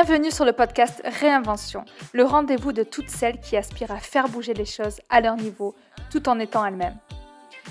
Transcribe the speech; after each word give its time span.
Bienvenue 0.00 0.30
sur 0.30 0.44
le 0.44 0.52
podcast 0.52 1.02
Réinvention, 1.04 1.84
le 2.12 2.22
rendez-vous 2.22 2.72
de 2.72 2.84
toutes 2.84 3.08
celles 3.08 3.40
qui 3.40 3.56
aspirent 3.56 3.90
à 3.90 3.98
faire 3.98 4.28
bouger 4.28 4.54
les 4.54 4.64
choses 4.64 5.00
à 5.08 5.20
leur 5.20 5.34
niveau 5.34 5.74
tout 6.08 6.28
en 6.28 6.38
étant 6.38 6.64
elles-mêmes. 6.64 6.96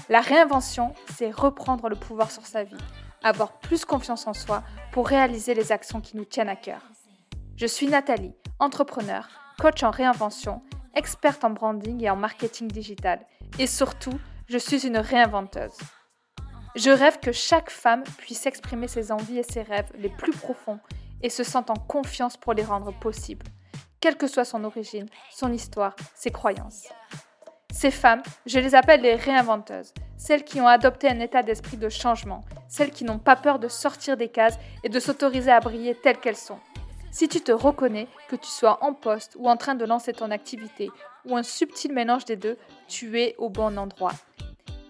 La 0.10 0.20
réinvention, 0.20 0.94
c'est 1.16 1.32
reprendre 1.32 1.88
le 1.88 1.96
pouvoir 1.96 2.30
sur 2.30 2.46
sa 2.46 2.66
vie, 2.66 2.76
avoir 3.24 3.54
plus 3.60 3.86
confiance 3.86 4.28
en 4.28 4.34
soi 4.34 4.64
pour 4.92 5.08
réaliser 5.08 5.54
les 5.54 5.72
actions 5.72 6.02
qui 6.02 6.18
nous 6.18 6.26
tiennent 6.26 6.50
à 6.50 6.58
cœur. 6.58 6.82
Je 7.56 7.66
suis 7.66 7.88
Nathalie, 7.88 8.36
entrepreneur, 8.60 9.30
coach 9.58 9.84
en 9.84 9.92
réinvention, 9.92 10.62
experte 10.96 11.46
en 11.46 11.52
branding 11.52 12.04
et 12.04 12.10
en 12.10 12.18
marketing 12.18 12.68
digital, 12.68 13.26
et 13.58 13.68
surtout, 13.68 14.20
je 14.50 14.58
suis 14.58 14.86
une 14.86 14.98
réinventeuse. 14.98 15.78
Je 16.76 16.90
rêve 16.90 17.22
que 17.22 17.32
chaque 17.32 17.70
femme 17.70 18.04
puisse 18.18 18.46
exprimer 18.46 18.90
ses 18.90 19.14
envies 19.14 19.40
et 19.40 19.44
ses 19.50 19.62
rêves 19.62 19.94
les 19.98 20.10
plus 20.10 20.34
profonds 20.34 20.82
et 21.22 21.30
se 21.30 21.44
sent 21.44 21.66
en 21.70 21.76
confiance 21.76 22.38
pour 22.38 22.54
les 22.54 22.64
rendre 22.64 22.92
possibles, 23.00 23.46
quelle 24.00 24.18
que 24.18 24.28
soit 24.28 24.46
son 24.46 24.64
origine, 24.64 25.08
son 25.32 25.52
histoire, 25.52 25.96
ses 26.16 26.32
croyances. 26.32 26.90
Ces 27.72 27.92
femmes, 27.92 28.24
je 28.46 28.60
les 28.60 28.76
appelle 28.76 29.02
les 29.02 29.16
réinventeuses, 29.16 29.94
celles 30.18 30.44
qui 30.44 30.60
ont 30.62 30.68
adopté 30.68 31.10
un 31.10 31.20
état 31.20 31.44
d'esprit 31.44 31.78
de 31.78 31.90
changement, 31.90 32.44
celles 32.68 32.92
qui 32.92 33.04
n'ont 33.04 33.20
pas 33.20 33.36
peur 33.36 33.60
de 33.60 33.68
sortir 33.68 34.18
des 34.18 34.30
cases 34.30 34.58
et 34.84 34.90
de 34.90 35.00
s'autoriser 35.00 35.52
à 35.52 35.60
briller 35.60 35.94
telles 35.94 36.20
qu'elles 36.20 36.36
sont. 36.36 36.60
Si 37.12 37.28
tu 37.28 37.42
te 37.42 37.52
reconnais, 37.52 38.08
que 38.30 38.36
tu 38.36 38.48
sois 38.48 38.84
en 38.84 38.94
poste 38.94 39.36
ou 39.38 39.50
en 39.50 39.58
train 39.58 39.76
de 39.76 39.86
lancer 39.86 40.14
ton 40.14 40.32
activité, 40.32 40.90
ou 41.26 41.36
un 41.36 41.44
subtil 41.44 41.94
mélange 41.94 42.26
des 42.26 42.36
deux, 42.36 42.58
tu 42.88 43.20
es 43.20 43.36
au 43.38 43.50
bon 43.50 43.78
endroit. 43.78 44.14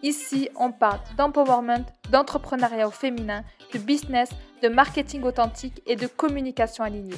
Ici, 0.04 0.50
on 0.56 0.72
parle 0.72 1.00
d'empowerment, 1.18 1.86
d'entrepreneuriat 2.12 2.88
au 2.88 2.92
féminin, 2.92 3.44
de 3.74 3.80
business, 3.80 4.30
de 4.62 4.70
marketing 4.70 5.24
authentique 5.24 5.82
et 5.88 5.96
de 5.96 6.08
communication 6.08 6.84
alignée. 6.84 7.18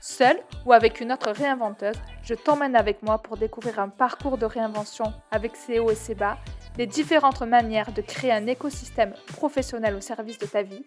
Seule 0.00 0.38
ou 0.66 0.72
avec 0.72 1.00
une 1.00 1.12
autre 1.12 1.30
réinventeuse, 1.30 1.96
je 2.22 2.34
t'emmène 2.34 2.76
avec 2.76 3.02
moi 3.02 3.22
pour 3.22 3.36
découvrir 3.36 3.78
un 3.78 3.88
parcours 3.88 4.36
de 4.36 4.44
réinvention 4.44 5.12
avec 5.30 5.56
ses 5.56 5.78
hauts 5.78 5.90
et 5.90 5.94
ses 5.94 6.14
bas, 6.14 6.36
les 6.76 6.86
différentes 6.86 7.40
manières 7.42 7.92
de 7.92 8.02
créer 8.02 8.32
un 8.32 8.46
écosystème 8.46 9.14
professionnel 9.28 9.94
au 9.94 10.00
service 10.00 10.38
de 10.38 10.46
ta 10.46 10.62
vie 10.62 10.84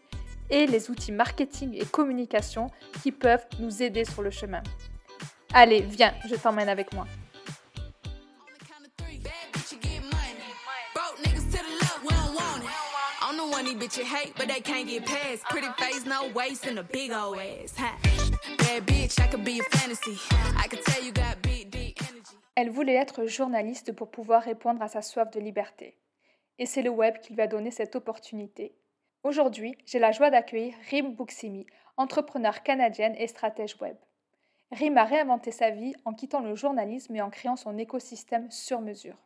et 0.49 0.67
les 0.67 0.91
outils 0.91 1.11
marketing 1.11 1.73
et 1.73 1.85
communication 1.85 2.67
qui 3.01 3.11
peuvent 3.11 3.45
nous 3.59 3.81
aider 3.81 4.05
sur 4.05 4.21
le 4.21 4.29
chemin. 4.29 4.61
Allez, 5.53 5.81
viens, 5.81 6.13
je 6.29 6.35
t'emmène 6.35 6.69
avec 6.69 6.93
moi. 6.93 7.07
Elle 22.55 22.69
voulait 22.69 22.93
être 22.93 23.25
journaliste 23.25 23.91
pour 23.91 24.09
pouvoir 24.09 24.41
répondre 24.43 24.81
à 24.81 24.87
sa 24.87 25.01
soif 25.01 25.29
de 25.31 25.41
liberté. 25.41 25.97
Et 26.59 26.65
c'est 26.65 26.81
le 26.81 26.89
web 26.89 27.19
qui 27.19 27.33
lui 27.33 27.41
a 27.41 27.47
donné 27.47 27.71
cette 27.71 27.97
opportunité. 27.97 28.73
Aujourd'hui, 29.23 29.77
j'ai 29.85 29.99
la 29.99 30.13
joie 30.13 30.29
d'accueillir 30.29 30.73
Rim 30.89 31.13
Buximi, 31.13 31.65
entrepreneur 31.97 32.63
canadienne 32.63 33.15
et 33.17 33.27
stratège 33.27 33.75
web. 33.81 33.97
Rim 34.71 34.97
a 34.97 35.03
réinventé 35.03 35.51
sa 35.51 35.71
vie 35.71 35.93
en 36.05 36.13
quittant 36.13 36.41
le 36.41 36.55
journalisme 36.55 37.15
et 37.17 37.21
en 37.21 37.29
créant 37.29 37.57
son 37.57 37.77
écosystème 37.77 38.49
sur 38.49 38.79
mesure. 38.79 39.17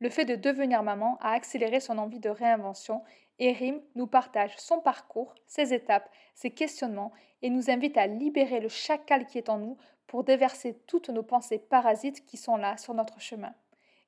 Le 0.00 0.10
fait 0.10 0.26
de 0.26 0.36
devenir 0.36 0.82
maman 0.82 1.16
a 1.20 1.32
accéléré 1.32 1.80
son 1.80 1.96
envie 1.98 2.20
de 2.20 2.30
réinvention 2.30 3.02
et 3.38 3.52
Rim 3.52 3.80
nous 3.94 4.06
partage 4.06 4.54
son 4.58 4.80
parcours, 4.80 5.34
ses 5.46 5.72
étapes, 5.72 6.10
ses 6.34 6.50
questionnements 6.50 7.12
et 7.42 7.50
nous 7.50 7.70
invite 7.70 7.96
à 7.96 8.06
libérer 8.06 8.60
le 8.60 8.68
chacal 8.68 9.26
qui 9.26 9.38
est 9.38 9.48
en 9.48 9.58
nous 9.58 9.76
pour 10.06 10.24
déverser 10.24 10.78
toutes 10.86 11.10
nos 11.10 11.22
pensées 11.22 11.58
parasites 11.58 12.24
qui 12.26 12.36
sont 12.36 12.56
là 12.56 12.76
sur 12.76 12.94
notre 12.94 13.20
chemin. 13.20 13.52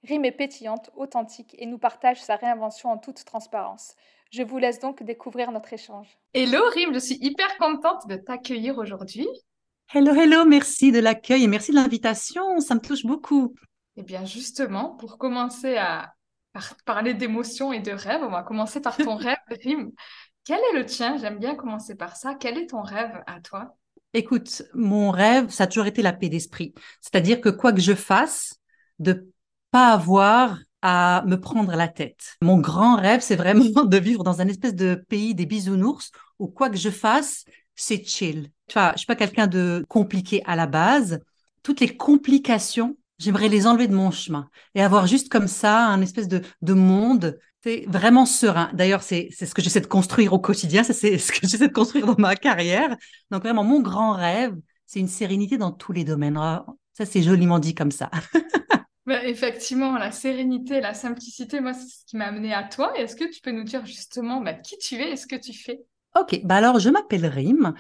Rim 0.03 0.25
est 0.25 0.33
pétillante, 0.33 0.91
authentique 0.97 1.55
et 1.59 1.67
nous 1.67 1.79
partage 1.79 2.23
sa 2.23 2.37
réinvention 2.37 2.91
en 2.91 2.99
toute 2.99 3.25
transparence. 3.25 3.95
Je 4.31 4.43
vous 4.43 4.59
laisse 4.59 4.79
donc 4.79 5.03
découvrir 5.03 5.53
notre 5.53 5.73
échange. 5.73 6.19
Hello 6.33 6.61
Rim, 6.75 6.95
je 6.95 6.99
suis 6.99 7.19
hyper 7.21 7.59
contente 7.59 8.07
de 8.09 8.17
t'accueillir 8.17 8.79
aujourd'hui. 8.79 9.29
Hello, 9.93 10.15
hello, 10.15 10.45
merci 10.45 10.93
de 10.93 11.01
l'accueil 11.01 11.45
et 11.45 11.49
merci 11.49 11.73
de 11.73 11.77
l'invitation, 11.77 12.61
ça 12.61 12.77
me 12.77 12.81
touche 12.81 13.05
beaucoup. 13.05 13.55
Eh 13.97 14.03
bien 14.03 14.25
justement, 14.25 14.97
pour 14.97 15.19
commencer 15.19 15.77
à 15.77 16.15
parler 16.85 17.15
d'émotions 17.15 17.73
et 17.73 17.81
de 17.81 17.93
rêves, 17.93 18.23
on 18.23 18.31
va 18.31 18.43
commencer 18.43 18.81
par 18.81 18.97
ton 18.97 19.17
rêve, 19.17 19.39
Rim. 19.65 19.91
Quel 20.45 20.59
est 20.59 20.79
le 20.79 20.87
tien? 20.87 21.17
J'aime 21.19 21.39
bien 21.39 21.55
commencer 21.55 21.95
par 21.95 22.17
ça. 22.17 22.35
Quel 22.35 22.59
est 22.59 22.69
ton 22.69 22.83
rêve 22.83 23.23
à 23.27 23.41
toi? 23.41 23.77
Écoute, 24.15 24.63
mon 24.75 25.11
rêve, 25.11 25.51
ça 25.51 25.65
a 25.65 25.67
toujours 25.67 25.87
été 25.87 26.03
la 26.03 26.13
paix 26.13 26.29
d'esprit. 26.29 26.75
C'est-à-dire 27.01 27.41
que 27.41 27.49
quoi 27.49 27.73
que 27.73 27.81
je 27.81 27.95
fasse, 27.95 28.57
de 28.99 29.31
pas 29.71 29.93
avoir 29.93 30.59
à 30.83 31.23
me 31.27 31.39
prendre 31.39 31.75
la 31.77 31.89
tête. 31.89 32.37
Mon 32.43 32.59
grand 32.59 32.97
rêve, 32.97 33.21
c'est 33.21 33.37
vraiment 33.37 33.85
de 33.85 33.97
vivre 33.99 34.25
dans 34.25 34.41
un 34.41 34.49
espèce 34.49 34.75
de 34.75 34.95
pays 35.09 35.35
des 35.35 35.47
bisounours 35.47 36.11
où 36.39 36.49
quoi 36.49 36.71
que 36.71 36.77
je 36.77 36.91
fasse, 36.91 37.45
c'est 37.75 38.05
chill. 38.05 38.51
Tu 38.67 38.75
vois, 38.75 38.93
je 38.93 38.99
suis 38.99 39.07
pas 39.07 39.17
quelqu'un 39.17 39.47
de 39.47 39.85
compliqué 39.89 40.43
à 40.47 40.57
la 40.57 40.67
base. 40.67 41.21
Toutes 41.63 41.81
les 41.81 41.97
complications, 41.97 42.97
j'aimerais 43.21 43.49
les 43.49 43.67
enlever 43.67 43.87
de 43.87 43.95
mon 43.95 44.11
chemin 44.11 44.49
et 44.75 44.83
avoir 44.83 45.07
juste 45.07 45.29
comme 45.29 45.47
ça 45.47 45.87
un 45.87 46.01
espèce 46.01 46.29
de, 46.29 46.43
de 46.63 46.73
monde 46.73 47.39
c'est 47.63 47.85
vraiment 47.89 48.25
serein. 48.25 48.71
D'ailleurs, 48.73 49.03
c'est 49.03 49.29
ce 49.33 49.55
que 49.55 49.61
j'essaie 49.61 49.81
de 49.83 49.87
construire 49.87 50.33
au 50.33 50.39
quotidien, 50.39 50.83
c'est 50.83 51.19
ce 51.19 51.33
que 51.33 51.47
j'essaie 51.47 51.69
de 51.69 51.73
construire 51.73 52.07
dans 52.07 52.17
ma 52.19 52.37
carrière. 52.37 52.97
Donc 53.31 53.43
vraiment, 53.43 53.65
mon 53.65 53.81
grand 53.81 54.13
rêve, 54.13 54.57
c'est 54.87 55.01
une 55.01 55.09
sérénité 55.09 55.59
dans 55.59 55.71
tous 55.71 55.93
les 55.93 56.05
domaines. 56.05 56.39
Ah, 56.39 56.65
ça, 56.95 57.05
c'est 57.05 57.23
joliment 57.23 57.59
dit 57.59 57.75
comme 57.75 57.93
ça. 57.93 58.11
Bah, 59.07 59.25
effectivement, 59.25 59.99
la 59.99 60.13
sérénité, 60.13 60.81
la 60.81 60.95
simplicité, 60.95 61.59
moi, 61.61 61.73
c'est 61.73 61.89
ce 61.89 62.05
qui 62.07 62.17
m'a 62.17 62.27
amené 62.27 62.55
à 62.55 62.63
toi. 62.63 62.97
Est-ce 62.97 63.17
que 63.17 63.25
tu 63.25 63.41
peux 63.41 63.51
nous 63.51 63.65
dire 63.65 63.85
justement 63.85 64.41
bah, 64.41 64.53
qui 64.53 64.79
tu 64.79 64.95
es 64.97 65.13
et 65.13 65.17
ce 65.17 65.27
que 65.27 65.35
tu 65.35 65.53
fais? 65.53 65.81
Ok, 66.15 66.41
bah 66.45 66.57
alors 66.57 66.79
je 66.79 66.91
m'appelle 66.91 67.27
Rim, 67.27 67.75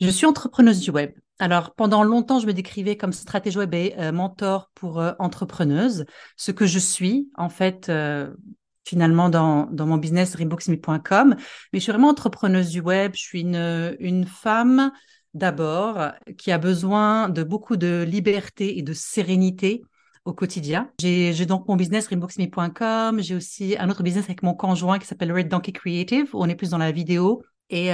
je 0.00 0.08
suis 0.08 0.24
entrepreneuse 0.24 0.80
du 0.80 0.90
web. 0.90 1.10
Alors 1.40 1.74
pendant 1.74 2.04
longtemps, 2.04 2.38
je 2.38 2.46
me 2.46 2.52
décrivais 2.52 2.98
comme 2.98 3.14
stratège 3.14 3.56
web 3.56 3.72
et 3.72 3.94
euh, 3.98 4.12
mentor 4.12 4.70
pour 4.74 5.00
euh, 5.00 5.12
entrepreneuse, 5.18 6.04
ce 6.36 6.52
que 6.52 6.66
je 6.66 6.78
suis 6.78 7.30
en 7.34 7.48
fait 7.48 7.88
euh, 7.88 8.30
finalement 8.84 9.30
dans, 9.30 9.66
mon 9.72 9.96
business 9.96 10.36
reboxme.com. 10.36 11.36
Mais 11.72 11.78
je 11.78 11.82
suis 11.82 11.92
vraiment 11.92 12.10
entrepreneuse 12.10 12.68
du 12.68 12.80
web, 12.80 13.12
je 13.14 13.22
suis 13.22 13.40
une, 13.40 14.26
femme 14.26 14.92
d'abord 15.32 16.12
qui 16.36 16.52
a 16.52 16.58
besoin 16.58 17.30
de 17.30 17.42
beaucoup 17.42 17.76
de 17.76 18.04
liberté 18.06 18.78
et 18.78 18.82
de 18.82 18.92
sérénité 18.92 19.82
au 20.26 20.34
quotidien. 20.34 20.90
J'ai 21.00 21.46
donc 21.46 21.66
mon 21.68 21.76
business 21.76 22.08
reboxme.com, 22.08 23.22
j'ai 23.22 23.34
aussi 23.34 23.76
un 23.78 23.88
autre 23.88 24.02
business 24.02 24.26
avec 24.26 24.42
mon 24.42 24.52
conjoint 24.52 24.98
qui 24.98 25.06
s'appelle 25.06 25.32
Red 25.32 25.48
Donkey 25.48 25.72
Creative, 25.72 26.28
on 26.34 26.50
est 26.50 26.54
plus 26.54 26.70
dans 26.70 26.78
la 26.78 26.92
vidéo. 26.92 27.42
Et 27.70 27.92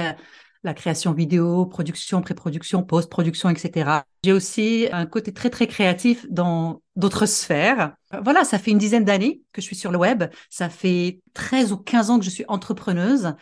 la 0.63 0.73
création 0.73 1.13
vidéo, 1.13 1.65
production, 1.65 2.21
pré-production, 2.21 2.83
post-production, 2.83 3.49
etc. 3.49 4.01
J'ai 4.23 4.33
aussi 4.33 4.87
un 4.91 5.05
côté 5.05 5.33
très, 5.33 5.49
très 5.49 5.67
créatif 5.67 6.25
dans 6.29 6.81
d'autres 6.95 7.25
sphères. 7.25 7.95
Voilà, 8.23 8.43
ça 8.43 8.59
fait 8.59 8.71
une 8.71 8.77
dizaine 8.77 9.05
d'années 9.05 9.41
que 9.53 9.61
je 9.61 9.67
suis 9.67 9.75
sur 9.75 9.91
le 9.91 9.97
web. 9.97 10.25
Ça 10.49 10.69
fait 10.69 11.21
13 11.33 11.71
ou 11.71 11.77
15 11.77 12.09
ans 12.09 12.19
que 12.19 12.25
je 12.25 12.29
suis 12.29 12.45
entrepreneuse. 12.47 13.33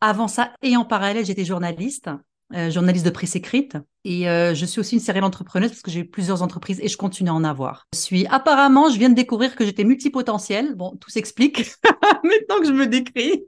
Avant 0.00 0.28
ça, 0.28 0.52
et 0.62 0.76
en 0.76 0.84
parallèle, 0.84 1.24
j'étais 1.24 1.44
journaliste. 1.44 2.10
Euh, 2.54 2.70
journaliste 2.70 3.04
de 3.04 3.10
presse 3.10 3.36
écrite. 3.36 3.76
Et 4.04 4.28
euh, 4.28 4.54
je 4.54 4.66
suis 4.66 4.80
aussi 4.80 4.96
une 4.96 5.00
sérielle 5.00 5.24
entrepreneuse 5.24 5.70
parce 5.70 5.82
que 5.82 5.90
j'ai 5.90 6.00
eu 6.00 6.04
plusieurs 6.04 6.42
entreprises 6.42 6.80
et 6.82 6.88
je 6.88 6.96
continue 6.96 7.30
à 7.30 7.34
en 7.34 7.44
avoir. 7.44 7.86
Je 7.94 7.98
suis 7.98 8.26
apparemment, 8.26 8.90
je 8.90 8.98
viens 8.98 9.10
de 9.10 9.14
découvrir 9.14 9.54
que 9.54 9.64
j'étais 9.64 9.84
multipotentielle. 9.84 10.74
Bon, 10.74 10.96
tout 11.00 11.10
s'explique 11.10 11.76
maintenant 12.24 12.60
que 12.60 12.66
je 12.66 12.72
me 12.72 12.86
décris. 12.86 13.44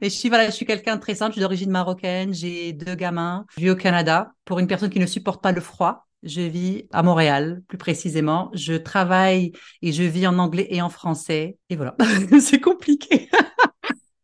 Et 0.00 0.08
je 0.08 0.14
suis 0.14 0.28
voilà, 0.28 0.46
je 0.46 0.52
suis 0.52 0.66
quelqu'un 0.66 0.96
de 0.96 1.00
très 1.00 1.14
simple. 1.14 1.32
Je 1.32 1.34
suis 1.34 1.42
d'origine 1.42 1.70
marocaine. 1.70 2.32
J'ai 2.32 2.72
deux 2.72 2.94
gamins. 2.94 3.44
Je 3.56 3.62
vis 3.62 3.70
au 3.70 3.76
Canada. 3.76 4.32
Pour 4.44 4.58
une 4.58 4.66
personne 4.66 4.90
qui 4.90 5.00
ne 5.00 5.06
supporte 5.06 5.42
pas 5.42 5.52
le 5.52 5.60
froid, 5.60 6.06
je 6.22 6.40
vis 6.40 6.86
à 6.92 7.02
Montréal, 7.02 7.62
plus 7.68 7.78
précisément. 7.78 8.50
Je 8.54 8.74
travaille 8.74 9.52
et 9.82 9.92
je 9.92 10.02
vis 10.02 10.26
en 10.26 10.38
anglais 10.38 10.66
et 10.70 10.80
en 10.80 10.88
français. 10.88 11.58
Et 11.68 11.76
voilà, 11.76 11.96
c'est 12.40 12.60
compliqué. 12.60 13.28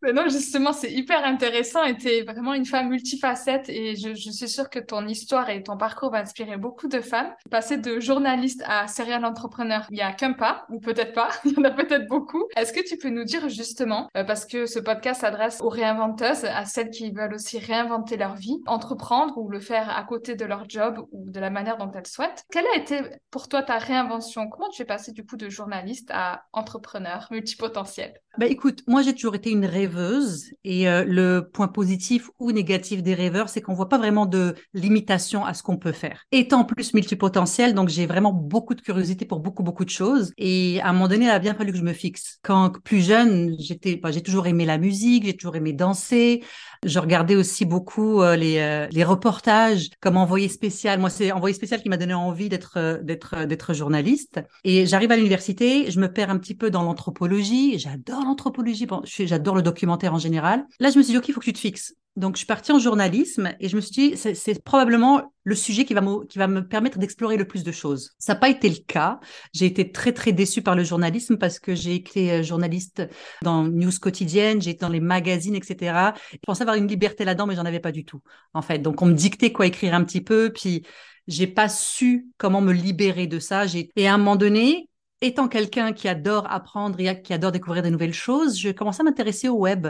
Mais 0.03 0.13
non, 0.13 0.25
justement, 0.29 0.73
c'est 0.73 0.91
hyper 0.91 1.25
intéressant 1.25 1.85
et 1.85 1.97
tu 1.97 2.09
es 2.09 2.23
vraiment 2.23 2.55
une 2.55 2.67
femme 2.67 2.89
multifacette 2.89 3.69
et 3.69 3.95
je, 3.95 4.15
je, 4.15 4.31
suis 4.31 4.49
sûre 4.49 4.69
que 4.69 4.81
ton 4.81 5.07
histoire 5.07 5.49
et 5.49 5.63
ton 5.63 5.77
parcours 5.77 6.11
va 6.11 6.19
inspirer 6.19 6.57
beaucoup 6.57 6.89
de 6.89 7.01
femmes. 7.01 7.33
Passer 7.51 7.77
de 7.77 8.01
journaliste 8.01 8.65
à 8.67 8.89
serial 8.89 9.25
entrepreneur, 9.25 9.87
il 9.91 9.99
y 9.99 10.01
a 10.01 10.13
qu'un 10.13 10.33
pas, 10.33 10.67
ou 10.71 10.81
peut-être 10.81 11.13
pas, 11.13 11.29
il 11.45 11.53
y 11.53 11.59
en 11.61 11.65
a 11.65 11.71
peut-être 11.71 12.09
beaucoup. 12.09 12.45
Est-ce 12.57 12.73
que 12.73 12.81
tu 12.85 12.97
peux 12.99 13.11
nous 13.11 13.23
dire 13.23 13.49
justement, 13.49 14.09
euh, 14.17 14.25
parce 14.25 14.45
que 14.45 14.67
ce 14.67 14.81
podcast 14.81 15.21
s'adresse 15.21 15.61
aux 15.61 15.69
réinventeuses, 15.69 16.47
à 16.47 16.65
celles 16.65 16.91
qui 16.91 17.13
veulent 17.13 17.35
aussi 17.35 17.59
réinventer 17.59 18.17
leur 18.17 18.35
vie, 18.35 18.61
entreprendre 18.67 19.39
ou 19.39 19.49
le 19.49 19.61
faire 19.61 19.89
à 19.97 20.03
côté 20.03 20.35
de 20.35 20.45
leur 20.45 20.69
job 20.69 21.07
ou 21.13 21.31
de 21.31 21.39
la 21.39 21.51
manière 21.51 21.77
dont 21.77 21.93
elles 21.93 22.09
souhaitent. 22.09 22.45
Quelle 22.51 22.67
a 22.75 22.77
été 22.77 23.03
pour 23.31 23.49
toi 23.49 23.63
ta 23.63 23.79
réinvention? 23.79 24.49
Comment 24.49 24.69
tu 24.69 24.83
es 24.83 24.85
passé 24.85 25.13
du 25.13 25.25
coup 25.25 25.37
de 25.37 25.49
journaliste 25.49 26.11
à 26.13 26.45
entrepreneur 26.53 27.29
multipotentiel? 27.31 28.15
Bah 28.39 28.47
écoute, 28.47 28.83
moi 28.87 29.03
j'ai 29.03 29.15
toujours 29.15 29.35
été 29.35 29.51
une 29.51 29.67
rêveuse 29.67 30.53
et 30.65 30.89
euh, 30.89 31.05
le 31.05 31.51
point 31.53 31.69
positif 31.69 32.31
ou 32.39 32.51
négatif 32.51 33.03
des 33.03 33.13
rêveurs, 33.13 33.51
c'est 33.51 33.61
qu'on 33.61 33.75
voit 33.75 33.91
pas 33.91 33.99
vraiment 33.99 34.25
de 34.25 34.55
limitation 34.73 35.45
à 35.45 35.53
ce 35.53 35.63
qu'on 35.63 35.77
peut 35.77 35.93
faire. 35.93 36.25
Étant 36.33 36.65
plus 36.65 36.95
multipotentiel, 36.95 37.75
donc 37.75 37.91
j'ai 37.91 38.07
vraiment 38.07 38.33
beaucoup 38.33 38.75
de 38.75 38.81
curiosité 38.81 39.27
pour 39.27 39.41
beaucoup 39.41 39.63
beaucoup 39.63 39.85
de 39.85 39.91
choses 39.91 40.33
et 40.39 40.81
à 40.81 40.89
un 40.89 40.93
moment 40.95 41.09
donné, 41.09 41.27
il 41.27 41.31
a 41.31 41.39
bien 41.39 41.55
fallu 41.55 41.73
que 41.73 41.79
je 41.79 41.83
me 41.83 41.93
fixe. 41.93 42.39
Quand 42.43 42.73
plus 42.83 43.03
jeune, 43.07 43.55
j'étais, 43.59 43.97
bah, 43.97 44.11
j'ai 44.11 44.23
toujours 44.23 44.47
aimé 44.47 44.65
la 44.65 44.79
musique, 44.79 45.27
j'ai 45.27 45.37
toujours 45.37 45.57
aimé 45.57 45.75
danser. 45.75 46.43
Je 46.85 46.99
regardais 46.99 47.37
aussi 47.37 47.65
beaucoup 47.65 48.23
euh, 48.23 48.35
les, 48.35 48.59
euh, 48.59 48.89
les 48.91 49.05
reportages 49.05 49.91
comme 50.01 50.17
envoyé 50.17 50.49
spécial. 50.49 50.99
Moi, 50.99 51.11
c'est 51.11 51.31
envoyé 51.31 51.55
spécial 51.55 51.81
qui 51.81 51.89
m'a 51.89 51.97
donné 51.97 52.15
envie 52.15 52.49
d'être 52.49 53.01
d'être 53.03 53.45
d'être 53.45 53.73
journaliste. 53.73 54.41
Et 54.65 54.87
j'arrive 54.87 55.13
à 55.13 55.17
l'université, 55.17 55.91
je 55.91 56.01
me 56.01 56.13
perds 56.13 56.31
un 56.31 56.39
petit 56.39 56.57
peu 56.57 56.71
dans 56.71 56.83
l'anthropologie. 56.83 57.79
J'adore 57.79 58.25
l'anthropologie, 58.25 58.89
j'adore 59.05 59.55
le 59.55 59.63
documentaire 59.63 60.13
en 60.13 60.19
général. 60.19 60.65
Là, 60.81 60.91
je 60.91 60.99
me 60.99 61.03
suis 61.03 61.13
dit, 61.13 61.19
OK, 61.19 61.29
il 61.29 61.35
faut 61.35 61.41
que 61.41 61.47
tu 61.47 61.53
te 61.53 61.59
fixes. 61.59 61.95
Donc, 62.17 62.35
je 62.35 62.39
suis 62.39 62.47
partie 62.47 62.73
en 62.73 62.79
journalisme 62.79 63.55
et 63.59 63.69
je 63.69 63.77
me 63.77 63.81
suis 63.81 64.11
dit, 64.11 64.17
c'est 64.17 64.63
probablement 64.63 65.33
le 65.45 65.55
sujet 65.55 65.87
qui 65.87 65.95
va, 65.95 66.03
me, 66.03 66.27
qui 66.27 66.39
va 66.39 66.47
me 66.47 66.67
permettre 66.67 66.99
d'explorer 66.99 67.39
le 67.39 67.47
plus 67.47 67.65
de 67.65 67.73
choses. 67.73 68.11
Ça 68.19 68.35
n'a 68.35 68.39
pas 68.39 68.51
été 68.51 68.69
le 68.69 68.77
cas. 68.87 69.19
J'ai 69.55 69.65
été 69.65 69.91
très, 69.93 70.13
très 70.13 70.33
déçue 70.33 70.61
par 70.61 70.77
le 70.77 70.85
journalisme 70.85 71.39
parce 71.39 71.59
que 71.59 71.75
j'ai 71.75 71.95
été 71.95 72.31
euh, 72.31 72.43
journaliste 72.43 73.03
dans 73.41 73.65
News 73.65 73.93
quotidienne, 74.01 74.61
j'ai 74.61 74.71
été 74.71 74.81
dans 74.81 74.91
les 74.91 75.01
magazines, 75.01 75.55
etc. 75.55 76.13
Je 76.33 76.39
pensais 76.47 76.63
avoir 76.63 76.77
une 76.77 76.87
liberté 76.87 77.25
là-dedans, 77.25 77.47
mais 77.47 77.57
j'en 77.57 77.65
avais 77.65 77.81
pas 77.81 77.93
du 77.93 78.05
tout, 78.05 78.21
en 78.53 78.61
fait. 78.61 78.79
Donc, 78.79 79.01
on 79.01 79.07
me 79.07 79.15
dictait 79.15 79.51
quoi 79.51 79.67
écrire 79.67 79.95
un 79.95 80.05
petit 80.05 80.21
peu, 80.21 80.53
puis 80.55 80.83
j'ai 81.29 81.47
pas 81.47 81.69
su 81.71 82.27
comment 82.37 82.61
me 82.61 82.73
libérer 82.73 83.27
de 83.27 83.39
ça. 83.39 83.65
Et 83.97 84.07
à 84.07 84.15
un 84.15 84.19
moment 84.19 84.37
donné, 84.37 84.91
étant 85.23 85.49
quelqu'un 85.49 85.93
qui 85.93 86.09
adore 86.09 86.47
apprendre 86.51 87.01
et 87.01 87.23
qui 87.23 87.33
adore 87.33 87.53
découvrir 87.53 87.83
des 87.83 87.91
nouvelles 87.91 88.13
choses, 88.13 88.59
je 88.59 88.71
commençais 88.71 89.01
à 89.01 89.05
m'intéresser 89.05 89.49
au 89.49 89.55
web. 89.55 89.89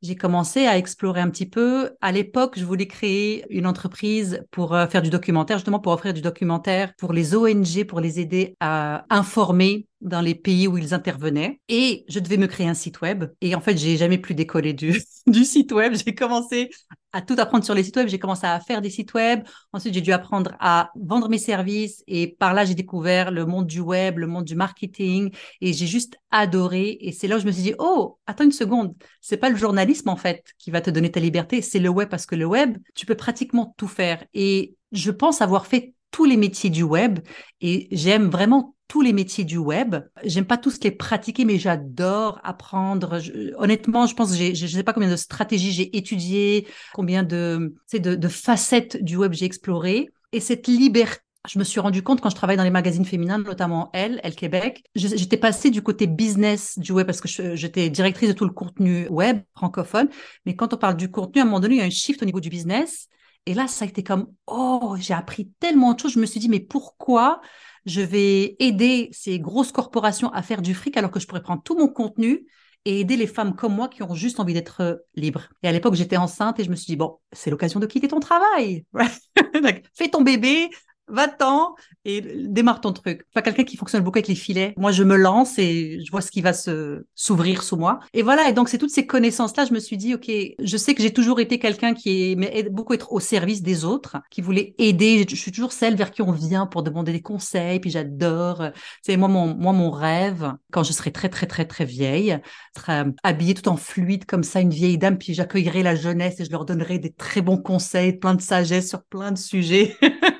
J'ai 0.00 0.14
commencé 0.14 0.66
à 0.66 0.78
explorer 0.78 1.20
un 1.20 1.28
petit 1.28 1.46
peu. 1.46 1.90
À 2.00 2.12
l'époque, 2.12 2.54
je 2.56 2.64
voulais 2.64 2.86
créer 2.86 3.44
une 3.50 3.66
entreprise 3.66 4.44
pour 4.52 4.72
euh, 4.72 4.86
faire 4.86 5.02
du 5.02 5.10
documentaire, 5.10 5.58
justement 5.58 5.80
pour 5.80 5.92
offrir 5.92 6.14
du 6.14 6.22
documentaire 6.22 6.94
pour 6.96 7.12
les 7.12 7.34
ONG, 7.34 7.84
pour 7.84 7.98
les 8.00 8.20
aider 8.20 8.56
à 8.60 9.04
informer 9.10 9.88
dans 10.00 10.20
les 10.20 10.36
pays 10.36 10.68
où 10.68 10.78
ils 10.78 10.94
intervenaient. 10.94 11.60
Et 11.68 12.04
je 12.08 12.20
devais 12.20 12.36
me 12.36 12.46
créer 12.46 12.68
un 12.68 12.74
site 12.74 13.00
web. 13.00 13.24
Et 13.40 13.56
en 13.56 13.60
fait, 13.60 13.76
j'ai 13.76 13.96
jamais 13.96 14.18
plus 14.18 14.36
décollé 14.36 14.72
du, 14.72 15.02
du 15.26 15.44
site 15.44 15.72
web. 15.72 15.94
J'ai 15.94 16.14
commencé 16.14 16.70
à 17.18 17.20
tout 17.20 17.34
apprendre 17.38 17.64
sur 17.64 17.74
les 17.74 17.82
sites 17.82 17.96
web. 17.96 18.06
J'ai 18.06 18.20
commencé 18.20 18.46
à 18.46 18.60
faire 18.60 18.80
des 18.80 18.90
sites 18.90 19.12
web. 19.12 19.42
Ensuite, 19.72 19.92
j'ai 19.92 20.00
dû 20.00 20.12
apprendre 20.12 20.54
à 20.60 20.92
vendre 20.94 21.28
mes 21.28 21.38
services. 21.38 22.04
Et 22.06 22.36
par 22.38 22.54
là, 22.54 22.64
j'ai 22.64 22.76
découvert 22.76 23.32
le 23.32 23.44
monde 23.44 23.66
du 23.66 23.80
web, 23.80 24.18
le 24.18 24.28
monde 24.28 24.44
du 24.44 24.54
marketing. 24.54 25.32
Et 25.60 25.72
j'ai 25.72 25.88
juste 25.88 26.16
adoré. 26.30 26.96
Et 27.00 27.10
c'est 27.10 27.26
là 27.26 27.36
où 27.36 27.40
je 27.40 27.46
me 27.46 27.50
suis 27.50 27.64
dit, 27.64 27.74
oh, 27.80 28.18
attends 28.26 28.44
une 28.44 28.52
seconde. 28.52 28.94
C'est 29.20 29.36
pas 29.36 29.50
le 29.50 29.56
journalisme, 29.56 30.08
en 30.10 30.16
fait, 30.16 30.44
qui 30.58 30.70
va 30.70 30.80
te 30.80 30.90
donner 30.90 31.10
ta 31.10 31.18
liberté. 31.18 31.60
C'est 31.60 31.80
le 31.80 31.88
web 31.88 32.08
parce 32.08 32.24
que 32.24 32.36
le 32.36 32.46
web, 32.46 32.78
tu 32.94 33.04
peux 33.04 33.16
pratiquement 33.16 33.74
tout 33.76 33.88
faire. 33.88 34.24
Et 34.32 34.76
je 34.92 35.10
pense 35.10 35.42
avoir 35.42 35.66
fait 35.66 35.94
tous 36.12 36.24
les 36.24 36.36
métiers 36.36 36.70
du 36.70 36.84
web 36.84 37.18
et 37.60 37.88
j'aime 37.90 38.28
vraiment 38.30 38.76
tous 38.88 39.02
les 39.02 39.12
métiers 39.12 39.44
du 39.44 39.58
web. 39.58 39.96
J'aime 40.24 40.46
pas 40.46 40.56
qui 40.58 40.86
est 40.86 40.92
pratiqué, 40.92 41.44
mais 41.44 41.58
j'adore 41.58 42.40
apprendre. 42.42 43.20
honnêtement, 43.56 44.06
je 44.06 44.14
pense, 44.14 44.34
je 44.36 44.50
ne 44.50 44.68
sais 44.68 44.82
pas 44.82 44.92
combien 44.92 45.10
de 45.10 45.16
stratégies 45.16 45.72
j'ai 45.72 45.96
étudiées, 45.96 46.66
combien 46.94 47.22
de, 47.22 47.74
de, 47.92 48.14
de 48.14 48.28
facettes 48.28 49.02
du 49.02 49.16
web 49.16 49.32
j'ai 49.32 49.44
exploré. 49.44 50.08
Et 50.32 50.40
cette 50.40 50.66
liberté 50.66 51.22
je 51.48 51.58
me 51.58 51.64
suis 51.64 51.80
rendu 51.80 52.02
compte 52.02 52.20
quand 52.20 52.30
je 52.30 52.34
travaillais 52.34 52.56
dans 52.56 52.64
les 52.64 52.70
magazines 52.70 53.04
féminins, 53.04 53.38
notamment 53.38 53.90
Elle, 53.92 54.20
Elle 54.22 54.34
Québec, 54.34 54.82
j'étais 54.94 55.36
passée 55.36 55.70
du 55.70 55.82
côté 55.82 56.06
business 56.06 56.78
du 56.78 56.92
web 56.92 57.06
parce 57.06 57.20
que 57.20 57.54
j'étais 57.54 57.88
directrice 57.90 58.28
de 58.28 58.34
tout 58.34 58.44
le 58.44 58.52
contenu 58.52 59.08
web 59.08 59.40
francophone. 59.54 60.08
Mais 60.44 60.56
quand 60.56 60.74
on 60.74 60.76
parle 60.76 60.96
du 60.96 61.10
contenu, 61.10 61.40
à 61.40 61.44
un 61.44 61.46
moment 61.46 61.60
donné, 61.60 61.76
il 61.76 61.78
y 61.78 61.82
a 61.82 61.84
un 61.84 61.90
shift 61.90 62.22
au 62.22 62.26
niveau 62.26 62.40
du 62.40 62.50
business. 62.50 63.08
Et 63.48 63.54
là, 63.54 63.66
ça 63.66 63.86
a 63.86 63.88
été 63.88 64.02
comme, 64.04 64.26
oh, 64.46 64.94
j'ai 65.00 65.14
appris 65.14 65.50
tellement 65.58 65.94
de 65.94 65.98
choses. 65.98 66.12
Je 66.12 66.20
me 66.20 66.26
suis 66.26 66.38
dit, 66.38 66.50
mais 66.50 66.60
pourquoi 66.60 67.40
je 67.86 68.02
vais 68.02 68.56
aider 68.58 69.08
ces 69.10 69.40
grosses 69.40 69.72
corporations 69.72 70.30
à 70.34 70.42
faire 70.42 70.60
du 70.60 70.74
fric 70.74 70.98
alors 70.98 71.10
que 71.10 71.18
je 71.18 71.26
pourrais 71.26 71.40
prendre 71.40 71.62
tout 71.62 71.74
mon 71.74 71.88
contenu 71.88 72.44
et 72.84 73.00
aider 73.00 73.16
les 73.16 73.26
femmes 73.26 73.56
comme 73.56 73.74
moi 73.74 73.88
qui 73.88 74.02
ont 74.02 74.14
juste 74.14 74.38
envie 74.38 74.52
d'être 74.52 74.82
euh, 74.82 74.96
libres? 75.14 75.48
Et 75.62 75.68
à 75.68 75.72
l'époque, 75.72 75.94
j'étais 75.94 76.18
enceinte 76.18 76.60
et 76.60 76.64
je 76.64 76.68
me 76.68 76.76
suis 76.76 76.84
dit, 76.84 76.96
bon, 76.96 77.20
c'est 77.32 77.48
l'occasion 77.48 77.80
de 77.80 77.86
quitter 77.86 78.08
ton 78.08 78.20
travail. 78.20 78.84
Fais 79.94 80.08
ton 80.10 80.20
bébé, 80.20 80.68
va-t'en 81.08 81.74
et 82.04 82.20
démarre 82.20 82.80
ton 82.80 82.92
truc. 82.92 83.26
Enfin, 83.30 83.42
quelqu'un 83.42 83.64
qui 83.64 83.76
fonctionne 83.76 84.02
beaucoup 84.02 84.18
avec 84.18 84.28
les 84.28 84.34
filets. 84.34 84.74
Moi, 84.76 84.92
je 84.92 85.02
me 85.02 85.16
lance 85.16 85.58
et 85.58 86.00
je 86.04 86.10
vois 86.10 86.20
ce 86.20 86.30
qui 86.30 86.40
va 86.40 86.52
se 86.52 87.04
s'ouvrir 87.14 87.62
sous 87.62 87.76
moi. 87.76 88.00
Et 88.14 88.22
voilà. 88.22 88.48
Et 88.48 88.52
donc, 88.52 88.68
c'est 88.68 88.78
toutes 88.78 88.90
ces 88.90 89.06
connaissances-là. 89.06 89.64
Je 89.66 89.74
me 89.74 89.80
suis 89.80 89.96
dit, 89.96 90.14
OK, 90.14 90.30
je 90.58 90.76
sais 90.76 90.94
que 90.94 91.02
j'ai 91.02 91.12
toujours 91.12 91.40
été 91.40 91.58
quelqu'un 91.58 91.94
qui 91.94 92.32
aimait 92.32 92.68
beaucoup 92.70 92.94
être 92.94 93.12
au 93.12 93.20
service 93.20 93.62
des 93.62 93.84
autres, 93.84 94.16
qui 94.30 94.40
voulait 94.40 94.74
aider. 94.78 95.26
Je 95.28 95.36
suis 95.36 95.52
toujours 95.52 95.72
celle 95.72 95.96
vers 95.96 96.10
qui 96.10 96.22
on 96.22 96.32
vient 96.32 96.66
pour 96.66 96.82
demander 96.82 97.12
des 97.12 97.22
conseils. 97.22 97.80
Puis 97.80 97.90
j'adore. 97.90 98.62
C'est 99.02 99.16
moi 99.16 99.28
mon, 99.28 99.54
moi, 99.54 99.72
mon 99.72 99.90
rêve, 99.90 100.54
quand 100.72 100.82
je 100.82 100.92
serai 100.92 101.12
très, 101.12 101.28
très, 101.28 101.46
très, 101.46 101.66
très 101.66 101.84
vieille, 101.84 102.38
être 102.76 102.90
habillée 103.22 103.54
tout 103.54 103.68
en 103.68 103.76
fluide 103.76 104.24
comme 104.24 104.42
ça, 104.42 104.60
une 104.60 104.70
vieille 104.70 104.98
dame, 104.98 105.18
puis 105.18 105.34
j'accueillerai 105.34 105.82
la 105.82 105.94
jeunesse 105.94 106.40
et 106.40 106.44
je 106.44 106.50
leur 106.50 106.64
donnerai 106.64 106.98
des 106.98 107.12
très 107.12 107.42
bons 107.42 107.58
conseils, 107.58 108.12
plein 108.12 108.34
de 108.34 108.40
sagesse 108.40 108.88
sur 108.88 109.02
plein 109.04 109.32
de 109.32 109.38
sujets. 109.38 109.96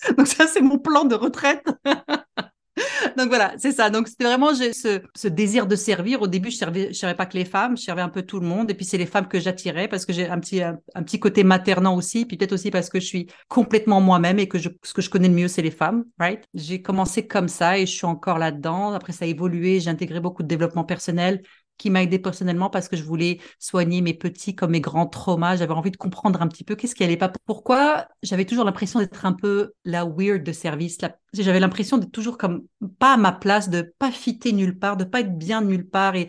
Donc 0.16 0.26
ça, 0.26 0.46
c'est 0.46 0.60
mon 0.60 0.78
plan 0.78 1.04
de 1.04 1.14
retraite. 1.14 1.64
Donc 3.16 3.28
voilà, 3.28 3.54
c'est 3.58 3.72
ça. 3.72 3.90
Donc 3.90 4.08
c'était 4.08 4.24
vraiment 4.24 4.54
ce, 4.54 5.00
ce, 5.14 5.28
désir 5.28 5.66
de 5.66 5.76
servir. 5.76 6.22
Au 6.22 6.26
début, 6.26 6.50
je 6.50 6.56
servais, 6.56 6.88
je 6.88 6.98
servais 6.98 7.16
pas 7.16 7.26
que 7.26 7.36
les 7.36 7.44
femmes, 7.44 7.76
je 7.76 7.82
servais 7.82 8.02
un 8.02 8.08
peu 8.08 8.22
tout 8.22 8.40
le 8.40 8.46
monde. 8.46 8.70
Et 8.70 8.74
puis 8.74 8.84
c'est 8.84 8.98
les 8.98 9.06
femmes 9.06 9.28
que 9.28 9.40
j'attirais 9.40 9.88
parce 9.88 10.06
que 10.06 10.12
j'ai 10.12 10.28
un 10.28 10.38
petit, 10.38 10.62
un, 10.62 10.78
petit 11.02 11.18
côté 11.18 11.44
maternant 11.44 11.96
aussi. 11.96 12.24
Puis 12.24 12.36
peut-être 12.36 12.52
aussi 12.52 12.70
parce 12.70 12.88
que 12.88 13.00
je 13.00 13.06
suis 13.06 13.26
complètement 13.48 14.00
moi-même 14.00 14.38
et 14.38 14.48
que 14.48 14.58
je, 14.58 14.68
ce 14.82 14.94
que 14.94 15.02
je 15.02 15.10
connais 15.10 15.28
le 15.28 15.34
mieux, 15.34 15.48
c'est 15.48 15.62
les 15.62 15.70
femmes, 15.70 16.04
right? 16.18 16.44
J'ai 16.54 16.82
commencé 16.82 17.26
comme 17.26 17.48
ça 17.48 17.78
et 17.78 17.86
je 17.86 17.92
suis 17.92 18.06
encore 18.06 18.38
là-dedans. 18.38 18.92
Après, 18.92 19.12
ça 19.12 19.24
a 19.24 19.28
évolué. 19.28 19.80
J'ai 19.80 19.90
intégré 19.90 20.20
beaucoup 20.20 20.42
de 20.42 20.48
développement 20.48 20.84
personnel 20.84 21.42
qui 21.78 21.90
m'a 21.90 22.02
aidé 22.02 22.18
personnellement 22.18 22.68
parce 22.68 22.88
que 22.88 22.96
je 22.96 23.04
voulais 23.04 23.38
soigner 23.58 24.00
mes 24.02 24.14
petits 24.14 24.54
comme 24.54 24.72
mes 24.72 24.80
grands 24.80 25.06
traumas. 25.06 25.56
J'avais 25.56 25.72
envie 25.72 25.90
de 25.90 25.96
comprendre 25.96 26.42
un 26.42 26.48
petit 26.48 26.64
peu 26.64 26.74
qu'est-ce 26.74 26.94
qui 26.94 27.04
allait 27.04 27.16
pas. 27.16 27.30
Pourquoi 27.46 28.08
j'avais 28.22 28.44
toujours 28.44 28.64
l'impression 28.64 28.98
d'être 28.98 29.24
un 29.24 29.32
peu 29.32 29.72
la 29.84 30.04
weird 30.04 30.42
de 30.42 30.52
service. 30.52 30.98
J'avais 31.32 31.60
l'impression 31.60 31.96
d'être 31.96 32.12
toujours 32.12 32.36
comme 32.36 32.64
pas 32.98 33.14
à 33.14 33.16
ma 33.16 33.32
place, 33.32 33.70
de 33.70 33.94
pas 33.98 34.10
fitter 34.10 34.52
nulle 34.52 34.78
part, 34.78 34.96
de 34.96 35.04
pas 35.04 35.20
être 35.20 35.38
bien 35.38 35.62
nulle 35.62 35.88
part 35.88 36.16
et 36.16 36.28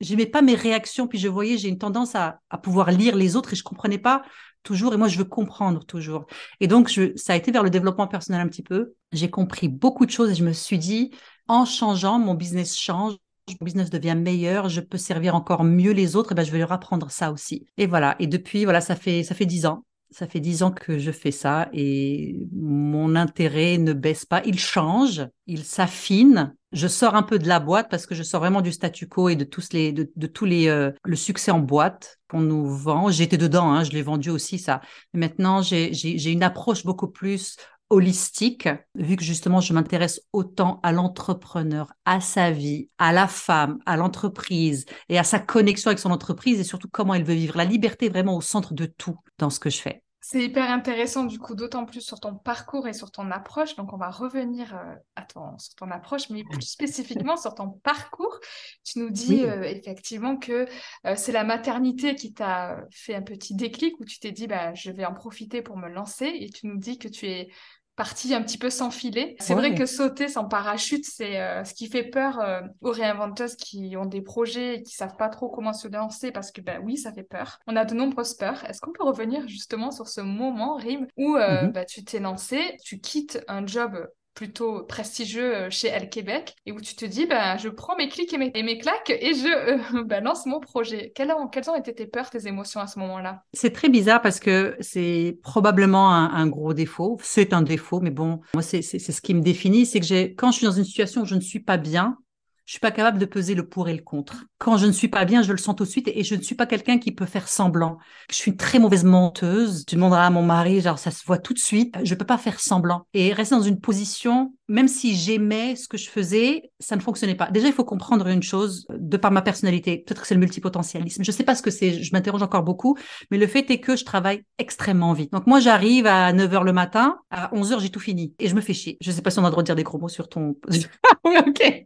j'aimais 0.00 0.26
pas 0.26 0.42
mes 0.42 0.54
réactions. 0.54 1.06
Puis 1.06 1.18
je 1.18 1.28
voyais, 1.28 1.58
j'ai 1.58 1.68
une 1.68 1.78
tendance 1.78 2.14
à, 2.14 2.40
pouvoir 2.62 2.90
lire 2.90 3.16
les 3.16 3.36
autres 3.36 3.52
et 3.52 3.56
je 3.56 3.62
comprenais 3.62 3.98
pas 3.98 4.22
toujours 4.62 4.94
et 4.94 4.96
moi 4.96 5.08
je 5.08 5.18
veux 5.18 5.24
comprendre 5.24 5.84
toujours. 5.84 6.26
Et 6.60 6.66
donc 6.66 6.90
ça 7.16 7.34
a 7.34 7.36
été 7.36 7.52
vers 7.52 7.62
le 7.62 7.70
développement 7.70 8.08
personnel 8.08 8.40
un 8.40 8.48
petit 8.48 8.62
peu. 8.62 8.94
J'ai 9.12 9.30
compris 9.30 9.68
beaucoup 9.68 10.06
de 10.06 10.10
choses 10.10 10.30
et 10.30 10.34
je 10.34 10.44
me 10.44 10.52
suis 10.52 10.78
dit 10.78 11.12
en 11.48 11.64
changeant, 11.64 12.18
mon 12.18 12.34
business 12.34 12.76
change 12.76 13.14
mon 13.48 13.64
business 13.64 13.90
devient 13.90 14.16
meilleur, 14.16 14.68
je 14.68 14.80
peux 14.80 14.98
servir 14.98 15.34
encore 15.34 15.64
mieux 15.64 15.92
les 15.92 16.16
autres, 16.16 16.32
et 16.32 16.34
ben 16.34 16.44
je 16.44 16.50
vais 16.50 16.58
leur 16.58 16.72
apprendre 16.72 17.10
ça 17.10 17.30
aussi. 17.30 17.66
Et 17.76 17.86
voilà. 17.86 18.16
Et 18.18 18.26
depuis, 18.26 18.64
voilà, 18.64 18.80
ça 18.80 18.96
fait 18.96 19.22
ça 19.22 19.34
fait 19.34 19.46
dix 19.46 19.66
ans. 19.66 19.84
Ça 20.12 20.28
fait 20.28 20.40
dix 20.40 20.62
ans 20.62 20.70
que 20.70 20.98
je 20.98 21.10
fais 21.10 21.32
ça 21.32 21.68
et 21.72 22.36
mon 22.52 23.16
intérêt 23.16 23.76
ne 23.76 23.92
baisse 23.92 24.24
pas. 24.24 24.40
Il 24.46 24.58
change, 24.58 25.26
il 25.48 25.64
s'affine. 25.64 26.54
Je 26.70 26.86
sors 26.86 27.16
un 27.16 27.24
peu 27.24 27.40
de 27.40 27.48
la 27.48 27.58
boîte 27.58 27.88
parce 27.90 28.06
que 28.06 28.14
je 28.14 28.22
sors 28.22 28.40
vraiment 28.40 28.60
du 28.60 28.70
statu 28.70 29.08
quo 29.08 29.28
et 29.28 29.36
de 29.36 29.42
tous 29.44 29.72
les 29.72 29.92
de, 29.92 30.26
tous 30.26 30.44
les 30.44 30.68
euh, 30.68 30.92
le 31.04 31.16
succès 31.16 31.50
en 31.50 31.58
boîte 31.58 32.18
qu'on 32.30 32.40
nous 32.40 32.68
vend. 32.68 33.10
J'étais 33.10 33.36
dedans, 33.36 33.72
hein, 33.72 33.82
je 33.82 33.90
l'ai 33.90 34.02
vendu 34.02 34.30
aussi 34.30 34.58
ça. 34.58 34.80
Mais 35.12 35.26
maintenant, 35.26 35.60
j'ai 35.60 36.30
une 36.30 36.44
approche 36.44 36.84
beaucoup 36.84 37.08
plus 37.08 37.56
holistique, 37.90 38.68
vu 38.94 39.16
que 39.16 39.24
justement 39.24 39.60
je 39.60 39.72
m'intéresse 39.72 40.20
autant 40.32 40.80
à 40.82 40.92
l'entrepreneur, 40.92 41.92
à 42.04 42.20
sa 42.20 42.50
vie, 42.50 42.88
à 42.98 43.12
la 43.12 43.28
femme, 43.28 43.78
à 43.86 43.96
l'entreprise 43.96 44.86
et 45.08 45.18
à 45.18 45.24
sa 45.24 45.38
connexion 45.38 45.88
avec 45.88 45.98
son 45.98 46.10
entreprise 46.10 46.60
et 46.60 46.64
surtout 46.64 46.88
comment 46.90 47.14
elle 47.14 47.24
veut 47.24 47.34
vivre. 47.34 47.56
La 47.56 47.64
liberté 47.64 48.06
est 48.06 48.10
vraiment 48.10 48.36
au 48.36 48.40
centre 48.40 48.74
de 48.74 48.86
tout 48.86 49.18
dans 49.38 49.50
ce 49.50 49.60
que 49.60 49.70
je 49.70 49.78
fais. 49.78 50.02
C'est 50.28 50.42
hyper 50.42 50.72
intéressant 50.72 51.22
du 51.22 51.38
coup, 51.38 51.54
d'autant 51.54 51.84
plus 51.84 52.00
sur 52.00 52.18
ton 52.18 52.34
parcours 52.34 52.88
et 52.88 52.92
sur 52.92 53.12
ton 53.12 53.30
approche. 53.30 53.76
Donc 53.76 53.92
on 53.92 53.96
va 53.96 54.10
revenir 54.10 54.74
euh, 54.74 54.96
à 55.14 55.22
ton, 55.22 55.56
sur 55.56 55.76
ton 55.76 55.88
approche, 55.92 56.30
mais 56.30 56.42
plus 56.42 56.62
spécifiquement 56.62 57.36
sur 57.36 57.54
ton 57.54 57.70
parcours. 57.70 58.40
Tu 58.82 58.98
nous 58.98 59.10
dis 59.10 59.44
euh, 59.44 59.62
effectivement 59.62 60.36
que 60.36 60.66
euh, 61.06 61.14
c'est 61.14 61.30
la 61.30 61.44
maternité 61.44 62.16
qui 62.16 62.34
t'a 62.34 62.76
fait 62.90 63.14
un 63.14 63.22
petit 63.22 63.54
déclic 63.54 64.00
où 64.00 64.04
tu 64.04 64.18
t'es 64.18 64.32
dit 64.32 64.48
bah, 64.48 64.74
je 64.74 64.90
vais 64.90 65.04
en 65.04 65.14
profiter 65.14 65.62
pour 65.62 65.76
me 65.76 65.88
lancer 65.88 66.26
et 66.26 66.50
tu 66.50 66.66
nous 66.66 66.76
dis 66.76 66.98
que 66.98 67.06
tu 67.06 67.26
es 67.26 67.48
partie 67.96 68.34
un 68.34 68.42
petit 68.42 68.58
peu 68.58 68.70
sans 68.70 68.90
filet. 68.90 69.36
C'est 69.40 69.54
vrai 69.54 69.74
que 69.74 69.86
sauter 69.86 70.28
sans 70.28 70.44
parachute, 70.44 71.04
c'est 71.04 71.40
euh, 71.40 71.64
ce 71.64 71.72
qui 71.72 71.88
fait 71.88 72.04
peur 72.04 72.38
euh, 72.40 72.60
aux 72.82 72.92
réinventeuses 72.92 73.56
qui 73.56 73.96
ont 73.96 74.04
des 74.04 74.20
projets 74.20 74.76
et 74.76 74.82
qui 74.82 74.94
savent 74.94 75.16
pas 75.16 75.30
trop 75.30 75.48
comment 75.48 75.72
se 75.72 75.88
lancer 75.88 76.30
parce 76.30 76.52
que 76.52 76.60
ben 76.60 76.80
oui, 76.84 76.98
ça 76.98 77.12
fait 77.12 77.22
peur. 77.22 77.58
On 77.66 77.74
a 77.74 77.86
de 77.86 77.94
nombreuses 77.94 78.34
peurs. 78.34 78.64
Est-ce 78.66 78.80
qu'on 78.80 78.92
peut 78.92 79.04
revenir 79.04 79.48
justement 79.48 79.90
sur 79.90 80.08
ce 80.08 80.20
moment, 80.20 80.76
Rim, 80.76 81.06
où 81.16 81.36
euh, 81.36 81.62
mhm. 81.62 81.72
bah, 81.72 81.84
tu 81.86 82.04
t'es 82.04 82.20
lancé, 82.20 82.76
tu 82.84 83.00
quittes 83.00 83.42
un 83.48 83.66
job 83.66 84.06
plutôt 84.36 84.84
prestigieux 84.84 85.68
chez 85.70 85.88
El 85.88 86.08
Québec 86.08 86.54
et 86.66 86.72
où 86.72 86.80
tu 86.80 86.94
te 86.94 87.04
dis, 87.04 87.26
ben, 87.26 87.56
je 87.56 87.68
prends 87.68 87.96
mes 87.96 88.08
clics 88.08 88.32
et 88.32 88.38
mes, 88.38 88.52
et 88.54 88.62
mes 88.62 88.78
claques 88.78 89.10
et 89.10 89.34
je 89.34 90.02
balance 90.04 90.46
mon 90.46 90.60
projet. 90.60 91.10
Quelles 91.16 91.32
ont, 91.32 91.48
quelles 91.48 91.68
ont 91.70 91.74
été 91.74 91.92
tes 91.94 92.06
peurs, 92.06 92.30
tes 92.30 92.46
émotions 92.46 92.78
à 92.78 92.86
ce 92.86 92.98
moment-là? 93.00 93.42
C'est 93.54 93.72
très 93.72 93.88
bizarre 93.88 94.22
parce 94.22 94.38
que 94.38 94.76
c'est 94.78 95.38
probablement 95.42 96.12
un, 96.12 96.46
gros 96.46 96.74
défaut. 96.74 97.18
C'est 97.22 97.52
un 97.52 97.62
défaut, 97.62 98.00
mais 98.00 98.10
bon, 98.10 98.40
moi, 98.54 98.62
c'est 98.62 98.82
ce 98.82 99.20
qui 99.20 99.34
me 99.34 99.40
définit, 99.40 99.86
c'est 99.86 100.00
que 100.00 100.34
quand 100.34 100.52
je 100.52 100.58
suis 100.58 100.66
dans 100.66 100.72
une 100.72 100.84
situation 100.84 101.22
où 101.22 101.24
je 101.24 101.34
ne 101.34 101.40
suis 101.40 101.60
pas 101.60 101.78
bien, 101.78 102.18
je 102.66 102.72
suis 102.72 102.80
pas 102.80 102.90
capable 102.90 103.18
de 103.18 103.26
peser 103.26 103.54
le 103.54 103.66
pour 103.66 103.88
et 103.88 103.94
le 103.94 104.02
contre. 104.02 104.44
Quand 104.58 104.78
je 104.78 104.86
ne 104.86 104.92
suis 104.92 105.08
pas 105.08 105.24
bien, 105.24 105.42
je 105.42 105.52
le 105.52 105.58
sens 105.58 105.76
tout 105.76 105.84
de 105.84 105.88
suite 105.88 106.08
et 106.08 106.24
je 106.24 106.34
ne 106.34 106.40
suis 106.40 106.54
pas 106.54 106.66
quelqu'un 106.66 106.98
qui 106.98 107.12
peut 107.12 107.26
faire 107.26 107.48
semblant. 107.48 107.98
Je 108.30 108.36
suis 108.36 108.50
une 108.52 108.56
très 108.56 108.78
mauvaise 108.78 109.04
menteuse. 109.04 109.84
Tu 109.86 109.96
demanderas 109.96 110.26
à 110.26 110.30
mon 110.30 110.42
mari, 110.42 110.80
genre 110.80 110.98
ça 110.98 111.10
se 111.10 111.24
voit 111.26 111.38
tout 111.38 111.52
de 111.52 111.58
suite. 111.58 111.94
Je 112.02 112.14
peux 112.14 112.24
pas 112.24 112.38
faire 112.38 112.58
semblant 112.58 113.06
et 113.12 113.32
rester 113.32 113.54
dans 113.54 113.62
une 113.62 113.80
position 113.80 114.52
même 114.68 114.88
si 114.88 115.14
j'aimais 115.14 115.76
ce 115.76 115.86
que 115.86 115.96
je 115.96 116.10
faisais, 116.10 116.70
ça 116.80 116.96
ne 116.96 117.00
fonctionnait 117.00 117.36
pas. 117.36 117.50
Déjà, 117.50 117.68
il 117.68 117.72
faut 117.72 117.84
comprendre 117.84 118.26
une 118.26 118.42
chose 118.42 118.86
de 118.90 119.16
par 119.16 119.30
ma 119.30 119.42
personnalité. 119.42 119.98
Peut-être 119.98 120.22
que 120.22 120.26
c'est 120.26 120.34
le 120.34 120.40
multipotentialisme. 120.40 121.22
Je 121.22 121.30
sais 121.30 121.44
pas 121.44 121.54
ce 121.54 121.62
que 121.62 121.70
c'est. 121.70 122.02
Je 122.02 122.12
m'interroge 122.12 122.42
encore 122.42 122.64
beaucoup, 122.64 122.96
mais 123.30 123.38
le 123.38 123.46
fait 123.46 123.70
est 123.70 123.78
que 123.78 123.94
je 123.94 124.04
travaille 124.04 124.42
extrêmement 124.58 125.12
vite. 125.12 125.32
Donc 125.32 125.46
moi, 125.46 125.60
j'arrive 125.60 126.06
à 126.06 126.32
9 126.32 126.52
h 126.52 126.64
le 126.64 126.72
matin, 126.72 127.18
à 127.30 127.54
11 127.54 127.72
h 127.74 127.80
j'ai 127.80 127.90
tout 127.90 128.00
fini 128.00 128.34
et 128.40 128.48
je 128.48 128.54
me 128.56 128.60
fais 128.60 128.74
chier. 128.74 128.96
Je 129.00 129.10
sais 129.12 129.22
pas 129.22 129.30
si 129.30 129.38
on 129.38 129.42
a 129.42 129.46
le 129.46 129.52
droit 129.52 129.62
de 129.62 129.66
dire 129.66 129.76
des 129.76 129.84
gros 129.84 129.98
mots 129.98 130.08
sur 130.08 130.28
ton. 130.28 130.56
ok. 131.24 131.84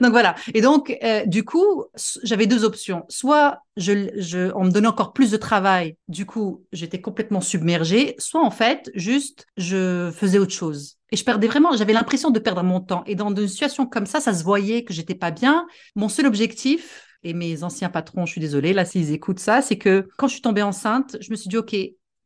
donc 0.00 0.10
voilà. 0.10 0.34
Et 0.54 0.62
donc, 0.62 0.96
euh, 1.02 1.26
du 1.26 1.44
coup, 1.44 1.84
j'avais 2.22 2.46
deux 2.46 2.64
options. 2.64 3.04
Soit 3.08 3.62
je, 3.76 4.52
on 4.54 4.64
me 4.64 4.70
donnait 4.70 4.88
encore 4.88 5.12
plus 5.12 5.30
de 5.30 5.36
travail, 5.36 5.96
du 6.08 6.26
coup, 6.26 6.64
j'étais 6.72 7.00
complètement 7.00 7.40
submergée. 7.40 8.14
Soit 8.18 8.44
en 8.44 8.50
fait, 8.50 8.90
juste, 8.94 9.46
je 9.56 10.10
faisais 10.14 10.38
autre 10.38 10.52
chose. 10.52 10.96
Et 11.10 11.16
je 11.16 11.24
perdais 11.24 11.46
vraiment, 11.46 11.76
j'avais 11.76 11.92
l'impression 11.92 12.30
de 12.30 12.38
perdre 12.38 12.62
mon 12.62 12.80
temps. 12.80 13.02
Et 13.06 13.14
dans 13.14 13.34
une 13.34 13.48
situation 13.48 13.86
comme 13.86 14.06
ça, 14.06 14.20
ça 14.20 14.34
se 14.34 14.44
voyait 14.44 14.84
que 14.84 14.92
j'étais 14.92 15.14
pas 15.14 15.30
bien. 15.30 15.66
Mon 15.96 16.08
seul 16.08 16.26
objectif, 16.26 17.04
et 17.24 17.34
mes 17.34 17.64
anciens 17.64 17.88
patrons, 17.88 18.26
je 18.26 18.32
suis 18.32 18.40
désolée, 18.40 18.72
là, 18.72 18.84
s'ils 18.84 19.12
écoutent 19.12 19.40
ça, 19.40 19.60
c'est 19.60 19.76
que 19.76 20.08
quand 20.16 20.28
je 20.28 20.34
suis 20.34 20.42
tombée 20.42 20.62
enceinte, 20.62 21.16
je 21.20 21.30
me 21.30 21.36
suis 21.36 21.48
dit, 21.48 21.56
OK, 21.56 21.74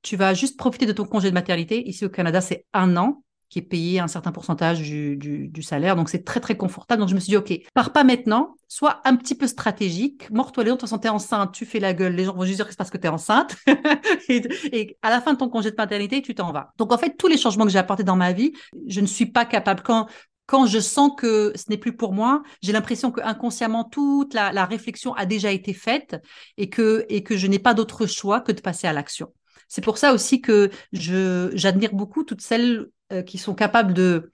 tu 0.03 0.17
vas 0.17 0.35
juste 0.35 0.59
profiter 0.59 0.87
de 0.87 0.93
ton 0.93 1.05
congé 1.05 1.31
de 1.31 1.35
maternité. 1.35 1.89
Ici 1.89 2.05
au 2.05 2.11
Canada, 2.11 2.41
c'est 2.41 2.67
un 2.73 2.97
an 2.97 3.23
qui 3.53 3.59
est 3.59 3.63
payé 3.63 4.01
un 4.01 4.09
certain 4.09 4.33
pourcentage 4.33 4.81
du, 4.81 5.15
du, 5.19 5.63
salaire. 5.63 5.95
Donc, 5.95 6.09
c'est 6.09 6.25
très, 6.25 6.41
très 6.41 6.57
confortable. 6.57 7.01
Donc, 7.01 7.11
je 7.11 7.15
me 7.15 7.21
suis 7.21 7.33
dit, 7.33 7.37
OK, 7.37 7.53
pars 7.75 7.93
pas 7.93 8.03
maintenant, 8.03 8.57
sois 8.67 9.03
un 9.05 9.15
petit 9.15 9.35
peu 9.35 9.47
stratégique. 9.47 10.31
Mors-toi 10.31 10.65
les 10.65 10.71
dents, 10.71 10.77
de 10.77 10.81
toute 10.81 10.89
façon, 10.89 11.15
enceinte, 11.15 11.53
tu 11.53 11.67
fais 11.67 11.79
la 11.79 11.93
gueule, 11.93 12.15
les 12.15 12.25
gens 12.25 12.33
vont 12.33 12.47
juste 12.47 12.57
dire 12.57 12.65
que 12.65 12.71
c'est 12.71 12.79
parce 12.79 12.89
que 12.89 12.97
tu 12.97 13.05
es 13.05 13.11
enceinte. 13.11 13.55
et, 14.31 14.97
à 15.03 15.11
la 15.11 15.21
fin 15.21 15.35
de 15.35 15.39
ton 15.39 15.51
congé 15.51 15.71
de 15.71 15.75
paternité, 15.75 16.23
tu 16.23 16.35
t'en 16.35 16.51
vas. 16.51 16.73
Donc, 16.79 16.95
en 16.95 16.97
fait, 16.97 17.15
tous 17.19 17.27
les 17.27 17.37
changements 17.37 17.67
que 17.67 17.71
j'ai 17.71 17.79
apportés 17.79 18.05
dans 18.05 18.17
ma 18.17 18.33
vie, 18.33 18.53
je 18.87 19.03
ne 19.03 19.07
suis 19.07 19.27
pas 19.27 19.45
capable. 19.45 19.83
Quand, 19.83 20.07
quand 20.47 20.65
je 20.65 20.79
sens 20.79 21.13
que 21.15 21.53
ce 21.55 21.65
n'est 21.69 21.77
plus 21.77 21.95
pour 21.95 22.15
moi, 22.15 22.43
j'ai 22.63 22.73
l'impression 22.73 23.11
que 23.11 23.21
inconsciemment 23.21 23.85
toute 23.85 24.33
la, 24.33 24.51
la, 24.53 24.65
réflexion 24.65 25.13
a 25.13 25.27
déjà 25.27 25.53
été 25.53 25.75
faite 25.75 26.17
et 26.57 26.71
que, 26.71 27.05
et 27.11 27.23
que 27.23 27.37
je 27.37 27.47
n'ai 27.49 27.59
pas 27.59 27.75
d'autre 27.75 28.07
choix 28.07 28.41
que 28.41 28.53
de 28.53 28.63
passer 28.63 28.87
à 28.87 28.95
l'action. 28.95 29.31
C'est 29.73 29.83
pour 29.83 29.97
ça 29.97 30.13
aussi 30.13 30.43
que 30.43 30.71
j'admire 30.93 31.95
beaucoup 31.95 32.25
toutes 32.25 32.43
celles 32.43 32.89
euh, 33.13 33.23
qui 33.23 33.37
sont 33.37 33.55
capables 33.55 33.93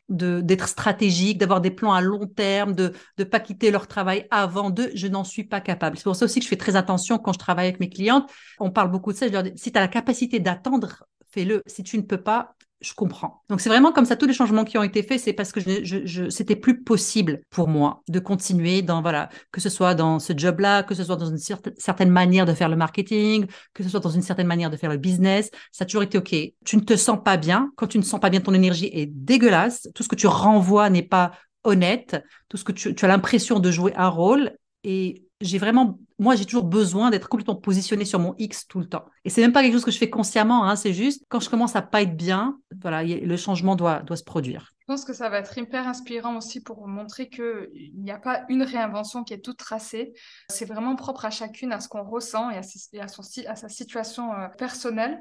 d'être 0.08 0.68
stratégiques, 0.68 1.38
d'avoir 1.38 1.61
des 1.61 1.70
plans 1.70 1.92
à 1.92 2.00
long 2.00 2.26
terme, 2.26 2.75
de 2.75 2.92
ne 3.18 3.25
pas 3.25 3.40
quitter 3.40 3.70
leur 3.70 3.88
travail 3.88 4.26
avant 4.30 4.70
d'eux, 4.70 4.90
je 4.94 5.08
n'en 5.08 5.25
suis 5.25 5.44
pas 5.44 5.61
capable. 5.61 5.97
C'est 5.97 6.04
pour 6.04 6.14
ça 6.14 6.26
aussi 6.26 6.38
que 6.38 6.44
je 6.44 6.49
fais 6.49 6.56
très 6.56 6.76
attention 6.76 7.18
quand 7.18 7.32
je 7.32 7.38
travaille 7.38 7.66
avec 7.66 7.80
mes 7.80 7.88
clientes. 7.88 8.30
On 8.61 8.70
parle 8.70 8.90
beaucoup 8.90 9.12
de 9.12 9.18
ça. 9.18 9.26
Je 9.26 9.32
leur 9.32 9.42
dis, 9.42 9.52
si 9.56 9.73
tu 9.73 9.78
as 9.78 9.80
la 9.80 9.88
capacité 9.88 10.38
d'attendre, 10.38 11.04
fais-le. 11.30 11.62
Si 11.66 11.82
tu 11.82 11.97
ne 11.97 12.02
peux 12.02 12.23
pas, 12.23 12.54
je 12.80 12.94
comprends. 12.94 13.42
Donc 13.49 13.61
c'est 13.61 13.68
vraiment 13.68 13.92
comme 13.92 14.04
ça 14.04 14.16
tous 14.16 14.26
les 14.26 14.32
changements 14.32 14.64
qui 14.64 14.78
ont 14.78 14.82
été 14.82 15.02
faits, 15.02 15.20
c'est 15.20 15.32
parce 15.32 15.50
que 15.50 15.61
je, 15.61 15.85
je, 15.85 16.06
je 16.06 16.28
c'était 16.30 16.54
plus 16.54 16.82
possible 16.82 17.40
pour 17.50 17.66
moi 17.66 18.02
de 18.08 18.20
continuer 18.20 18.82
dans 18.82 19.02
voilà 19.02 19.28
que 19.52 19.61
ce 19.61 19.68
soit 19.68 19.94
dans 19.94 20.18
ce 20.20 20.32
job-là, 20.37 20.85
que 20.85 20.94
ce 20.94 21.02
soit 21.02 21.16
dans 21.16 21.28
une 21.28 21.38
certaine 21.38 22.11
manière 22.11 22.47
de 22.47 22.54
faire 22.54 22.68
le 22.68 22.76
marketing, 22.76 23.47
que 23.75 23.82
ce 23.82 23.88
soit 23.88 24.00
dans 24.00 24.11
une 24.11 24.23
certaine 24.23 24.47
manière 24.47 24.70
de 24.70 24.76
faire 24.76 24.90
le 24.90 24.97
business. 24.97 25.50
Ça 25.73 25.82
a 25.82 25.87
toujours 25.87 26.04
été 26.04 26.18
ok. 26.18 26.35
Tu 26.64 26.76
ne 26.76 26.82
te 26.82 26.97
sens 26.97 27.18
pas 27.25 27.37
bien. 27.37 27.70
Quand 27.76 27.88
tu 27.88 27.99
ne 27.99 28.04
sens 28.04 28.20
pas 28.20 28.30
bien, 28.30 28.40
ton 28.40 28.54
énergie 28.54 28.90
est 28.92 29.06
dégueulasse. 29.06 29.88
Tout 29.94 30.02
ce 30.02 30.08
que 30.08 30.16
tu 30.16 30.28
renvoies 30.28 30.88
n'est 30.90 31.02
pas 31.02 31.32
honnête. 31.64 32.23
Tout 32.49 32.56
ce 32.56 32.64
que 32.64 32.73
tu, 32.73 32.94
tu 32.94 33.04
as 33.04 33.08
l'impression 33.08 33.58
de 33.58 33.70
jouer 33.70 33.92
un 33.97 34.08
rôle 34.08 34.52
et 34.85 35.27
j'ai 35.40 35.59
vraiment, 35.59 35.99
moi, 36.18 36.35
j'ai 36.35 36.45
toujours 36.45 36.64
besoin 36.64 37.11
d'être 37.11 37.28
complètement 37.28 37.54
positionné 37.54 38.04
sur 38.04 38.18
mon 38.18 38.35
X 38.38 38.66
tout 38.66 38.80
le 38.80 38.88
temps. 38.88 39.04
Et 39.25 39.30
c'est 39.30 39.40
même 39.40 39.52
pas 39.52 39.62
quelque 39.62 39.75
chose 39.75 39.85
que 39.85 39.90
je 39.90 39.99
fais 39.99 40.11
consciemment, 40.11 40.64
hein, 40.64 40.75
c'est 40.76 40.92
juste 40.92 41.25
quand 41.28 41.40
je 41.40 41.49
commence 41.49 41.76
à 41.76 41.83
pas 41.83 42.02
être 42.02 42.16
bien, 42.16 42.59
voilà, 42.83 43.04
le 43.04 43.37
changement 43.37 43.76
doit, 43.76 44.00
doit 44.00 44.16
se 44.16 44.25
produire. 44.25 44.73
Je 44.80 44.95
pense 44.95 45.04
que 45.04 45.12
ça 45.12 45.28
va 45.28 45.38
être 45.38 45.57
hyper 45.57 45.87
inspirant 45.87 46.38
aussi 46.38 46.62
pour 46.62 46.88
montrer 46.88 47.28
qu'il 47.28 47.92
n'y 47.97 48.11
a 48.11 48.18
pas 48.18 48.45
une 48.49 48.62
réinvention 48.62 49.23
qui 49.23 49.35
est 49.35 49.45
toute 49.45 49.59
tracée. 49.59 50.14
C'est 50.49 50.64
vraiment 50.64 50.97
propre 50.97 51.26
à 51.26 51.30
chacune, 51.30 51.73
à 51.73 51.80
ce 51.80 51.88
qu'on 51.88 52.04
ressent 52.04 52.50
et 52.50 52.57
à, 52.57 53.02
à, 53.02 53.09
son, 53.09 53.23
à 53.47 53.54
sa 53.54 53.68
situation 53.68 54.33
euh, 54.33 54.49
personnelle 54.49 55.21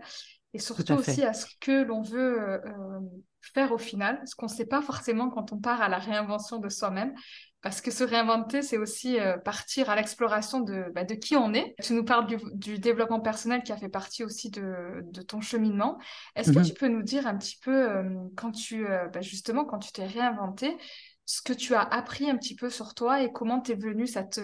et 0.53 0.59
surtout 0.59 0.93
aussi 0.93 1.23
à 1.23 1.33
ce 1.33 1.45
que 1.59 1.83
l'on 1.83 2.01
veut 2.01 2.41
euh, 2.41 2.57
euh, 2.65 2.99
faire 3.41 3.71
au 3.71 3.77
final, 3.77 4.21
ce 4.25 4.35
qu'on 4.35 4.47
ne 4.47 4.51
sait 4.51 4.65
pas 4.65 4.81
forcément 4.81 5.29
quand 5.29 5.51
on 5.51 5.57
part 5.57 5.81
à 5.81 5.89
la 5.89 5.97
réinvention 5.97 6.57
de 6.59 6.69
soi-même. 6.69 7.13
Parce 7.61 7.81
que 7.81 7.89
se 7.89 8.03
réinventer, 8.03 8.61
c'est 8.61 8.77
aussi 8.77 9.19
euh, 9.19 9.37
partir 9.37 9.89
à 9.89 9.95
l'exploration 9.95 10.61
de, 10.61 10.91
bah, 10.93 11.03
de 11.03 11.15
qui 11.15 11.35
on 11.35 11.53
est. 11.53 11.75
Tu 11.81 11.93
nous 11.93 12.05
parles 12.05 12.27
du, 12.53 12.77
développement 12.77 13.19
personnel 13.19 13.63
qui 13.63 13.71
a 13.71 13.77
fait 13.77 13.89
partie 13.89 14.23
aussi 14.23 14.51
de, 14.51 15.01
de 15.11 15.21
ton 15.21 15.41
cheminement. 15.41 15.97
Est-ce 16.35 16.51
que 16.51 16.59
mhm. 16.59 16.65
tu 16.65 16.73
peux 16.73 16.87
nous 16.87 17.01
dire 17.01 17.25
un 17.25 17.35
petit 17.35 17.57
peu, 17.61 17.89
euh, 17.89 18.03
quand 18.35 18.51
tu, 18.51 18.85
euh, 18.85 19.07
bah, 19.07 19.21
justement, 19.21 19.65
quand 19.65 19.79
tu 19.79 19.91
t'es 19.91 20.05
réinventé, 20.05 20.77
ce 21.25 21.41
que 21.41 21.51
tu 21.51 21.73
as 21.73 21.81
appris 21.81 22.29
un 22.29 22.37
petit 22.37 22.55
peu 22.55 22.69
sur 22.69 22.93
toi 22.93 23.21
et 23.21 23.33
comment 23.33 23.59
t'es 23.59 23.75
venu 23.75 24.07
cette, 24.07 24.39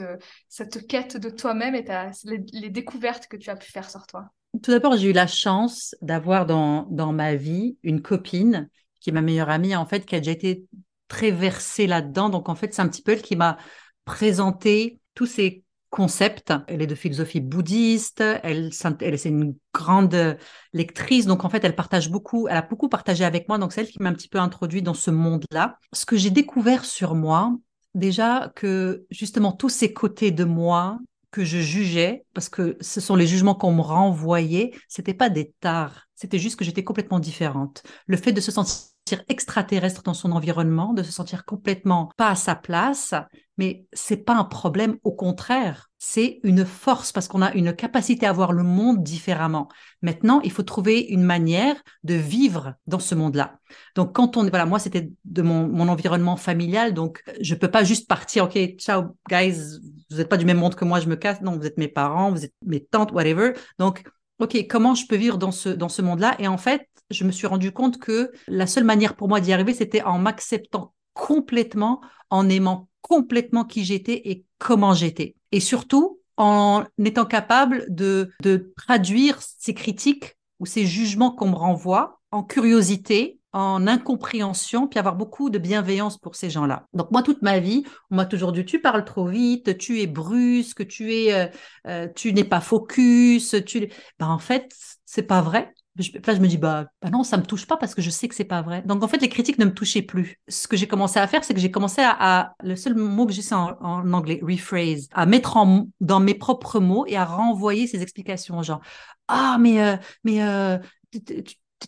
cette 0.49 0.85
quête 0.85 1.15
de 1.15 1.29
toi-même 1.29 1.75
et 1.75 1.85
les, 2.25 2.43
les, 2.51 2.69
découvertes 2.69 3.27
que 3.27 3.37
tu 3.37 3.49
as 3.49 3.55
pu 3.55 3.71
faire 3.71 3.89
sur 3.89 4.05
toi? 4.05 4.25
Tout 4.61 4.71
d'abord, 4.71 4.97
j'ai 4.97 5.11
eu 5.11 5.13
la 5.13 5.27
chance 5.27 5.95
d'avoir 6.01 6.45
dans, 6.45 6.87
dans 6.89 7.13
ma 7.13 7.35
vie 7.35 7.77
une 7.83 8.01
copine 8.01 8.69
qui 8.99 9.11
est 9.11 9.13
ma 9.13 9.21
meilleure 9.21 9.49
amie, 9.49 9.75
en 9.75 9.85
fait, 9.85 10.05
qui 10.05 10.15
a 10.15 10.19
déjà 10.19 10.31
été 10.31 10.65
très 11.07 11.31
versée 11.31 11.87
là-dedans. 11.87 12.29
Donc, 12.29 12.49
en 12.49 12.55
fait, 12.55 12.73
c'est 12.73 12.81
un 12.81 12.87
petit 12.87 13.01
peu 13.01 13.13
elle 13.13 13.21
qui 13.21 13.35
m'a 13.35 13.57
présenté 14.05 14.99
tous 15.15 15.25
ces 15.25 15.63
concepts. 15.93 16.51
Elle 16.67 16.81
est 16.81 16.87
de 16.87 16.95
philosophie 16.95 17.39
bouddhiste, 17.39 18.21
elle, 18.21 18.71
elle 19.01 19.19
c'est 19.19 19.29
une 19.29 19.55
grande 19.73 20.37
lectrice, 20.73 21.27
donc 21.27 21.45
en 21.45 21.49
fait, 21.49 21.63
elle 21.63 21.75
partage 21.75 22.09
beaucoup, 22.09 22.47
elle 22.47 22.57
a 22.57 22.63
beaucoup 22.63 22.89
partagé 22.89 23.23
avec 23.23 23.47
moi, 23.47 23.59
donc 23.59 23.73
c'est 23.73 23.81
elle 23.81 23.87
qui 23.87 24.01
m'a 24.01 24.09
un 24.09 24.13
petit 24.13 24.27
peu 24.27 24.39
introduit 24.39 24.81
dans 24.81 24.95
ce 24.95 25.11
monde-là. 25.11 25.77
Ce 25.93 26.07
que 26.07 26.17
j'ai 26.17 26.31
découvert 26.31 26.83
sur 26.83 27.13
moi, 27.13 27.55
déjà 27.93 28.51
que 28.55 29.05
justement 29.11 29.51
tous 29.51 29.69
ces 29.69 29.93
côtés 29.93 30.31
de 30.31 30.43
moi 30.43 30.97
que 31.29 31.43
je 31.43 31.59
jugeais, 31.59 32.25
parce 32.33 32.49
que 32.49 32.75
ce 32.81 32.99
sont 32.99 33.15
les 33.15 33.27
jugements 33.27 33.55
qu'on 33.55 33.73
me 33.73 33.81
renvoyait, 33.81 34.71
c'était 34.87 35.13
pas 35.13 35.29
des 35.29 35.53
tares, 35.59 36.07
c'était 36.15 36.39
juste 36.39 36.55
que 36.55 36.65
j'étais 36.65 36.83
complètement 36.83 37.19
différente. 37.19 37.83
Le 38.07 38.17
fait 38.17 38.31
de 38.31 38.41
se 38.41 38.51
sentir 38.51 38.92
extraterrestre 39.27 40.03
dans 40.03 40.13
son 40.13 40.31
environnement, 40.31 40.93
de 40.93 41.03
se 41.03 41.11
sentir 41.11 41.45
complètement 41.45 42.11
pas 42.17 42.29
à 42.29 42.35
sa 42.35 42.55
place, 42.55 43.13
mais 43.57 43.85
c'est 43.93 44.17
pas 44.17 44.33
un 44.33 44.43
problème, 44.43 44.97
au 45.03 45.11
contraire, 45.11 45.91
c'est 45.99 46.39
une 46.43 46.65
force 46.65 47.11
parce 47.11 47.27
qu'on 47.27 47.41
a 47.41 47.53
une 47.53 47.73
capacité 47.73 48.25
à 48.25 48.33
voir 48.33 48.51
le 48.51 48.63
monde 48.63 49.03
différemment. 49.03 49.67
Maintenant, 50.01 50.41
il 50.43 50.51
faut 50.51 50.63
trouver 50.63 50.99
une 50.99 51.23
manière 51.23 51.75
de 52.03 52.15
vivre 52.15 52.73
dans 52.87 52.99
ce 52.99 53.15
monde-là. 53.15 53.59
Donc, 53.95 54.13
quand 54.13 54.37
on, 54.37 54.47
voilà, 54.49 54.65
moi, 54.65 54.79
c'était 54.79 55.11
de 55.23 55.41
mon, 55.41 55.67
mon, 55.67 55.87
environnement 55.87 56.35
familial, 56.35 56.93
donc 56.93 57.23
je 57.39 57.55
peux 57.55 57.69
pas 57.69 57.83
juste 57.83 58.07
partir, 58.07 58.45
ok, 58.45 58.57
ciao, 58.77 59.15
guys, 59.29 59.79
vous 60.09 60.17
n'êtes 60.17 60.29
pas 60.29 60.37
du 60.37 60.45
même 60.45 60.57
monde 60.57 60.75
que 60.75 60.85
moi, 60.85 60.99
je 60.99 61.07
me 61.07 61.15
casse. 61.15 61.41
Non, 61.41 61.57
vous 61.57 61.65
êtes 61.65 61.77
mes 61.77 61.87
parents, 61.87 62.31
vous 62.31 62.45
êtes 62.45 62.53
mes 62.65 62.83
tantes, 62.83 63.11
whatever. 63.11 63.53
Donc, 63.79 64.03
ok, 64.43 64.67
comment 64.69 64.95
je 64.95 65.07
peux 65.07 65.15
vivre 65.15 65.37
dans 65.37 65.51
ce, 65.51 65.69
dans 65.69 65.89
ce 65.89 66.01
monde-là? 66.01 66.35
Et 66.39 66.47
en 66.47 66.57
fait, 66.57 66.87
je 67.09 67.23
me 67.23 67.31
suis 67.31 67.47
rendu 67.47 67.71
compte 67.71 67.99
que 67.99 68.31
la 68.47 68.67
seule 68.67 68.83
manière 68.83 69.15
pour 69.15 69.27
moi 69.27 69.39
d'y 69.39 69.53
arriver, 69.53 69.73
c'était 69.73 70.03
en 70.03 70.19
m'acceptant 70.19 70.93
complètement, 71.13 72.01
en 72.29 72.49
aimant 72.49 72.89
complètement 73.01 73.65
qui 73.65 73.83
j'étais 73.83 74.21
et 74.25 74.45
comment 74.57 74.93
j'étais. 74.93 75.35
Et 75.51 75.59
surtout, 75.59 76.19
en 76.37 76.83
étant 77.03 77.25
capable 77.25 77.85
de, 77.89 78.31
de 78.41 78.73
traduire 78.75 79.39
ces 79.41 79.73
critiques 79.73 80.37
ou 80.59 80.65
ces 80.65 80.85
jugements 80.85 81.31
qu'on 81.31 81.49
me 81.49 81.55
renvoie 81.55 82.19
en 82.31 82.43
curiosité, 82.43 83.39
en 83.53 83.85
incompréhension, 83.85 84.87
puis 84.87 84.99
avoir 84.99 85.15
beaucoup 85.15 85.51
de 85.51 85.59
bienveillance 85.59 86.17
pour 86.17 86.35
ces 86.35 86.49
gens-là. 86.49 86.87
Donc 86.93 87.11
moi, 87.11 87.21
toute 87.21 87.43
ma 87.43 87.59
vie, 87.59 87.83
on 88.09 88.15
m'a 88.15 88.25
toujours 88.25 88.51
dit, 88.51 88.65
tu 88.65 88.81
parles 88.81 89.05
trop 89.05 89.27
vite, 89.27 89.77
tu 89.77 90.01
es 90.01 90.07
brusque, 90.07 90.87
tu 90.87 91.13
es, 91.13 91.33
euh, 91.33 91.47
euh, 91.87 92.07
tu 92.15 92.33
n'es 92.33 92.43
pas 92.43 92.61
focus, 92.61 93.55
tu. 93.65 93.87
Ben, 94.19 94.27
en 94.27 94.39
fait, 94.39 94.73
c'est 95.05 95.23
pas 95.23 95.41
vrai. 95.41 95.71
là, 95.97 96.33
je 96.33 96.39
me 96.39 96.47
dis, 96.47 96.57
bah, 96.57 96.87
bah, 97.01 97.11
non, 97.11 97.23
ça 97.23 97.37
me 97.37 97.43
touche 97.43 97.67
pas 97.67 97.77
parce 97.77 97.93
que 97.93 98.01
je 98.01 98.09
sais 98.09 98.27
que 98.27 98.33
c'est 98.33 98.43
pas 98.43 98.63
vrai. 98.63 98.81
Donc, 98.87 99.03
en 99.03 99.07
fait, 99.07 99.21
les 99.21 99.29
critiques 99.29 99.59
ne 99.59 99.65
me 99.65 99.73
touchaient 99.73 100.01
plus. 100.01 100.39
Ce 100.47 100.67
que 100.67 100.75
j'ai 100.75 100.87
commencé 100.87 101.19
à 101.19 101.27
faire, 101.27 101.43
c'est 101.43 101.53
que 101.53 101.59
j'ai 101.59 101.71
commencé 101.71 102.01
à, 102.03 102.55
le 102.63 102.75
seul 102.75 102.95
mot 102.95 103.27
que 103.27 103.33
j'ai, 103.33 103.43
en, 103.53 103.77
en, 103.81 104.13
anglais, 104.13 104.39
rephrase, 104.41 105.07
à 105.13 105.27
mettre 105.27 105.57
en, 105.57 105.87
dans 106.01 106.19
mes 106.19 106.33
propres 106.33 106.79
mots 106.79 107.05
et 107.07 107.17
à 107.17 107.25
renvoyer 107.25 107.85
ces 107.85 108.01
explications, 108.01 108.63
genre, 108.63 108.81
ah, 109.27 109.57
mais, 109.59 109.79
euh, 109.81 109.97
mais, 110.23 110.41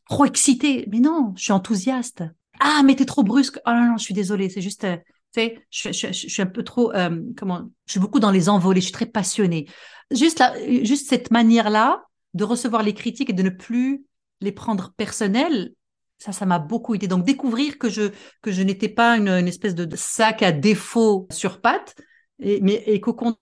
trop 0.10 0.26
excité. 0.26 0.88
Mais 0.92 1.00
non, 1.00 1.34
je 1.36 1.44
suis 1.44 1.52
enthousiaste. 1.52 2.24
Ah, 2.60 2.82
mais 2.86 2.96
t'es 2.96 3.06
trop 3.06 3.24
brusque. 3.24 3.60
Oh 3.66 3.72
non, 3.72 3.92
non, 3.92 3.98
je 3.98 4.04
suis 4.04 4.14
désolée. 4.14 4.50
C'est 4.50 4.62
juste, 4.62 4.84
euh, 4.84 4.98
tu 5.34 5.42
sais, 5.42 5.68
je, 5.70 6.12
suis 6.12 6.42
un 6.42 6.46
peu 6.46 6.64
trop, 6.64 6.94
euh, 6.94 7.22
comment, 7.38 7.70
je 7.86 7.92
suis 7.92 8.00
beaucoup 8.00 8.20
dans 8.20 8.32
les 8.32 8.50
envolées. 8.50 8.82
Je 8.82 8.86
suis 8.86 8.94
très 8.94 9.06
passionnée. 9.06 9.68
Juste, 10.12 10.40
là, 10.40 10.54
juste 10.84 11.10
cette 11.10 11.32
manière-là 11.32 12.04
de 12.34 12.44
recevoir 12.44 12.84
les 12.84 12.94
critiques 12.94 13.30
et 13.30 13.34
de 13.34 13.44
ne 13.44 13.50
plus 13.50 14.06
les 14.42 14.52
prendre 14.52 14.94
personnelles, 14.98 15.74
ça, 16.18 16.32
ça 16.32 16.46
m'a 16.46 16.60
beaucoup 16.60 16.96
aidé. 16.96 17.08
Donc, 17.08 17.26
découvrir 17.26 17.78
que 17.78 17.90
je, 17.90 18.12
que 18.42 18.52
je 18.52 18.62
n'étais 18.62 18.90
pas 18.90 19.18
une, 19.18 19.30
une, 19.30 19.48
espèce 19.48 19.76
de 19.76 19.96
sac 19.96 20.44
à 20.44 20.52
défaut 20.52 21.28
sur 21.32 21.62
pattes, 21.62 21.96
et, 22.40 22.62
mais, 22.62 22.84
et 22.86 23.00
qu'au 23.00 23.14
contraire, 23.14 23.40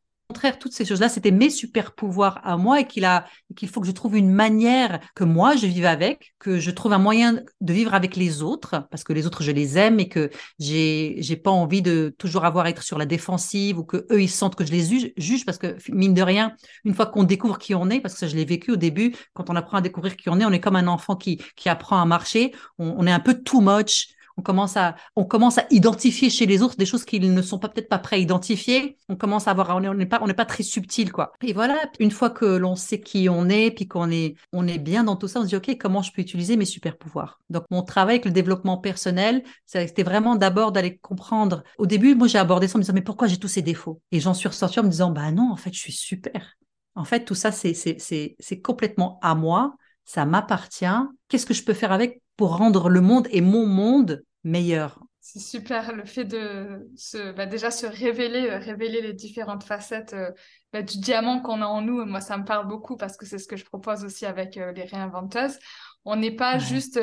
toutes 0.59 0.73
ces 0.73 0.85
choses-là, 0.85 1.09
c'était 1.09 1.31
mes 1.31 1.49
super 1.49 1.93
pouvoirs 1.93 2.39
à 2.43 2.57
moi 2.57 2.79
et 2.79 2.87
qu'il 2.87 3.05
a, 3.05 3.25
qu'il 3.55 3.69
faut 3.69 3.81
que 3.81 3.87
je 3.87 3.91
trouve 3.91 4.17
une 4.17 4.31
manière 4.31 4.99
que 5.15 5.23
moi 5.23 5.55
je 5.55 5.67
vive 5.67 5.85
avec, 5.85 6.33
que 6.39 6.59
je 6.59 6.71
trouve 6.71 6.93
un 6.93 6.97
moyen 6.97 7.41
de 7.61 7.73
vivre 7.73 7.93
avec 7.93 8.15
les 8.15 8.41
autres, 8.41 8.87
parce 8.89 9.03
que 9.03 9.13
les 9.13 9.25
autres 9.25 9.43
je 9.43 9.51
les 9.51 9.77
aime 9.77 9.99
et 9.99 10.09
que 10.09 10.29
j'ai, 10.59 11.15
j'ai 11.19 11.35
pas 11.35 11.51
envie 11.51 11.81
de 11.81 12.13
toujours 12.17 12.45
avoir 12.45 12.65
à 12.65 12.69
être 12.69 12.83
sur 12.83 12.97
la 12.97 13.05
défensive 13.05 13.79
ou 13.79 13.83
que 13.83 14.05
eux 14.11 14.21
ils 14.21 14.29
sentent 14.29 14.55
que 14.55 14.65
je 14.65 14.71
les 14.71 14.85
juge, 14.85 15.11
juge 15.17 15.45
parce 15.45 15.57
que 15.57 15.75
mine 15.89 16.13
de 16.13 16.21
rien, 16.21 16.53
une 16.83 16.93
fois 16.93 17.05
qu'on 17.05 17.23
découvre 17.23 17.57
qui 17.57 17.75
on 17.75 17.89
est, 17.89 17.99
parce 17.99 18.13
que 18.13 18.19
ça 18.19 18.27
je 18.27 18.35
l'ai 18.35 18.45
vécu 18.45 18.71
au 18.71 18.77
début, 18.77 19.15
quand 19.33 19.49
on 19.49 19.55
apprend 19.55 19.77
à 19.77 19.81
découvrir 19.81 20.15
qui 20.17 20.29
on 20.29 20.39
est, 20.39 20.45
on 20.45 20.51
est 20.51 20.59
comme 20.59 20.75
un 20.75 20.87
enfant 20.87 21.15
qui, 21.15 21.41
qui 21.55 21.69
apprend 21.69 22.01
à 22.01 22.05
marcher, 22.05 22.53
on 22.77 23.05
est 23.07 23.11
un 23.11 23.19
peu 23.19 23.35
too 23.35 23.61
much 23.61 24.15
on 24.37 24.41
commence 24.41 24.77
à, 24.77 24.95
on 25.15 25.25
commence 25.25 25.57
à 25.57 25.65
identifier 25.69 26.29
chez 26.29 26.45
les 26.45 26.61
autres 26.61 26.75
des 26.77 26.85
choses 26.85 27.05
qu'ils 27.05 27.33
ne 27.33 27.41
sont 27.41 27.59
pas 27.59 27.69
peut-être 27.69 27.89
pas 27.89 27.99
prêts 27.99 28.15
à 28.15 28.19
identifier. 28.19 28.97
On 29.09 29.15
commence 29.15 29.47
à 29.47 29.51
avoir, 29.51 29.75
on 29.75 29.93
n'est 29.93 30.05
pas, 30.05 30.19
on 30.21 30.27
pas 30.33 30.45
très 30.45 30.63
subtil, 30.63 31.11
quoi. 31.11 31.33
Et 31.41 31.53
voilà, 31.53 31.77
une 31.99 32.11
fois 32.11 32.29
que 32.29 32.45
l'on 32.45 32.75
sait 32.75 32.99
qui 32.99 33.29
on 33.29 33.49
est, 33.49 33.71
puis 33.71 33.87
qu'on 33.87 34.09
est, 34.09 34.35
on 34.51 34.67
est 34.67 34.79
bien 34.79 35.03
dans 35.03 35.15
tout 35.15 35.27
ça, 35.27 35.39
on 35.39 35.43
se 35.43 35.47
dit, 35.49 35.55
OK, 35.55 35.77
comment 35.79 36.01
je 36.01 36.11
peux 36.11 36.21
utiliser 36.21 36.57
mes 36.57 36.65
super 36.65 36.97
pouvoirs? 36.97 37.39
Donc, 37.49 37.65
mon 37.69 37.83
travail 37.83 38.15
avec 38.15 38.25
le 38.25 38.31
développement 38.31 38.77
personnel, 38.77 39.43
c'était 39.65 40.03
vraiment 40.03 40.35
d'abord 40.35 40.71
d'aller 40.71 40.97
comprendre. 40.97 41.63
Au 41.77 41.85
début, 41.85 42.15
moi, 42.15 42.27
j'ai 42.27 42.39
abordé 42.39 42.67
ça 42.67 42.75
en 42.75 42.79
me 42.79 42.83
disant, 42.83 42.93
mais 42.93 43.01
pourquoi 43.01 43.27
j'ai 43.27 43.37
tous 43.37 43.47
ces 43.47 43.61
défauts? 43.61 44.01
Et 44.11 44.19
j'en 44.19 44.33
suis 44.33 44.47
ressortie 44.47 44.79
en 44.79 44.83
me 44.83 44.89
disant, 44.89 45.11
bah 45.11 45.31
non, 45.31 45.51
en 45.51 45.57
fait, 45.57 45.73
je 45.73 45.79
suis 45.79 45.93
super. 45.93 46.57
En 46.95 47.05
fait, 47.05 47.25
tout 47.25 47.35
ça, 47.35 47.51
c'est 47.51 48.61
complètement 48.63 49.19
à 49.21 49.35
moi 49.35 49.75
ça 50.05 50.25
m'appartient. 50.25 50.85
Qu'est-ce 51.27 51.45
que 51.45 51.53
je 51.53 51.63
peux 51.63 51.73
faire 51.73 51.91
avec 51.91 52.21
pour 52.37 52.57
rendre 52.57 52.89
le 52.89 53.01
monde 53.01 53.27
et 53.31 53.41
mon 53.41 53.65
monde 53.65 54.23
meilleur? 54.43 54.99
C'est 55.25 55.39
super 55.39 55.95
le 55.95 56.03
fait 56.03 56.25
de 56.25 56.91
se, 56.97 57.31
bah 57.31 57.45
déjà 57.45 57.71
se 57.71 57.85
révéler, 57.85 58.49
euh, 58.49 58.59
révéler 58.59 58.99
les 59.01 59.13
différentes 59.13 59.63
facettes 59.63 60.11
euh, 60.11 60.29
bah, 60.73 60.81
du 60.81 60.99
diamant 60.99 61.39
qu'on 61.39 61.61
a 61.61 61.65
en 61.65 61.81
nous. 61.81 62.03
Moi, 62.03 62.19
ça 62.19 62.37
me 62.37 62.43
parle 62.43 62.67
beaucoup 62.67 62.97
parce 62.97 63.15
que 63.15 63.25
c'est 63.25 63.37
ce 63.37 63.47
que 63.47 63.55
je 63.55 63.63
propose 63.63 64.03
aussi 64.03 64.25
avec 64.25 64.57
euh, 64.57 64.73
les 64.73 64.83
réinventeuses. 64.83 65.57
On 66.03 66.17
n'est 66.17 66.35
pas 66.35 66.57
juste, 66.57 66.99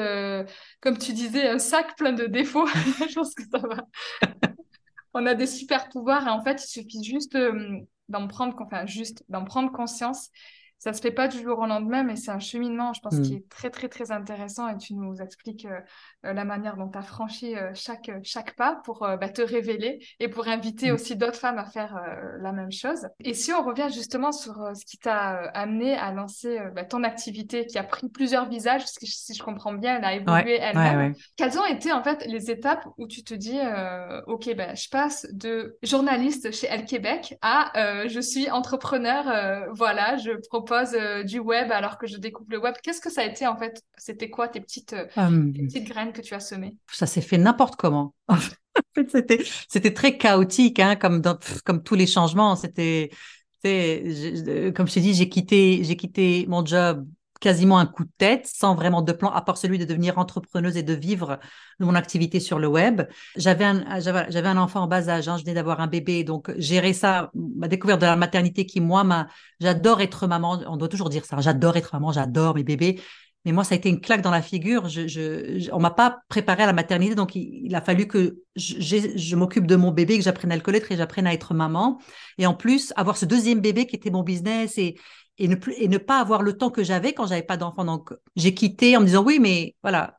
comme 0.83 0.99
tu 0.99 1.15
disais, 1.15 1.49
un 1.49 1.59
sac 1.59 1.97
plein 1.97 2.13
de 2.13 2.27
défauts. 2.27 2.67
je 3.09 3.15
pense 3.15 3.35
que 3.35 3.45
ça 3.51 3.59
va. 3.59 3.87
On 5.15 5.25
a 5.25 5.33
des 5.33 5.47
super 5.47 5.89
pouvoirs 5.89 6.27
et 6.27 6.31
en 6.31 6.45
fait, 6.45 6.63
il 6.63 6.69
suffit 6.69 7.03
juste 7.03 7.35
d'en 8.11 8.29
prendre, 8.29 8.55
enfin, 8.61 8.85
juste 8.85 9.25
d'en 9.31 9.47
prendre 9.47 9.73
conscience 9.73 10.29
ça 10.81 10.95
se 10.95 11.03
fait 11.03 11.11
pas 11.11 11.29
du 11.29 11.43
jour 11.43 11.59
au 11.59 11.67
lendemain, 11.67 12.03
mais 12.03 12.17
c'est 12.17 12.31
un 12.31 12.39
cheminement, 12.39 12.95
je 12.95 13.03
pense, 13.03 13.21
qui 13.21 13.35
mm. 13.35 13.37
est 13.37 13.49
très, 13.51 13.69
très, 13.69 13.89
très 13.89 14.13
intéressant. 14.13 14.67
Et 14.67 14.79
tu 14.79 14.95
nous 14.95 15.21
expliques 15.21 15.67
euh, 15.67 15.79
euh, 16.25 16.33
la 16.33 16.47
manière 16.47 16.79
dont 16.79 16.89
tu 16.89 16.97
as 16.97 17.03
franchi 17.03 17.55
euh, 17.55 17.71
chaque, 17.75 18.11
chaque 18.23 18.57
pas 18.57 18.81
pour 18.83 19.01
bah, 19.01 19.29
te 19.29 19.43
révéler 19.43 20.03
et 20.21 20.29
pour 20.29 20.49
inviter 20.49 20.91
mm. 20.91 20.95
aussi 20.95 21.17
d'autres 21.17 21.39
femmes 21.39 21.59
à 21.59 21.67
faire 21.67 22.01
la 22.41 22.53
même 22.53 22.73
chose. 22.73 23.07
Et 23.23 23.35
si 23.35 23.53
on 23.53 23.63
revient 23.63 23.89
justement 23.93 24.33
sur 24.33 24.55
ce 24.75 24.87
qui 24.87 24.97
t'a 24.97 25.51
amené 25.53 25.95
à 25.95 26.13
lancer 26.13 26.59
bah, 26.75 26.85
ton 26.85 27.05
activité 27.05 27.67
qui 27.67 27.77
a 27.77 27.85
pris 27.85 28.09
plusieurs 28.09 28.49
visages, 28.49 28.81
parce 28.81 28.99
que 28.99 29.07
si 29.07 29.35
je 29.35 29.43
comprends 29.43 29.75
bien, 29.75 29.99
elle 29.99 30.05
a 30.05 30.15
évolué 30.15 30.55
elle-même. 30.55 31.13
Quelles 31.37 31.59
ont 31.59 31.67
été 31.67 31.93
en 31.93 32.03
fait 32.03 32.25
les 32.25 32.51
étapes 32.51 32.87
où 32.97 33.07
tu 33.07 33.23
te 33.23 33.35
dis, 33.35 33.59
OK, 34.29 34.51
ben, 34.57 34.75
je 34.75 34.89
passe 34.89 35.27
de 35.31 35.77
journaliste 35.83 36.53
chez 36.53 36.69
Elle 36.71 36.87
Québec 36.87 37.37
à 37.43 38.07
je 38.09 38.21
suis 38.21 38.51
entrepreneur, 38.51 39.67
voilà, 39.75 40.17
je 40.17 40.31
propose 40.49 40.70
euh, 40.73 41.23
du 41.23 41.39
web 41.39 41.71
alors 41.73 41.99
que 41.99 42.07
je 42.07 42.17
découvre 42.17 42.51
le 42.51 42.59
web. 42.59 42.75
Qu'est-ce 42.83 43.01
que 43.01 43.11
ça 43.11 43.23
a 43.23 43.25
été 43.25 43.47
en 43.47 43.57
fait? 43.57 43.83
C'était 43.97 44.31
quoi 44.31 44.49
tes 44.49 44.61
petites, 44.61 44.93
euh, 44.93 45.07
hum. 45.17 45.53
petites 45.53 45.89
graines 45.89 46.13
que 46.13 46.21
tu 46.21 46.35
as 46.35 46.41
semées? 46.41 46.77
Ça 46.91 47.07
s'est 47.07 47.21
fait 47.21 47.39
n'importe 47.39 47.77
comment. 47.77 48.15
en 48.29 48.37
fait, 48.37 49.11
c'était, 49.11 49.45
c'était 49.69 49.95
très 49.95 50.17
chaotique, 50.17 50.79
hein, 50.79 50.97
comme, 50.97 51.21
dans, 51.21 51.39
comme 51.65 51.83
tous 51.83 51.95
les 51.95 52.07
changements. 52.07 52.57
C'était, 52.57 53.11
comme 53.63 54.89
je 54.89 54.95
t'ai 54.95 55.01
dit, 55.01 55.15
j'ai 55.15 55.29
quitté, 55.29 55.83
j'ai 55.85 55.97
quitté 55.97 56.47
mon 56.49 56.65
job 56.65 57.07
quasiment 57.41 57.79
un 57.79 57.87
coup 57.87 58.05
de 58.05 58.11
tête, 58.19 58.47
sans 58.47 58.75
vraiment 58.75 59.03
de 59.03 59.13
plan, 59.13 59.31
à 59.31 59.41
part 59.41 59.57
celui 59.57 59.79
de 59.79 59.85
devenir 59.85 60.19
entrepreneuse 60.19 60.77
et 60.77 60.83
de 60.83 60.93
vivre 60.93 61.41
mon 61.79 61.95
activité 61.95 62.39
sur 62.39 62.59
le 62.59 62.69
web. 62.69 63.03
J'avais 63.37 63.65
un, 63.65 63.99
j'avais, 64.01 64.49
un 64.49 64.59
enfant 64.59 64.83
en 64.83 64.87
bas 64.87 65.09
âge, 65.09 65.29
hein, 65.29 65.37
je 65.39 65.43
venais 65.43 65.55
d'avoir 65.55 65.81
un 65.81 65.87
bébé, 65.87 66.23
donc 66.23 66.53
gérer 66.59 66.93
ça, 66.93 67.31
ma 67.35 67.67
découverte 67.67 68.01
de 68.01 68.07
la 68.07 68.17
maternité 68.17 68.67
qui, 68.67 68.81
moi, 68.81 69.05
m'a, 69.05 69.27
j'adore 69.59 70.03
être 70.03 70.27
maman, 70.27 70.61
on 70.67 70.77
doit 70.77 70.89
toujours 70.89 71.09
dire 71.09 71.25
ça, 71.25 71.41
j'adore 71.41 71.77
être 71.77 71.91
maman, 71.95 72.13
j'adore 72.13 72.55
mes 72.55 72.65
bébés. 72.65 73.01
Mais 73.47 73.53
moi, 73.53 73.65
ça 73.65 73.75
a 73.75 73.79
été 73.79 73.89
une 73.89 74.03
claque 74.03 74.21
dans 74.21 74.31
la 74.31 74.43
figure. 74.43 74.89
Je, 74.89 75.09
je, 75.09 75.71
on 75.73 75.81
m'a 75.81 75.91
pas 75.91 76.19
préparé 76.29 76.65
à 76.65 76.67
la 76.67 76.75
maternité, 76.75 77.15
donc 77.15 77.35
il, 77.35 77.75
a 77.75 77.81
fallu 77.81 78.07
que 78.07 78.43
je, 78.55 79.13
je 79.17 79.37
m'occupe 79.37 79.67
de 79.67 79.77
mon 79.77 79.93
bébé, 79.93 80.19
que 80.19 80.25
j'apprenne 80.25 80.53
à 80.53 80.57
le 80.57 80.61
connaître 80.61 80.93
et 80.93 80.97
j'apprenne 80.99 81.27
à 81.27 81.33
être 81.33 81.55
maman. 81.55 81.99
Et 82.37 82.47
en 82.47 82.53
plus, 82.53 82.93
avoir 82.97 83.17
ce 83.17 83.25
deuxième 83.25 83.61
bébé 83.61 83.87
qui 83.87 83.97
était 83.97 84.11
mon 84.11 84.23
business 84.23 84.77
et, 84.77 84.97
et 85.41 85.49
ne, 85.49 85.57
plus, 85.57 85.75
et 85.79 85.89
ne 85.89 85.99
pas 85.99 86.21
avoir 86.21 86.43
le 86.43 86.57
temps 86.57 86.71
que 86.71 86.85
j'avais 86.85 87.13
quand 87.15 87.27
j'avais 87.27 87.43
pas 87.43 87.57
d'enfant. 87.57 87.85
Donc, 87.85 88.13
j'ai 88.37 88.55
quitté 88.55 88.97
en 88.97 89.01
me 89.01 89.07
disant 89.07 89.25
oui, 89.25 89.39
mais 89.41 89.75
voilà, 89.83 90.17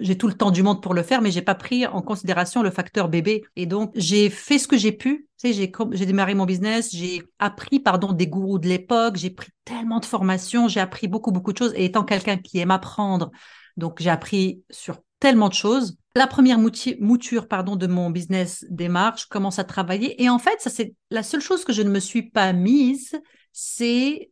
j'ai 0.00 0.18
tout 0.18 0.26
le 0.26 0.34
temps 0.34 0.50
du 0.50 0.62
monde 0.62 0.82
pour 0.82 0.94
le 0.94 1.02
faire, 1.02 1.22
mais 1.22 1.30
j'ai 1.30 1.42
pas 1.42 1.54
pris 1.54 1.86
en 1.86 2.02
considération 2.02 2.62
le 2.62 2.70
facteur 2.70 3.08
bébé. 3.08 3.44
Et 3.56 3.66
donc, 3.66 3.92
j'ai 3.94 4.30
fait 4.30 4.58
ce 4.58 4.66
que 4.66 4.76
j'ai 4.76 4.92
pu. 4.92 5.28
Tu 5.38 5.52
sais, 5.52 5.70
j'ai, 5.92 6.06
démarré 6.06 6.34
mon 6.34 6.46
business, 6.46 6.90
j'ai 6.92 7.22
appris, 7.38 7.78
pardon, 7.78 8.12
des 8.12 8.26
gourous 8.26 8.58
de 8.58 8.68
l'époque, 8.68 9.16
j'ai 9.16 9.30
pris 9.30 9.50
tellement 9.64 10.00
de 10.00 10.06
formations, 10.06 10.66
j'ai 10.68 10.80
appris 10.80 11.08
beaucoup, 11.08 11.30
beaucoup 11.30 11.52
de 11.52 11.58
choses. 11.58 11.72
Et 11.76 11.84
étant 11.84 12.04
quelqu'un 12.04 12.38
qui 12.38 12.58
aime 12.58 12.70
apprendre, 12.70 13.30
donc 13.76 14.00
j'ai 14.00 14.10
appris 14.10 14.62
sur 14.70 14.96
tellement 15.20 15.48
de 15.48 15.54
choses. 15.54 15.96
La 16.16 16.26
première 16.26 16.58
mouture, 16.58 17.48
pardon, 17.48 17.76
de 17.76 17.86
mon 17.86 18.10
business 18.10 18.64
démarche, 18.70 19.22
je 19.22 19.28
commence 19.28 19.58
à 19.58 19.64
travailler. 19.64 20.22
Et 20.22 20.28
en 20.28 20.38
fait, 20.38 20.60
ça, 20.60 20.70
c'est 20.70 20.94
la 21.10 21.22
seule 21.22 21.40
chose 21.40 21.64
que 21.64 21.72
je 21.72 21.82
ne 21.82 21.90
me 21.90 22.00
suis 22.00 22.30
pas 22.30 22.52
mise, 22.52 23.18
c'est 23.52 24.30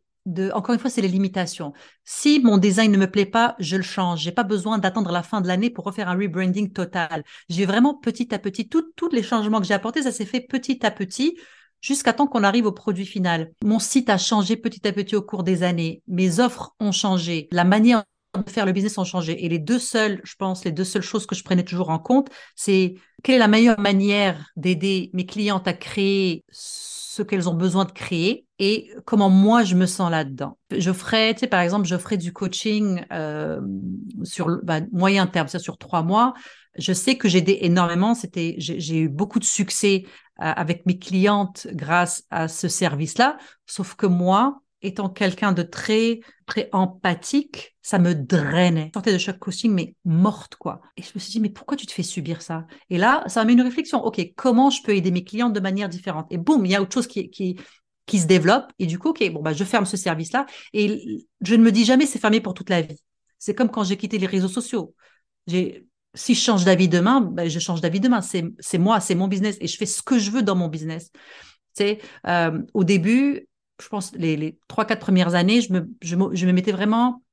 encore 0.53 0.73
une 0.73 0.79
fois, 0.79 0.89
c'est 0.89 1.01
les 1.01 1.07
limitations. 1.07 1.73
Si 2.03 2.39
mon 2.39 2.57
design 2.57 2.91
ne 2.91 2.97
me 2.97 3.09
plaît 3.09 3.25
pas, 3.25 3.55
je 3.59 3.75
le 3.75 3.83
change. 3.83 4.21
J'ai 4.21 4.31
pas 4.31 4.43
besoin 4.43 4.77
d'attendre 4.77 5.11
la 5.11 5.23
fin 5.23 5.41
de 5.41 5.47
l'année 5.47 5.69
pour 5.69 5.85
refaire 5.85 6.09
un 6.09 6.17
rebranding 6.17 6.71
total. 6.71 7.23
J'ai 7.49 7.65
vraiment 7.65 7.93
petit 7.93 8.33
à 8.33 8.39
petit, 8.39 8.69
tous 8.69 9.09
les 9.11 9.23
changements 9.23 9.59
que 9.59 9.67
j'ai 9.67 9.73
apportés, 9.73 10.03
ça 10.03 10.11
s'est 10.11 10.25
fait 10.25 10.41
petit 10.41 10.85
à 10.85 10.91
petit 10.91 11.37
jusqu'à 11.81 12.13
temps 12.13 12.27
qu'on 12.27 12.43
arrive 12.43 12.65
au 12.65 12.71
produit 12.71 13.05
final. 13.05 13.51
Mon 13.63 13.77
site 13.77 14.09
a 14.09 14.17
changé 14.17 14.55
petit 14.55 14.87
à 14.87 14.93
petit 14.93 15.15
au 15.15 15.21
cours 15.21 15.43
des 15.43 15.63
années. 15.63 16.01
Mes 16.07 16.39
offres 16.39 16.73
ont 16.79 16.93
changé. 16.93 17.47
La 17.51 17.65
manière 17.65 18.03
de 18.41 18.49
faire 18.49 18.65
le 18.65 18.71
business 18.71 18.97
ont 18.97 19.03
changé. 19.03 19.45
Et 19.45 19.49
les 19.49 19.59
deux 19.59 19.79
seules, 19.79 20.21
je 20.23 20.35
pense, 20.35 20.65
les 20.65 20.71
deux 20.71 20.83
seules 20.83 21.03
choses 21.03 21.25
que 21.25 21.35
je 21.35 21.43
prenais 21.43 21.63
toujours 21.63 21.89
en 21.89 21.99
compte, 21.99 22.29
c'est 22.55 22.95
quelle 23.23 23.35
est 23.35 23.39
la 23.39 23.47
meilleure 23.47 23.79
manière 23.79 24.51
d'aider 24.55 25.11
mes 25.13 25.25
clientes 25.25 25.67
à 25.67 25.73
créer 25.73 26.43
ce 26.49 27.21
qu'elles 27.21 27.47
ont 27.47 27.53
besoin 27.53 27.85
de 27.85 27.91
créer 27.91 28.47
et 28.57 28.89
comment 29.05 29.29
moi 29.29 29.63
je 29.63 29.75
me 29.75 29.85
sens 29.85 30.09
là-dedans. 30.09 30.57
Je 30.71 30.91
ferai, 30.91 31.33
tu 31.35 31.41
sais, 31.41 31.47
par 31.47 31.61
exemple, 31.61 31.87
je 31.87 31.95
ferai 31.95 32.17
du 32.17 32.33
coaching 32.33 33.05
euh, 33.11 33.61
sur 34.23 34.49
bah, 34.63 34.79
moyen 34.91 35.27
terme, 35.27 35.47
c'est 35.47 35.59
sur 35.59 35.77
trois 35.77 36.01
mois. 36.01 36.33
Je 36.75 36.91
sais 36.91 37.15
que 37.15 37.29
j'ai 37.29 37.37
aidé 37.37 37.59
énormément. 37.61 38.15
C'était, 38.15 38.55
j'ai 38.57 38.97
eu 38.97 39.09
beaucoup 39.09 39.37
de 39.37 39.45
succès 39.45 40.05
euh, 40.41 40.51
avec 40.55 40.87
mes 40.87 40.97
clientes 40.97 41.67
grâce 41.71 42.23
à 42.31 42.47
ce 42.47 42.67
service-là. 42.67 43.37
Sauf 43.67 43.93
que 43.93 44.07
moi, 44.07 44.62
étant 44.83 45.09
quelqu'un 45.09 45.53
de 45.53 45.63
très, 45.63 46.19
très 46.45 46.69
empathique, 46.73 47.75
ça 47.81 47.97
me 47.97 48.13
drainait. 48.13 48.87
Je 48.87 48.93
sortais 48.93 49.13
de 49.13 49.17
chaque 49.17 49.39
coaching, 49.39 49.71
mais 49.71 49.95
morte, 50.05 50.55
quoi. 50.55 50.81
Et 50.97 51.01
je 51.01 51.09
me 51.15 51.19
suis 51.19 51.31
dit, 51.31 51.39
mais 51.39 51.49
pourquoi 51.49 51.77
tu 51.77 51.85
te 51.85 51.91
fais 51.91 52.03
subir 52.03 52.41
ça? 52.41 52.67
Et 52.89 52.97
là, 52.97 53.23
ça 53.27 53.39
m'a 53.41 53.45
mis 53.45 53.53
une 53.53 53.61
réflexion. 53.61 54.03
OK, 54.03 54.21
comment 54.35 54.69
je 54.69 54.83
peux 54.83 54.95
aider 54.95 55.09
mes 55.09 55.23
clients 55.23 55.49
de 55.49 55.59
manière 55.59 55.89
différente? 55.89 56.27
Et 56.29 56.37
boum, 56.37 56.65
il 56.65 56.71
y 56.71 56.75
a 56.75 56.81
autre 56.81 56.93
chose 56.93 57.07
qui, 57.07 57.29
qui, 57.29 57.57
qui 58.05 58.19
se 58.19 58.27
développe. 58.27 58.65
Et 58.77 58.85
du 58.85 58.99
coup, 58.99 59.09
OK, 59.09 59.27
bon, 59.31 59.41
bah, 59.41 59.53
je 59.53 59.63
ferme 59.63 59.85
ce 59.85 59.97
service-là. 59.97 60.45
Et 60.73 61.25
je 61.41 61.55
ne 61.55 61.63
me 61.63 61.71
dis 61.71 61.85
jamais, 61.85 62.05
c'est 62.05 62.19
fermé 62.19 62.41
pour 62.41 62.53
toute 62.53 62.69
la 62.69 62.81
vie. 62.81 62.99
C'est 63.39 63.55
comme 63.55 63.71
quand 63.71 63.83
j'ai 63.83 63.97
quitté 63.97 64.17
les 64.17 64.27
réseaux 64.27 64.47
sociaux. 64.47 64.93
Si 65.47 66.35
je 66.35 66.39
change 66.39 66.65
d'avis 66.65 66.89
demain, 66.89 67.21
ben, 67.21 67.49
je 67.49 67.59
change 67.59 67.81
d'avis 67.81 67.99
demain. 67.99 68.21
C'est 68.21 68.77
moi, 68.77 68.99
c'est 68.99 69.15
mon 69.15 69.27
business 69.27 69.57
et 69.61 69.67
je 69.67 69.77
fais 69.77 69.85
ce 69.85 70.01
que 70.01 70.19
je 70.19 70.29
veux 70.29 70.43
dans 70.43 70.55
mon 70.55 70.67
business. 70.67 71.09
Euh, 72.27 72.61
au 72.73 72.83
début, 72.83 73.47
je 73.81 73.87
pense, 73.87 74.13
les, 74.13 74.57
trois, 74.67 74.85
quatre 74.85 74.99
premières 74.99 75.35
années, 75.35 75.61
je 75.61 75.73
me, 75.73 75.89
je 76.01 76.15
me, 76.15 76.51
mettais 76.51 76.71
vraiment. 76.71 77.23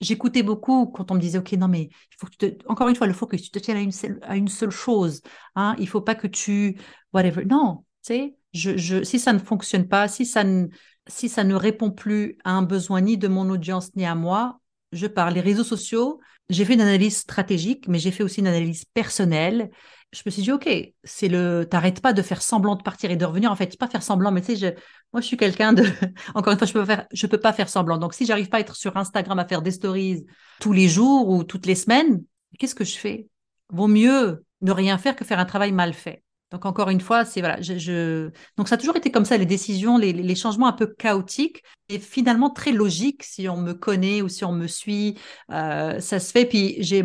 J'écoutais 0.00 0.42
beaucoup 0.42 0.86
quand 0.86 1.10
on 1.10 1.14
me 1.14 1.20
disait, 1.20 1.38
OK, 1.38 1.52
non, 1.52 1.68
mais 1.68 1.84
il 1.84 2.16
faut 2.18 2.26
que 2.26 2.32
tu 2.32 2.56
te, 2.58 2.68
encore 2.68 2.88
une 2.88 2.96
fois, 2.96 3.06
il 3.06 3.14
faut 3.14 3.26
que 3.26 3.36
tu 3.36 3.50
te 3.50 3.58
tiennes 3.58 3.78
à 3.78 3.80
une 3.80 3.92
seule, 3.92 4.18
à 4.22 4.36
une 4.36 4.48
seule 4.48 4.70
chose. 4.70 5.22
Hein, 5.54 5.74
il 5.78 5.88
faut 5.88 6.02
pas 6.02 6.14
que 6.14 6.26
tu, 6.26 6.78
whatever. 7.14 7.44
Non, 7.46 7.84
tu 8.04 8.14
sais, 8.14 8.36
je, 8.52 8.76
je, 8.76 9.02
si 9.04 9.18
ça 9.18 9.32
ne 9.32 9.38
fonctionne 9.38 9.88
pas, 9.88 10.06
si 10.08 10.26
ça 10.26 10.44
ne, 10.44 10.66
si 11.06 11.28
ça 11.28 11.44
ne 11.44 11.54
répond 11.54 11.90
plus 11.90 12.36
à 12.44 12.52
un 12.52 12.62
besoin 12.62 13.00
ni 13.00 13.16
de 13.16 13.28
mon 13.28 13.48
audience 13.48 13.94
ni 13.96 14.04
à 14.04 14.14
moi, 14.14 14.60
je 14.92 15.06
parle. 15.06 15.34
Les 15.34 15.40
réseaux 15.40 15.64
sociaux, 15.64 16.20
j'ai 16.48 16.64
fait 16.64 16.74
une 16.74 16.80
analyse 16.80 17.18
stratégique, 17.18 17.88
mais 17.88 17.98
j'ai 17.98 18.10
fait 18.10 18.22
aussi 18.22 18.40
une 18.40 18.46
analyse 18.46 18.84
personnelle. 18.84 19.70
Je 20.12 20.22
me 20.24 20.30
suis 20.30 20.42
dit, 20.42 20.52
OK, 20.52 20.68
c'est 21.04 21.28
le, 21.28 21.64
t'arrêtes 21.64 22.00
pas 22.00 22.12
de 22.12 22.22
faire 22.22 22.40
semblant 22.40 22.76
de 22.76 22.82
partir 22.82 23.10
et 23.10 23.16
de 23.16 23.24
revenir. 23.24 23.50
En 23.50 23.56
fait, 23.56 23.76
pas 23.78 23.88
faire 23.88 24.02
semblant, 24.02 24.32
mais 24.32 24.40
tu 24.40 24.56
sais, 24.56 24.76
moi, 25.12 25.20
je 25.20 25.26
suis 25.26 25.36
quelqu'un 25.36 25.72
de, 25.72 25.84
encore 26.34 26.52
une 26.52 26.58
fois, 26.58 26.66
je 26.66 26.72
peux 26.72 26.84
faire, 26.84 27.06
je 27.12 27.26
peux 27.26 27.40
pas 27.40 27.52
faire 27.52 27.68
semblant. 27.68 27.98
Donc, 27.98 28.14
si 28.14 28.24
j'arrive 28.24 28.48
pas 28.48 28.58
à 28.58 28.60
être 28.60 28.76
sur 28.76 28.96
Instagram 28.96 29.38
à 29.38 29.46
faire 29.46 29.62
des 29.62 29.72
stories 29.72 30.24
tous 30.60 30.72
les 30.72 30.88
jours 30.88 31.28
ou 31.28 31.44
toutes 31.44 31.66
les 31.66 31.74
semaines, 31.74 32.22
qu'est-ce 32.58 32.74
que 32.74 32.84
je 32.84 32.96
fais? 32.96 33.28
Vaut 33.70 33.88
mieux 33.88 34.44
ne 34.62 34.72
rien 34.72 34.96
faire 34.96 35.16
que 35.16 35.24
faire 35.24 35.38
un 35.38 35.44
travail 35.44 35.72
mal 35.72 35.92
fait. 35.92 36.22
Donc 36.52 36.64
encore 36.64 36.90
une 36.90 37.00
fois, 37.00 37.24
c'est 37.24 37.40
voilà, 37.40 37.60
je, 37.60 38.30
donc 38.56 38.68
ça 38.68 38.76
a 38.76 38.78
toujours 38.78 38.96
été 38.96 39.10
comme 39.10 39.24
ça 39.24 39.36
les 39.36 39.46
décisions, 39.46 39.98
les, 39.98 40.34
changements 40.36 40.68
un 40.68 40.72
peu 40.72 40.86
chaotiques 40.86 41.62
et 41.88 41.98
finalement 41.98 42.50
très 42.50 42.70
logiques 42.70 43.24
si 43.24 43.48
on 43.48 43.56
me 43.56 43.72
connaît 43.72 44.22
ou 44.22 44.28
si 44.28 44.44
on 44.44 44.52
me 44.52 44.68
suit, 44.68 45.18
euh, 45.50 45.98
ça 45.98 46.20
se 46.20 46.30
fait. 46.30 46.44
Puis 46.44 46.76
j'ai 46.78 47.02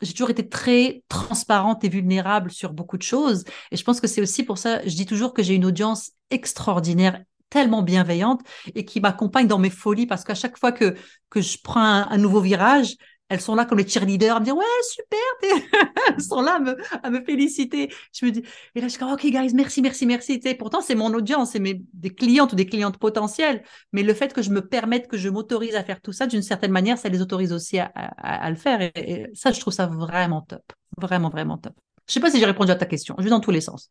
j'ai 0.00 0.12
toujours 0.12 0.30
été 0.30 0.48
très 0.48 1.02
transparente 1.08 1.84
et 1.84 1.88
vulnérable 1.88 2.50
sur 2.50 2.72
beaucoup 2.72 2.96
de 2.96 3.02
choses. 3.02 3.44
Et 3.70 3.76
je 3.76 3.84
pense 3.84 4.00
que 4.00 4.06
c'est 4.06 4.20
aussi 4.20 4.42
pour 4.42 4.58
ça, 4.58 4.80
je 4.86 4.94
dis 4.94 5.06
toujours 5.06 5.34
que 5.34 5.42
j'ai 5.42 5.54
une 5.54 5.64
audience 5.64 6.12
extraordinaire 6.30 7.20
tellement 7.50 7.82
bienveillante 7.82 8.42
et 8.74 8.84
qui 8.84 9.00
m'accompagne 9.00 9.46
dans 9.46 9.58
mes 9.58 9.70
folies 9.70 10.06
parce 10.06 10.24
qu'à 10.24 10.34
chaque 10.34 10.58
fois 10.58 10.72
que, 10.72 10.94
que 11.30 11.40
je 11.40 11.58
prends 11.62 11.80
un 11.80 12.18
nouveau 12.18 12.40
virage, 12.40 12.94
elles 13.28 13.40
sont 13.40 13.54
là 13.54 13.64
comme 13.64 13.78
les 13.78 13.86
cheerleaders 13.86 14.36
à 14.36 14.40
me 14.40 14.44
dire 14.44 14.56
ouais 14.56 14.64
super 14.82 15.18
elles 16.08 16.22
sont 16.22 16.40
là 16.40 16.60
à 17.02 17.10
me, 17.10 17.24
féliciter. 17.24 17.92
Je 18.12 18.26
me 18.26 18.30
dis 18.30 18.42
et 18.74 18.80
là 18.80 18.88
je 18.88 18.98
comme 18.98 19.12
ok 19.12 19.22
guys 19.22 19.52
merci 19.54 19.82
merci 19.82 20.06
merci. 20.06 20.40
Pourtant 20.58 20.80
c'est 20.80 20.94
mon 20.94 21.12
audience 21.12 21.52
c'est 21.52 21.58
mes 21.58 21.82
des 21.92 22.10
clientes 22.10 22.52
ou 22.52 22.56
des 22.56 22.66
clientes 22.66 22.98
potentielles. 22.98 23.62
Mais 23.92 24.02
le 24.02 24.14
fait 24.14 24.32
que 24.32 24.42
je 24.42 24.50
me 24.50 24.66
permette 24.66 25.08
que 25.08 25.16
je 25.16 25.28
m'autorise 25.28 25.74
à 25.74 25.84
faire 25.84 26.00
tout 26.00 26.12
ça 26.12 26.26
d'une 26.26 26.42
certaine 26.42 26.72
manière 26.72 26.98
ça 26.98 27.08
les 27.08 27.20
autorise 27.20 27.52
aussi 27.52 27.78
à, 27.78 27.86
à, 27.86 28.50
le 28.50 28.56
faire. 28.56 28.80
Et, 28.80 29.26
ça 29.34 29.52
je 29.52 29.60
trouve 29.60 29.74
ça 29.74 29.86
vraiment 29.86 30.42
top. 30.42 30.62
Vraiment 30.96 31.28
vraiment 31.28 31.58
top. 31.58 31.74
Je 32.06 32.14
sais 32.14 32.20
pas 32.20 32.30
si 32.30 32.38
j'ai 32.38 32.46
répondu 32.46 32.70
à 32.70 32.76
ta 32.76 32.86
question. 32.86 33.14
Je 33.18 33.24
vais 33.24 33.30
dans 33.30 33.40
tous 33.40 33.50
les 33.50 33.60
sens 33.60 33.90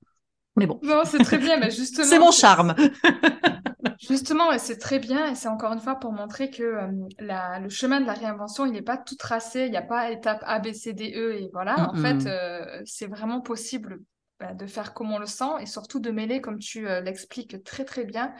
mais 0.57 0.65
bon. 0.65 0.79
Non 0.83 1.03
c'est 1.05 1.19
très 1.19 1.37
bien 1.37 1.57
mais 1.57 1.71
justement 1.71 2.07
c'est 2.07 2.19
mon 2.19 2.31
charme. 2.31 2.75
Justement, 3.99 4.57
c'est 4.57 4.77
très 4.77 4.99
bien 4.99 5.31
et 5.31 5.35
c'est 5.35 5.47
encore 5.47 5.73
une 5.73 5.79
fois 5.79 5.95
pour 5.95 6.11
montrer 6.11 6.49
que 6.49 6.63
euh, 6.63 7.59
le 7.59 7.69
chemin 7.69 7.99
de 7.99 8.05
la 8.05 8.13
réinvention, 8.13 8.65
il 8.65 8.71
n'est 8.71 8.81
pas 8.81 8.97
tout 8.97 9.15
tracé, 9.15 9.65
il 9.65 9.71
n'y 9.71 9.77
a 9.77 9.81
pas 9.81 10.11
étape 10.11 10.43
A, 10.45 10.59
B, 10.59 10.71
C, 10.71 10.93
D, 10.93 11.13
E 11.15 11.35
et 11.35 11.49
voilà. 11.51 11.89
En 11.89 11.95
fait, 11.95 12.27
euh, 12.27 12.81
c'est 12.85 13.07
vraiment 13.07 13.41
possible 13.41 13.99
bah, 14.39 14.53
de 14.53 14.67
faire 14.67 14.93
comme 14.93 15.11
on 15.11 15.19
le 15.19 15.25
sent 15.25 15.61
et 15.61 15.65
surtout 15.65 15.99
de 15.99 16.11
mêler, 16.11 16.41
comme 16.41 16.59
tu 16.59 16.87
euh, 16.87 17.01
l'expliques 17.01 17.63
très 17.63 17.85
très 17.85 18.05
bien, 18.05 18.33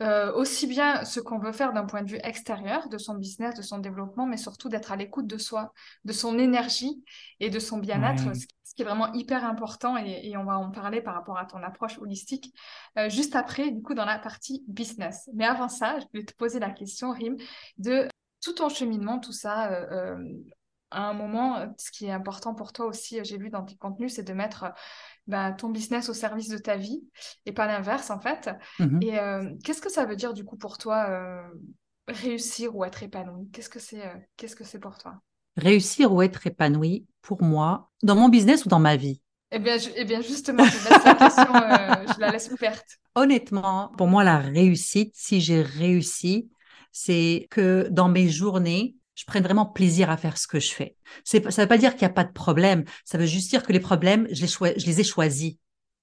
euh, 0.00 0.32
aussi 0.32 0.66
bien 0.66 1.04
ce 1.04 1.20
qu'on 1.20 1.38
veut 1.38 1.52
faire 1.52 1.72
d'un 1.72 1.84
point 1.84 2.02
de 2.02 2.10
vue 2.10 2.18
extérieur, 2.24 2.88
de 2.88 2.98
son 2.98 3.14
business, 3.14 3.54
de 3.54 3.62
son 3.62 3.78
développement, 3.78 4.26
mais 4.26 4.36
surtout 4.36 4.68
d'être 4.68 4.90
à 4.90 4.96
l'écoute 4.96 5.26
de 5.26 5.38
soi, 5.38 5.72
de 6.04 6.12
son 6.12 6.38
énergie 6.38 7.04
et 7.38 7.50
de 7.50 7.58
son 7.58 7.78
bien-être, 7.78 8.34
ce, 8.34 8.46
qui 8.74 8.82
est 8.82 8.84
vraiment 8.84 9.12
hyper 9.12 9.44
important 9.44 9.96
et, 9.96 10.36
on 10.36 10.44
va 10.44 10.58
en 10.58 10.70
parler 10.70 11.02
par 11.02 11.14
rapport 11.14 11.38
à 11.38 11.44
ton 11.44 11.62
approche 11.62 11.98
holistique 11.98 12.52
euh, 12.98 13.08
juste 13.10 13.36
après, 13.36 13.70
du 13.70 13.82
coup, 13.82 13.94
dans 13.94 14.06
la 14.06 14.18
partie 14.18 14.64
business. 14.66 15.28
Mais 15.34 15.44
avant 15.44 15.68
ça, 15.68 15.98
je 16.00 16.18
vais 16.18 16.24
te 16.24 16.34
poser 16.34 16.58
la 16.58 16.70
question, 16.70 17.12
Rim, 17.12 17.36
de 17.78 18.08
tout 18.42 18.54
ton 18.54 18.68
cheminement, 18.70 19.20
tout 19.20 19.32
ça. 19.32 19.70
Euh, 19.70 20.16
à 20.90 21.08
un 21.08 21.14
moment, 21.14 21.72
ce 21.78 21.90
qui 21.90 22.06
est 22.06 22.10
important 22.10 22.54
pour 22.54 22.72
toi 22.72 22.86
aussi, 22.86 23.18
j'ai 23.24 23.38
vu 23.38 23.50
dans 23.50 23.62
tes 23.62 23.76
contenus, 23.76 24.14
c'est 24.14 24.22
de 24.22 24.32
mettre 24.32 24.72
bah, 25.26 25.52
ton 25.52 25.68
business 25.68 26.08
au 26.08 26.14
service 26.14 26.48
de 26.48 26.58
ta 26.58 26.76
vie 26.76 27.02
et 27.46 27.52
pas 27.52 27.66
l'inverse 27.66 28.10
en 28.10 28.18
fait. 28.18 28.50
Mhm. 28.78 29.02
Et 29.02 29.18
euh, 29.18 29.50
qu'est-ce 29.64 29.80
que 29.80 29.90
ça 29.90 30.04
veut 30.04 30.16
dire 30.16 30.34
du 30.34 30.44
coup 30.44 30.56
pour 30.56 30.78
toi 30.78 31.06
euh, 31.08 31.42
réussir 32.08 32.74
ou 32.74 32.84
être 32.84 33.02
épanoui? 33.02 33.48
Qu'est-ce 33.52 33.68
que 33.70 33.78
c'est 33.78 34.04
euh, 34.04 34.14
qu'est-ce 34.36 34.56
que 34.56 34.64
c'est 34.64 34.80
pour 34.80 34.98
toi? 34.98 35.14
Réussir 35.56 36.12
ou 36.12 36.22
être 36.22 36.46
épanoui, 36.46 37.06
pour 37.20 37.42
moi, 37.42 37.90
dans 38.02 38.16
mon 38.16 38.28
business 38.28 38.64
ou 38.64 38.68
dans 38.68 38.78
ma 38.78 38.96
vie? 38.96 39.20
Eh 39.50 39.58
bien, 39.58 39.76
eh 39.96 40.04
bien 40.04 40.22
justement, 40.22 40.64
je 40.64 40.88
laisse 40.88 41.04
la 41.04 41.14
question, 41.14 41.52
je 42.14 42.20
la 42.20 42.30
laisse 42.30 42.50
ouverte. 42.50 42.86
Honnêtement, 43.14 43.92
pour 43.98 44.06
moi, 44.06 44.24
la 44.24 44.38
réussite, 44.38 45.12
si 45.14 45.42
j'ai 45.42 45.60
réussi, 45.60 46.50
c'est 46.90 47.48
que 47.50 47.86
dans 47.90 48.08
mes 48.08 48.30
journées, 48.30 48.96
je 49.14 49.24
prenne 49.24 49.42
vraiment 49.42 49.66
plaisir 49.66 50.10
à 50.10 50.16
faire 50.16 50.38
ce 50.38 50.46
que 50.46 50.60
je 50.60 50.72
fais. 50.72 50.96
ça 51.24 51.38
ne 51.38 51.50
veut 51.50 51.68
pas 51.68 51.78
dire 51.78 51.92
qu'il 51.92 52.06
n'y 52.06 52.10
a 52.10 52.14
pas 52.14 52.24
de 52.24 52.32
problème. 52.32 52.84
Ça 53.04 53.18
veut 53.18 53.26
juste 53.26 53.50
dire 53.50 53.62
que 53.62 53.72
les 53.72 53.80
problèmes, 53.80 54.26
je 54.30 54.42
les, 54.86 55.00
ai 55.00 55.04
choisis, 55.04 55.56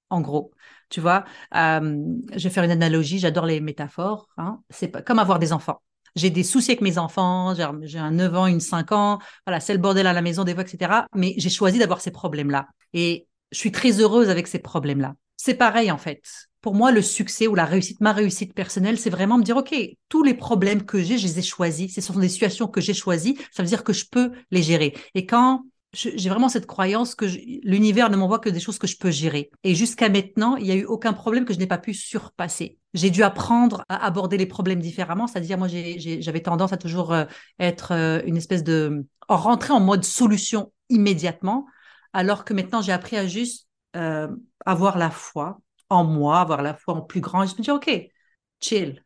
en 0.09 0.21
gros. 0.21 0.51
Tu 0.89 1.01
vois, 1.01 1.25
je 1.53 2.43
vais 2.43 2.49
faire 2.49 2.63
une 2.63 2.71
analogie. 2.71 3.19
J'adore 3.19 3.45
les 3.45 3.61
métaphores. 3.61 4.27
Hein. 4.37 4.59
C'est 4.69 5.03
comme 5.03 5.19
avoir 5.19 5.39
des 5.39 5.53
enfants. 5.53 5.81
J'ai 6.15 6.29
des 6.29 6.43
soucis 6.43 6.71
avec 6.71 6.81
mes 6.81 6.97
enfants. 6.97 7.53
J'ai 7.83 7.99
un 7.99 8.11
9 8.11 8.35
ans, 8.35 8.47
une 8.47 8.59
5 8.59 8.91
ans. 8.91 9.19
Voilà, 9.45 9.59
c'est 9.59 9.73
le 9.73 9.79
bordel 9.79 10.07
à 10.07 10.13
la 10.13 10.21
maison 10.21 10.43
des 10.43 10.53
fois, 10.53 10.63
etc. 10.63 11.05
Mais 11.15 11.33
j'ai 11.37 11.49
choisi 11.49 11.79
d'avoir 11.79 12.01
ces 12.01 12.11
problèmes-là. 12.11 12.67
Et 12.93 13.27
je 13.51 13.57
suis 13.57 13.71
très 13.71 13.99
heureuse 13.99 14.29
avec 14.29 14.47
ces 14.47 14.59
problèmes-là. 14.59 15.15
C'est 15.37 15.55
pareil, 15.55 15.91
en 15.91 15.97
fait 15.97 16.21
pour 16.61 16.75
moi, 16.75 16.91
le 16.91 17.01
succès 17.01 17.47
ou 17.47 17.55
la 17.55 17.65
réussite, 17.65 18.01
ma 18.01 18.11
réussite 18.11 18.53
personnelle, 18.53 18.99
c'est 18.99 19.09
vraiment 19.09 19.37
me 19.37 19.43
dire, 19.43 19.57
OK, 19.57 19.73
tous 20.09 20.23
les 20.23 20.33
problèmes 20.33 20.83
que 20.83 21.01
j'ai, 21.01 21.17
je 21.17 21.25
les 21.25 21.39
ai 21.39 21.41
choisis. 21.41 21.93
Ce 21.93 22.01
sont 22.01 22.19
des 22.19 22.29
situations 22.29 22.67
que 22.67 22.81
j'ai 22.81 22.93
choisies. 22.93 23.37
Ça 23.51 23.63
veut 23.63 23.69
dire 23.69 23.83
que 23.83 23.93
je 23.93 24.05
peux 24.09 24.31
les 24.51 24.61
gérer. 24.61 24.93
Et 25.15 25.25
quand 25.25 25.63
j'ai 25.93 26.29
vraiment 26.29 26.49
cette 26.49 26.67
croyance 26.67 27.15
que 27.15 27.25
l'univers 27.63 28.11
ne 28.11 28.17
m'envoie 28.17 28.37
que 28.37 28.49
des 28.49 28.59
choses 28.59 28.77
que 28.77 28.85
je 28.85 28.95
peux 28.97 29.09
gérer. 29.09 29.49
Et 29.63 29.73
jusqu'à 29.73 30.07
maintenant, 30.07 30.55
il 30.55 30.65
n'y 30.65 30.71
a 30.71 30.75
eu 30.75 30.85
aucun 30.85 31.13
problème 31.13 31.45
que 31.45 31.53
je 31.53 31.57
n'ai 31.57 31.65
pas 31.65 31.79
pu 31.79 31.95
surpasser. 31.95 32.77
J'ai 32.93 33.09
dû 33.09 33.23
apprendre 33.23 33.83
à 33.89 34.05
aborder 34.05 34.37
les 34.37 34.45
problèmes 34.45 34.81
différemment. 34.81 35.25
C'est-à-dire, 35.25 35.57
moi, 35.57 35.67
j'avais 35.67 36.41
tendance 36.41 36.73
à 36.73 36.77
toujours 36.77 37.11
euh, 37.11 37.25
être 37.59 37.93
euh, 37.93 38.21
une 38.25 38.37
espèce 38.37 38.63
de... 38.63 39.03
rentrer 39.29 39.73
en 39.73 39.79
mode 39.79 40.03
solution 40.03 40.71
immédiatement, 40.89 41.65
alors 42.13 42.45
que 42.45 42.53
maintenant, 42.53 42.81
j'ai 42.81 42.91
appris 42.91 43.17
à 43.17 43.27
juste 43.27 43.67
euh, 43.95 44.27
avoir 44.65 44.97
la 44.97 45.09
foi, 45.09 45.59
en 45.89 46.03
moi, 46.03 46.39
avoir 46.39 46.61
la 46.61 46.73
foi 46.75 46.95
en 46.95 47.01
plus 47.01 47.21
grand. 47.21 47.43
Et 47.43 47.47
je 47.47 47.55
me 47.55 47.61
dis, 47.61 47.71
OK, 47.71 47.89
chill, 48.61 49.03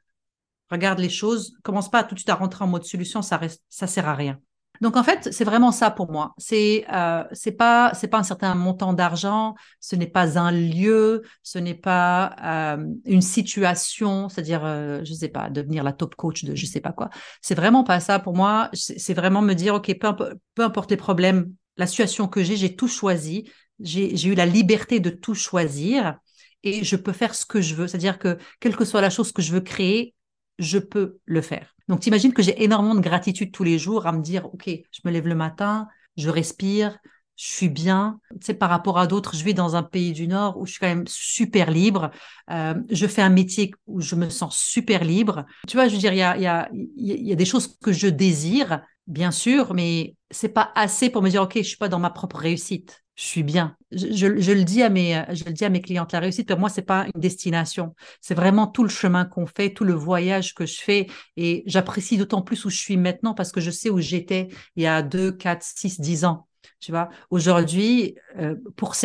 regarde 0.69 0.99
les 0.99 1.09
choses, 1.09 1.55
commence 1.63 1.89
pas 1.89 2.03
tout 2.03 2.15
de 2.15 2.19
suite 2.19 2.29
à 2.29 2.35
rentrer 2.35 2.63
en 2.63 2.67
mode 2.67 2.85
solution, 2.85 3.21
ça 3.21 3.39
sert 3.87 4.07
à 4.07 4.15
rien. 4.15 4.39
Donc 4.81 4.97
en 4.97 5.03
fait, 5.03 5.31
c'est 5.31 5.43
vraiment 5.43 5.71
ça 5.71 5.91
pour 5.91 6.11
moi. 6.11 6.33
C'est 6.37 6.85
euh, 6.91 7.23
pas 7.57 7.91
c'est 7.93 8.07
pas 8.07 8.17
un 8.17 8.23
certain 8.23 8.55
montant 8.55 8.93
d'argent, 8.93 9.55
ce 9.79 9.95
n'est 9.95 10.07
pas 10.07 10.37
un 10.39 10.51
lieu, 10.51 11.21
ce 11.43 11.59
n'est 11.59 11.75
pas 11.75 12.35
euh, 12.43 12.85
une 13.05 13.21
situation, 13.21 14.29
c'est-à-dire 14.29 14.65
euh, 14.65 15.01
je 15.03 15.13
sais 15.13 15.29
pas 15.29 15.49
devenir 15.49 15.83
la 15.83 15.93
top 15.93 16.15
coach 16.15 16.43
de 16.43 16.55
je 16.55 16.65
sais 16.65 16.81
pas 16.81 16.91
quoi. 16.91 17.09
C'est 17.41 17.55
vraiment 17.55 17.83
pas 17.83 17.99
ça 17.99 18.19
pour 18.19 18.35
moi. 18.35 18.69
C'est 18.73 19.13
vraiment 19.13 19.41
me 19.41 19.53
dire 19.53 19.75
ok 19.75 19.97
peu, 19.99 20.37
peu 20.55 20.63
importe 20.63 20.91
les 20.91 20.97
problèmes, 20.97 21.53
la 21.77 21.87
situation 21.87 22.27
que 22.27 22.43
j'ai, 22.43 22.57
j'ai 22.57 22.75
tout 22.75 22.87
choisi. 22.87 23.49
J'ai 23.79 24.27
eu 24.27 24.35
la 24.35 24.45
liberté 24.45 24.99
de 24.99 25.09
tout 25.09 25.33
choisir 25.33 26.17
et 26.63 26.83
je 26.83 26.95
peux 26.95 27.11
faire 27.11 27.35
ce 27.35 27.45
que 27.45 27.61
je 27.61 27.75
veux. 27.75 27.87
C'est-à-dire 27.87 28.19
que 28.19 28.37
quelle 28.59 28.75
que 28.75 28.85
soit 28.85 29.01
la 29.01 29.09
chose 29.09 29.31
que 29.31 29.41
je 29.41 29.51
veux 29.51 29.61
créer, 29.61 30.13
je 30.59 30.77
peux 30.77 31.17
le 31.25 31.41
faire. 31.41 31.75
Donc, 31.87 31.99
t'imagines 31.99 32.33
que 32.33 32.43
j'ai 32.43 32.63
énormément 32.63 32.95
de 32.95 33.01
gratitude 33.01 33.51
tous 33.51 33.63
les 33.63 33.77
jours 33.77 34.07
à 34.07 34.11
me 34.11 34.21
dire, 34.21 34.45
OK, 34.45 34.67
je 34.67 34.99
me 35.03 35.11
lève 35.11 35.27
le 35.27 35.35
matin, 35.35 35.87
je 36.15 36.29
respire, 36.29 36.97
je 37.35 37.47
suis 37.47 37.69
bien. 37.69 38.19
Tu 38.31 38.45
sais, 38.45 38.53
par 38.53 38.69
rapport 38.69 38.97
à 38.97 39.07
d'autres, 39.07 39.35
je 39.35 39.43
vis 39.43 39.53
dans 39.53 39.75
un 39.75 39.83
pays 39.83 40.13
du 40.13 40.27
Nord 40.27 40.57
où 40.57 40.65
je 40.65 40.71
suis 40.71 40.79
quand 40.79 40.87
même 40.87 41.07
super 41.07 41.71
libre. 41.71 42.11
Euh, 42.51 42.75
je 42.89 43.07
fais 43.07 43.21
un 43.21 43.29
métier 43.29 43.71
où 43.87 44.01
je 44.01 44.15
me 44.15 44.29
sens 44.29 44.57
super 44.57 45.03
libre. 45.03 45.45
Tu 45.67 45.75
vois, 45.75 45.87
je 45.87 45.93
veux 45.93 45.99
dire, 45.99 46.13
il 46.13 46.19
y 46.19 46.47
a, 46.47 47.35
des 47.35 47.45
choses 47.45 47.77
que 47.79 47.91
je 47.91 48.07
désire, 48.07 48.81
bien 49.07 49.31
sûr, 49.31 49.73
mais 49.73 50.15
c'est 50.33 50.49
pas 50.49 50.71
assez 50.75 51.09
pour 51.09 51.21
me 51.21 51.29
dire, 51.29 51.43
OK, 51.43 51.57
je 51.57 51.61
suis 51.61 51.77
pas 51.77 51.89
dans 51.89 51.99
ma 51.99 52.09
propre 52.09 52.37
réussite 52.37 53.03
je 53.15 53.23
suis 53.23 53.43
bien. 53.43 53.77
Je, 53.91 54.25
le 54.27 54.63
dis 54.63 54.81
à 54.81 54.89
mes, 54.89 55.23
je 55.33 55.43
le 55.43 55.53
dis 55.53 55.65
à 55.65 55.69
mes 55.69 55.81
clientes, 55.81 56.11
la 56.13 56.19
réussite 56.19 56.47
pour 56.47 56.57
moi 56.57 56.69
c'est 56.69 56.81
pas 56.81 57.05
une 57.13 57.21
destination, 57.21 57.95
c'est 58.21 58.33
vraiment 58.33 58.65
tout 58.65 58.83
le 58.83 58.89
chemin 58.89 59.25
qu'on 59.25 59.45
fait, 59.45 59.71
tout 59.71 59.83
le 59.83 59.93
voyage 59.93 60.55
que 60.55 60.65
je 60.65 60.81
fais, 60.81 61.07
et 61.37 61.63
j'apprécie 61.67 62.17
d'autant 62.17 62.41
plus 62.41 62.65
où 62.65 62.69
je 62.69 62.77
suis 62.77 62.97
maintenant 62.97 63.33
parce 63.35 63.51
que 63.51 63.61
je 63.61 63.69
sais 63.69 63.89
où 63.89 63.99
j'étais 63.99 64.47
il 64.75 64.83
y 64.83 64.87
a 64.87 65.03
2, 65.03 65.31
4, 65.31 65.63
6, 65.63 65.99
10 66.01 66.25
ans. 66.25 66.47
Tu 66.79 66.91
vois, 66.91 67.09
aujourd'hui, 67.29 68.15
euh, 68.39 68.55
pour 68.75 68.95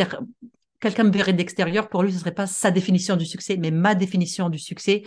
quelqu'un 0.81 1.05
me 1.05 1.11
verrait 1.11 1.33
d'extérieur, 1.33 1.89
pour 1.89 2.03
lui 2.03 2.13
ce 2.13 2.19
serait 2.19 2.35
pas 2.35 2.47
sa 2.47 2.71
définition 2.71 3.17
du 3.17 3.27
succès, 3.27 3.57
mais 3.59 3.71
ma 3.71 3.95
définition 3.95 4.49
du 4.49 4.59
succès, 4.59 5.03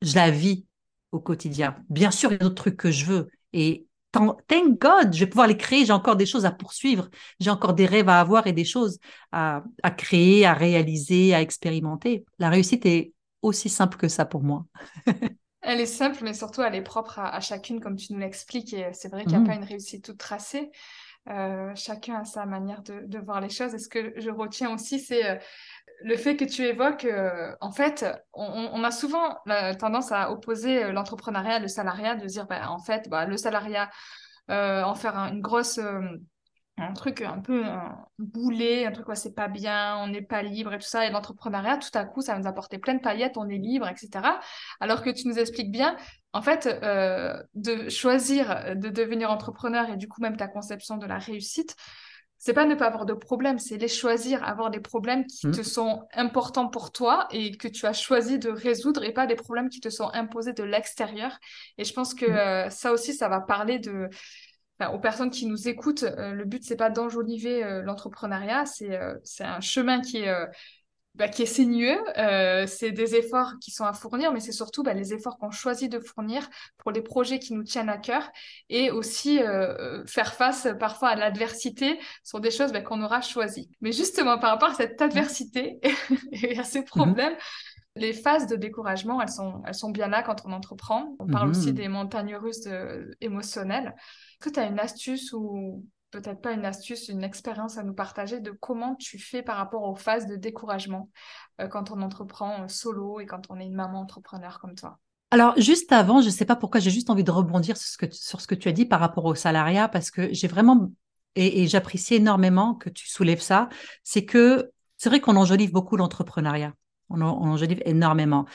je 0.00 0.14
la 0.14 0.30
vis 0.30 0.64
au 1.12 1.20
quotidien. 1.20 1.76
Bien 1.90 2.10
sûr, 2.10 2.30
il 2.30 2.34
y 2.34 2.36
a 2.36 2.38
d'autres 2.38 2.54
trucs 2.54 2.76
que 2.76 2.90
je 2.90 3.04
veux, 3.04 3.28
et 3.52 3.86
thank 4.48 4.80
God, 4.80 5.14
je 5.14 5.20
vais 5.20 5.26
pouvoir 5.26 5.46
les 5.46 5.56
créer. 5.56 5.84
J'ai 5.84 5.92
encore 5.92 6.16
des 6.16 6.26
choses 6.26 6.46
à 6.46 6.50
poursuivre. 6.50 7.08
J'ai 7.40 7.50
encore 7.50 7.74
des 7.74 7.86
rêves 7.86 8.08
à 8.08 8.20
avoir 8.20 8.46
et 8.46 8.52
des 8.52 8.64
choses 8.64 8.98
à, 9.32 9.62
créer, 9.96 10.46
à 10.46 10.54
réaliser, 10.54 11.34
à 11.34 11.40
expérimenter. 11.40 12.24
La 12.38 12.50
réussite 12.50 12.86
est 12.86 13.12
aussi 13.42 13.68
simple 13.68 13.96
que 13.96 14.08
ça 14.08 14.24
pour 14.24 14.42
moi. 14.42 14.66
elle 15.62 15.80
est 15.80 15.86
simple, 15.86 16.18
mais 16.22 16.34
surtout 16.34 16.62
elle 16.62 16.74
est 16.74 16.82
propre 16.82 17.18
à, 17.18 17.40
chacune, 17.40 17.80
comme 17.80 17.96
tu 17.96 18.12
nous 18.12 18.18
l'expliques. 18.18 18.72
Et 18.72 18.88
c'est 18.92 19.08
vrai 19.08 19.22
qu'il 19.22 19.32
n'y 19.32 19.36
a 19.36 19.40
mmh. 19.40 19.46
pas 19.46 19.54
une 19.54 19.64
réussite 19.64 20.04
toute 20.04 20.18
tracée. 20.18 20.70
Euh, 21.28 21.72
chacun 21.74 22.20
a 22.20 22.24
sa 22.24 22.46
manière 22.46 22.82
de, 22.82 23.18
voir 23.18 23.40
les 23.40 23.48
choses. 23.48 23.74
Et 23.74 23.78
ce 23.78 23.88
que 23.88 24.12
je 24.16 24.30
retiens 24.30 24.72
aussi, 24.72 25.00
c'est 25.00 25.28
euh, 25.28 25.36
le 26.02 26.16
fait 26.16 26.36
que 26.36 26.44
tu 26.44 26.62
évoques, 26.62 27.04
euh, 27.04 27.54
en 27.60 27.72
fait, 27.72 28.06
on, 28.32 28.82
a 28.84 28.90
souvent 28.90 29.36
tendance 29.78 30.12
à 30.12 30.30
opposer 30.30 30.92
l'entrepreneuriat, 30.92 31.58
le 31.58 31.68
salariat, 31.68 32.14
de 32.14 32.26
dire, 32.26 32.46
bah, 32.46 32.70
en 32.70 32.78
fait, 32.78 33.08
bah, 33.08 33.24
le 33.26 33.36
salariat, 33.36 33.90
en 34.48 34.94
faire 34.94 35.16
une 35.16 35.40
grosse 35.40 35.80
un 36.78 36.92
truc 36.92 37.22
un 37.22 37.38
peu 37.40 37.64
un 37.64 38.06
boulet, 38.18 38.84
un 38.84 38.92
truc 38.92 39.06
c'est 39.14 39.34
pas 39.34 39.48
bien, 39.48 39.96
on 39.98 40.08
n'est 40.08 40.22
pas 40.22 40.42
libre 40.42 40.74
et 40.74 40.78
tout 40.78 40.86
ça. 40.86 41.06
Et 41.06 41.10
l'entrepreneuriat, 41.10 41.78
tout 41.78 41.96
à 41.96 42.04
coup, 42.04 42.20
ça 42.20 42.34
va 42.34 42.38
nous 42.38 42.46
apporter 42.46 42.78
plein 42.78 42.94
de 42.94 43.00
paillettes, 43.00 43.36
on 43.38 43.48
est 43.48 43.56
libre, 43.56 43.88
etc. 43.88 44.38
Alors 44.80 45.02
que 45.02 45.10
tu 45.10 45.26
nous 45.26 45.38
expliques 45.38 45.70
bien, 45.70 45.96
en 46.32 46.42
fait, 46.42 46.66
euh, 46.66 47.42
de 47.54 47.88
choisir 47.88 48.76
de 48.76 48.88
devenir 48.90 49.30
entrepreneur 49.30 49.88
et 49.88 49.96
du 49.96 50.08
coup 50.08 50.20
même 50.20 50.36
ta 50.36 50.48
conception 50.48 50.98
de 50.98 51.06
la 51.06 51.18
réussite, 51.18 51.76
c'est 52.38 52.52
pas 52.52 52.64
ne 52.66 52.74
pas 52.74 52.86
avoir 52.86 53.06
de 53.06 53.14
problèmes, 53.14 53.58
c'est 53.58 53.78
les 53.78 53.88
choisir, 53.88 54.44
avoir 54.44 54.70
des 54.70 54.80
problèmes 54.80 55.26
qui 55.26 55.50
te 55.50 55.60
mmh. 55.60 55.64
sont 55.64 56.02
importants 56.14 56.68
pour 56.68 56.92
toi 56.92 57.26
et 57.30 57.56
que 57.56 57.68
tu 57.68 57.86
as 57.86 57.92
choisi 57.92 58.38
de 58.38 58.50
résoudre 58.50 59.04
et 59.04 59.12
pas 59.12 59.26
des 59.26 59.36
problèmes 59.36 59.68
qui 59.68 59.80
te 59.80 59.88
sont 59.88 60.10
imposés 60.12 60.52
de 60.52 60.62
l'extérieur. 60.62 61.38
Et 61.78 61.84
je 61.84 61.92
pense 61.92 62.14
que 62.14 62.26
mmh. 62.26 62.36
euh, 62.36 62.70
ça 62.70 62.92
aussi, 62.92 63.14
ça 63.14 63.28
va 63.28 63.40
parler 63.40 63.78
de 63.78 64.08
aux 64.92 64.98
personnes 64.98 65.30
qui 65.30 65.46
nous 65.46 65.68
écoutent, 65.68 66.02
euh, 66.02 66.32
le 66.32 66.44
but 66.44 66.62
c'est 66.62 66.76
pas 66.76 66.90
d'enjoliver 66.90 67.64
euh, 67.64 67.80
l'entrepreneuriat, 67.80 68.66
c'est 68.66 68.98
c'est 69.24 69.44
un 69.44 69.60
chemin 69.60 70.02
qui 70.02 70.18
est 70.18 70.34
bah, 71.16 71.28
qui 71.28 71.42
est 71.42 71.46
sinueux, 71.46 71.98
c'est 72.66 72.92
des 72.92 73.14
efforts 73.14 73.54
qui 73.60 73.70
sont 73.70 73.84
à 73.84 73.92
fournir, 73.92 74.32
mais 74.32 74.40
c'est 74.40 74.52
surtout 74.52 74.82
bah, 74.82 74.94
les 74.94 75.14
efforts 75.14 75.38
qu'on 75.38 75.50
choisit 75.50 75.90
de 75.90 75.98
fournir 75.98 76.48
pour 76.78 76.92
les 76.92 77.02
projets 77.02 77.38
qui 77.38 77.54
nous 77.54 77.64
tiennent 77.64 77.88
à 77.88 77.98
cœur 77.98 78.30
et 78.68 78.90
aussi 78.90 79.40
faire 80.06 80.34
face 80.34 80.68
parfois 80.78 81.08
à 81.10 81.16
l'adversité 81.16 81.98
sur 82.22 82.40
des 82.40 82.50
choses 82.50 82.72
bah, 82.72 82.80
qu'on 82.80 83.02
aura 83.02 83.20
choisies. 83.20 83.70
Mais 83.80 83.92
justement, 83.92 84.38
par 84.38 84.50
rapport 84.50 84.70
à 84.70 84.74
cette 84.74 85.00
adversité 85.00 85.80
et 86.32 86.58
à 86.58 86.64
ces 86.64 86.80
mmh 86.80 86.84
problèmes, 86.84 87.34
les 87.96 88.12
phases 88.12 88.46
de 88.46 88.56
découragement, 88.56 89.20
elles 89.22 89.30
sont, 89.30 89.62
elles 89.66 89.74
sont 89.74 89.90
bien 89.90 90.08
là 90.08 90.22
quand 90.22 90.42
on 90.44 90.52
entreprend. 90.52 91.16
On 91.18 91.26
parle 91.26 91.50
aussi 91.50 91.72
mmh 91.72 91.76
des 91.76 91.88
montagnes 91.88 92.36
russes 92.36 92.68
émotionnelles. 93.20 93.94
Est-ce 93.96 94.50
que 94.50 94.54
tu 94.54 94.60
as 94.60 94.66
une 94.66 94.78
astuce 94.78 95.32
ou 95.32 95.84
peut-être 96.20 96.40
pas 96.40 96.52
une 96.52 96.64
astuce, 96.64 97.08
une 97.08 97.22
expérience 97.22 97.76
à 97.76 97.82
nous 97.82 97.92
partager 97.92 98.40
de 98.40 98.50
comment 98.50 98.94
tu 98.94 99.18
fais 99.18 99.42
par 99.42 99.56
rapport 99.56 99.82
aux 99.82 99.94
phases 99.94 100.26
de 100.26 100.36
découragement 100.36 101.10
euh, 101.60 101.68
quand 101.68 101.90
on 101.90 102.00
entreprend 102.00 102.62
euh, 102.62 102.68
solo 102.68 103.20
et 103.20 103.26
quand 103.26 103.42
on 103.50 103.60
est 103.60 103.66
une 103.66 103.74
maman 103.74 104.00
entrepreneur 104.00 104.58
comme 104.58 104.74
toi? 104.74 104.98
Alors, 105.30 105.54
juste 105.60 105.92
avant, 105.92 106.20
je 106.20 106.26
ne 106.26 106.32
sais 106.32 106.44
pas 106.44 106.56
pourquoi, 106.56 106.80
j'ai 106.80 106.90
juste 106.90 107.10
envie 107.10 107.24
de 107.24 107.30
rebondir 107.30 107.76
sur 107.76 107.88
ce, 107.88 107.98
que, 107.98 108.06
sur 108.10 108.40
ce 108.40 108.46
que 108.46 108.54
tu 108.54 108.68
as 108.68 108.72
dit 108.72 108.86
par 108.86 109.00
rapport 109.00 109.24
au 109.24 109.34
salariat, 109.34 109.88
parce 109.88 110.10
que 110.10 110.32
j'ai 110.32 110.48
vraiment, 110.48 110.90
et, 111.34 111.66
j'apprécie 111.66 112.14
énormément 112.14 112.74
que 112.74 112.88
tu 112.88 113.08
soulèves 113.08 113.42
ça, 113.42 113.68
c'est 114.02 114.24
que 114.24 114.70
c'est 114.96 115.08
vrai 115.10 115.20
qu'on 115.20 115.36
enjolive 115.36 115.72
beaucoup 115.72 115.96
l'entrepreneuriat, 115.96 116.72
on, 117.10 117.20
enjolive 117.20 117.82
énormément, 117.84 118.46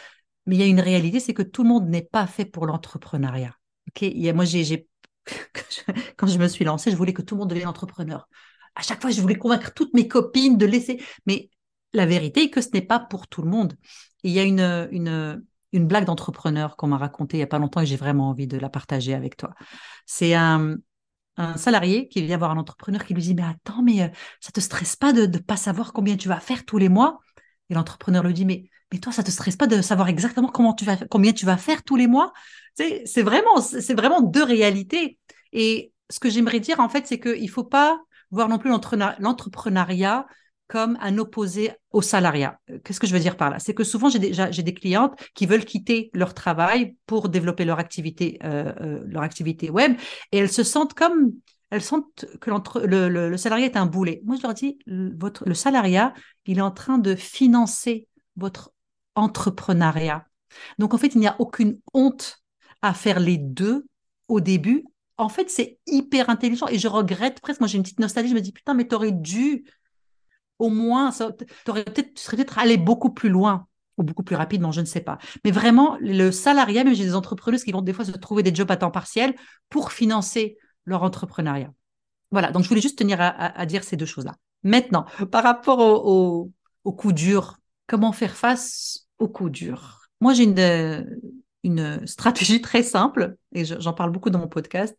mais 0.45 0.55
il 0.55 0.61
y 0.61 0.63
a 0.63 0.67
une 0.67 0.79
réalité, 0.79 1.19
c'est 1.19 1.33
que 1.33 1.43
tout 1.43 1.63
le 1.63 1.69
monde 1.69 1.89
n'est 1.89 2.01
pas 2.01 2.25
fait 2.25 2.45
pour 2.45 2.65
l'entrepreneuriat. 2.65 3.55
Moi, 4.33 4.45
j'ai 4.45 4.87
quand 6.17 6.27
je 6.27 6.37
me 6.37 6.47
suis 6.47 6.65
lancée, 6.65 6.91
je 6.91 6.95
voulais 6.95 7.13
que 7.13 7.21
tout 7.21 7.35
le 7.35 7.39
monde 7.39 7.49
devienne 7.49 7.67
entrepreneur. 7.67 8.27
À 8.75 8.81
chaque 8.81 9.01
fois, 9.01 9.11
je 9.11 9.21
voulais 9.21 9.37
convaincre 9.37 9.73
toutes 9.73 9.93
mes 9.93 10.07
copines 10.07 10.57
de 10.57 10.65
laisser. 10.65 11.01
Mais 11.25 11.49
la 11.93 12.05
vérité 12.05 12.43
est 12.43 12.49
que 12.49 12.61
ce 12.61 12.69
n'est 12.73 12.81
pas 12.81 12.99
pour 12.99 13.27
tout 13.27 13.41
le 13.41 13.49
monde. 13.49 13.75
il 14.23 14.31
y 14.31 14.39
a 14.39 14.43
une, 14.43 14.87
une, 14.91 15.43
une 15.73 15.87
blague 15.87 16.05
d'entrepreneur 16.05 16.77
qu'on 16.77 16.87
m'a 16.87 16.97
racontée 16.97 17.37
il 17.37 17.39
n'y 17.39 17.43
a 17.43 17.47
pas 17.47 17.59
longtemps 17.59 17.81
et 17.81 17.85
j'ai 17.85 17.97
vraiment 17.97 18.29
envie 18.29 18.47
de 18.47 18.57
la 18.57 18.69
partager 18.69 19.13
avec 19.13 19.37
toi. 19.37 19.53
C'est 20.05 20.33
un, 20.33 20.77
un 21.37 21.57
salarié 21.57 22.07
qui 22.07 22.21
vient 22.21 22.37
voir 22.37 22.51
un 22.51 22.57
entrepreneur 22.57 23.03
qui 23.05 23.13
lui 23.13 23.21
dit 23.21 23.35
Mais 23.35 23.43
attends, 23.43 23.81
mais 23.83 24.03
euh, 24.03 24.07
ça 24.39 24.51
te 24.51 24.59
stresse 24.59 24.95
pas 24.95 25.13
de 25.13 25.25
ne 25.25 25.37
pas 25.37 25.57
savoir 25.57 25.93
combien 25.93 26.17
tu 26.17 26.27
vas 26.27 26.39
faire 26.39 26.65
tous 26.65 26.77
les 26.77 26.89
mois? 26.89 27.19
Et 27.69 27.73
l'entrepreneur 27.73 28.23
lui 28.23 28.33
dit 28.33 28.45
Mais, 28.45 28.69
mais 28.91 28.99
toi, 28.99 29.13
ça 29.13 29.23
te 29.23 29.31
stresse 29.31 29.55
pas 29.55 29.67
de 29.67 29.81
savoir 29.81 30.09
exactement 30.09 30.49
combien 30.49 31.33
tu 31.33 31.45
vas 31.45 31.57
faire 31.57 31.83
tous 31.83 31.95
les 31.95 32.07
mois? 32.07 32.33
C'est 32.75 33.21
vraiment, 33.21 33.61
c'est 33.61 33.93
vraiment 33.93 34.21
deux 34.21 34.43
réalités. 34.43 35.17
Et 35.53 35.93
ce 36.09 36.19
que 36.19 36.29
j'aimerais 36.29 36.59
dire, 36.59 36.79
en 36.79 36.89
fait, 36.89 37.07
c'est 37.07 37.19
qu'il 37.19 37.49
faut 37.49 37.63
pas 37.63 38.01
voir 38.31 38.49
non 38.49 38.57
plus 38.57 38.69
l'entrepreneuriat 38.69 40.25
comme 40.67 40.97
un 41.01 41.17
opposé 41.17 41.71
au 41.91 42.01
salariat. 42.01 42.57
Qu'est-ce 42.85 43.01
que 43.01 43.07
je 43.07 43.11
veux 43.11 43.19
dire 43.19 43.35
par 43.35 43.49
là? 43.49 43.59
C'est 43.59 43.73
que 43.73 43.83
souvent, 43.83 44.09
j'ai 44.09 44.19
des, 44.19 44.31
des 44.31 44.73
clientes 44.73 45.19
qui 45.35 45.45
veulent 45.45 45.65
quitter 45.65 46.09
leur 46.13 46.33
travail 46.33 46.95
pour 47.07 47.27
développer 47.27 47.65
leur 47.65 47.77
activité, 47.77 48.39
euh, 48.45 48.73
euh, 48.79 49.03
leur 49.05 49.21
activité 49.23 49.69
web, 49.69 49.97
et 50.31 50.37
elles 50.37 50.51
se 50.51 50.63
sentent 50.63 50.93
comme, 50.93 51.33
elles 51.71 51.81
sentent 51.81 52.25
que 52.39 52.49
le, 52.49 53.09
le, 53.09 53.29
le, 53.29 53.37
salarié 53.37 53.65
est 53.65 53.75
un 53.75 53.85
boulet. 53.85 54.21
Moi, 54.23 54.37
je 54.37 54.43
leur 54.43 54.53
dis, 54.53 54.79
votre, 54.87 55.43
le 55.45 55.53
salariat, 55.53 56.13
il 56.45 56.57
est 56.57 56.61
en 56.61 56.71
train 56.71 56.99
de 56.99 57.15
financer 57.15 58.07
votre 58.37 58.71
entrepreneuriat. 59.15 60.25
Donc, 60.79 60.93
en 60.93 60.97
fait, 60.97 61.15
il 61.15 61.19
n'y 61.19 61.27
a 61.27 61.35
aucune 61.39 61.79
honte 61.93 62.37
à 62.81 62.93
faire 62.93 63.19
les 63.19 63.37
deux 63.37 63.85
au 64.27 64.39
début, 64.39 64.85
en 65.21 65.29
fait, 65.29 65.49
c'est 65.49 65.77
hyper 65.85 66.29
intelligent 66.29 66.67
et 66.67 66.79
je 66.79 66.87
regrette 66.87 67.41
presque. 67.41 67.59
Moi, 67.59 67.67
j'ai 67.67 67.77
une 67.77 67.83
petite 67.83 67.99
nostalgie. 67.99 68.29
Je 68.29 68.35
me 68.35 68.41
dis, 68.41 68.51
putain, 68.51 68.73
mais 68.73 68.87
t'aurais 68.87 69.11
dû 69.11 69.65
au 70.57 70.69
moins, 70.69 71.11
t'aurais 71.65 71.83
peut-être, 71.83 72.13
tu 72.13 72.23
serais 72.23 72.37
peut-être 72.37 72.59
allé 72.59 72.77
beaucoup 72.77 73.11
plus 73.11 73.29
loin 73.29 73.67
ou 73.97 74.03
beaucoup 74.03 74.23
plus 74.23 74.35
rapidement, 74.35 74.71
je 74.71 74.81
ne 74.81 74.85
sais 74.85 75.01
pas. 75.01 75.17
Mais 75.43 75.51
vraiment, 75.51 75.97
le 75.99 76.31
salariat, 76.31 76.83
même 76.83 76.93
j'ai 76.93 77.03
des 77.03 77.15
entrepreneuses 77.15 77.63
qui 77.63 77.71
vont 77.71 77.81
des 77.81 77.93
fois 77.93 78.05
se 78.05 78.11
trouver 78.11 78.43
des 78.43 78.53
jobs 78.53 78.69
à 78.69 78.77
temps 78.77 78.91
partiel 78.91 79.35
pour 79.69 79.91
financer 79.91 80.57
leur 80.85 81.03
entrepreneuriat. 81.03 81.71
Voilà, 82.31 82.51
donc 82.51 82.63
je 82.63 82.69
voulais 82.69 82.81
juste 82.81 82.97
tenir 82.97 83.17
à, 83.19 83.65
dire 83.65 83.83
ces 83.83 83.97
deux 83.97 84.05
choses-là. 84.05 84.35
Maintenant, 84.63 85.05
par 85.31 85.43
rapport 85.43 85.79
au, 85.79 86.51
au, 86.83 86.91
coup 86.93 87.11
dur, 87.11 87.57
comment 87.87 88.11
faire 88.11 88.35
face 88.35 89.00
au 89.21 89.27
coup 89.27 89.49
dur 89.49 90.09
Moi, 90.19 90.33
j'ai 90.33 90.43
une, 90.43 91.19
une 91.63 92.05
stratégie 92.07 92.61
très 92.61 92.83
simple, 92.83 93.35
et 93.53 93.65
j'en 93.65 93.93
parle 93.93 94.11
beaucoup 94.11 94.29
dans 94.29 94.39
mon 94.39 94.47
podcast, 94.47 94.97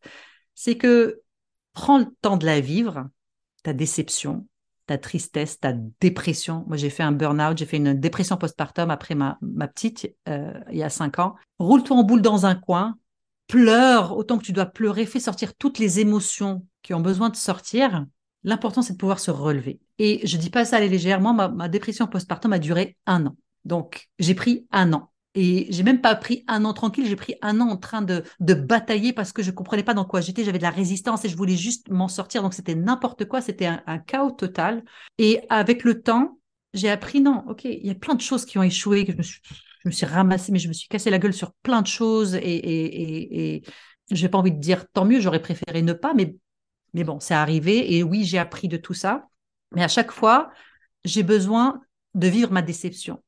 c'est 0.54 0.76
que 0.76 1.20
prends 1.72 1.98
le 1.98 2.06
temps 2.20 2.36
de 2.36 2.46
la 2.46 2.60
vivre, 2.60 3.08
ta 3.62 3.72
déception, 3.72 4.46
ta 4.86 4.98
tristesse, 4.98 5.60
ta 5.60 5.72
dépression. 6.00 6.64
Moi, 6.66 6.76
j'ai 6.76 6.90
fait 6.90 7.02
un 7.02 7.12
burn-out, 7.12 7.56
j'ai 7.56 7.66
fait 7.66 7.76
une 7.76 7.94
dépression 7.94 8.36
postpartum 8.36 8.90
après 8.90 9.14
ma, 9.14 9.38
petite, 9.68 10.14
euh, 10.28 10.52
il 10.70 10.78
y 10.78 10.82
a 10.82 10.90
cinq 10.90 11.18
ans. 11.18 11.34
Roule-toi 11.58 11.96
en 11.96 12.04
boule 12.04 12.22
dans 12.22 12.46
un 12.46 12.54
coin, 12.54 12.98
pleure 13.46 14.16
autant 14.16 14.38
que 14.38 14.44
tu 14.44 14.52
dois 14.52 14.66
pleurer, 14.66 15.06
fais 15.06 15.20
sortir 15.20 15.54
toutes 15.54 15.78
les 15.78 16.00
émotions 16.00 16.66
qui 16.82 16.94
ont 16.94 17.00
besoin 17.00 17.28
de 17.28 17.36
sortir. 17.36 18.06
L'important, 18.44 18.82
c'est 18.82 18.94
de 18.94 18.98
pouvoir 18.98 19.20
se 19.20 19.30
relever. 19.30 19.80
Et 19.98 20.26
je 20.26 20.36
dis 20.36 20.50
pas 20.50 20.64
ça 20.64 20.78
à 20.78 20.80
légèrement, 20.80 21.32
ma, 21.32 21.48
ma 21.48 21.68
dépression 21.68 22.08
postpartum 22.08 22.52
a 22.52 22.58
duré 22.58 22.96
un 23.06 23.26
an. 23.26 23.36
Donc, 23.64 24.08
j'ai 24.18 24.34
pris 24.34 24.66
un 24.70 24.92
an. 24.92 25.12
Et 25.34 25.66
j'ai 25.70 25.82
même 25.82 26.02
pas 26.02 26.14
pris 26.14 26.44
un 26.46 26.64
an 26.66 26.74
tranquille, 26.74 27.06
j'ai 27.06 27.16
pris 27.16 27.36
un 27.40 27.60
an 27.60 27.70
en 27.70 27.76
train 27.78 28.02
de, 28.02 28.22
de 28.40 28.52
batailler 28.52 29.14
parce 29.14 29.32
que 29.32 29.42
je 29.42 29.50
comprenais 29.50 29.82
pas 29.82 29.94
dans 29.94 30.04
quoi 30.04 30.20
j'étais, 30.20 30.44
j'avais 30.44 30.58
de 30.58 30.62
la 30.62 30.70
résistance 30.70 31.24
et 31.24 31.30
je 31.30 31.36
voulais 31.36 31.56
juste 31.56 31.88
m'en 31.88 32.08
sortir. 32.08 32.42
Donc 32.42 32.52
c'était 32.52 32.74
n'importe 32.74 33.24
quoi, 33.24 33.40
c'était 33.40 33.64
un, 33.66 33.98
chaos 33.98 34.32
total. 34.32 34.84
Et 35.16 35.40
avec 35.48 35.84
le 35.84 36.02
temps, 36.02 36.38
j'ai 36.74 36.90
appris, 36.90 37.20
non, 37.20 37.44
ok, 37.48 37.64
il 37.64 37.86
y 37.86 37.90
a 37.90 37.94
plein 37.94 38.14
de 38.14 38.20
choses 38.20 38.44
qui 38.44 38.58
ont 38.58 38.62
échoué, 38.62 39.06
que 39.06 39.12
je 39.12 39.16
me 39.86 39.90
suis, 39.90 40.06
ramassée, 40.06 40.52
mais 40.52 40.58
je 40.58 40.68
me 40.68 40.74
suis 40.74 40.88
cassé 40.88 41.08
la 41.08 41.18
gueule 41.18 41.32
sur 41.32 41.52
plein 41.62 41.80
de 41.80 41.86
choses 41.86 42.34
et, 42.34 42.38
et, 42.38 42.84
et, 42.84 43.54
et 43.56 43.62
j'ai 44.10 44.28
pas 44.28 44.38
envie 44.38 44.52
de 44.52 44.60
dire 44.60 44.86
tant 44.92 45.06
mieux, 45.06 45.20
j'aurais 45.20 45.40
préféré 45.42 45.80
ne 45.80 45.94
pas, 45.94 46.12
mais, 46.12 46.36
mais 46.92 47.04
bon, 47.04 47.20
c'est 47.20 47.34
arrivé 47.34 47.94
et 47.94 48.02
oui, 48.02 48.24
j'ai 48.24 48.38
appris 48.38 48.68
de 48.68 48.76
tout 48.76 48.94
ça. 48.94 49.28
Mais 49.74 49.82
à 49.82 49.88
chaque 49.88 50.12
fois, 50.12 50.50
j'ai 51.04 51.22
besoin 51.22 51.80
de 52.14 52.28
vivre 52.28 52.52
ma 52.52 52.60
déception. 52.60 53.22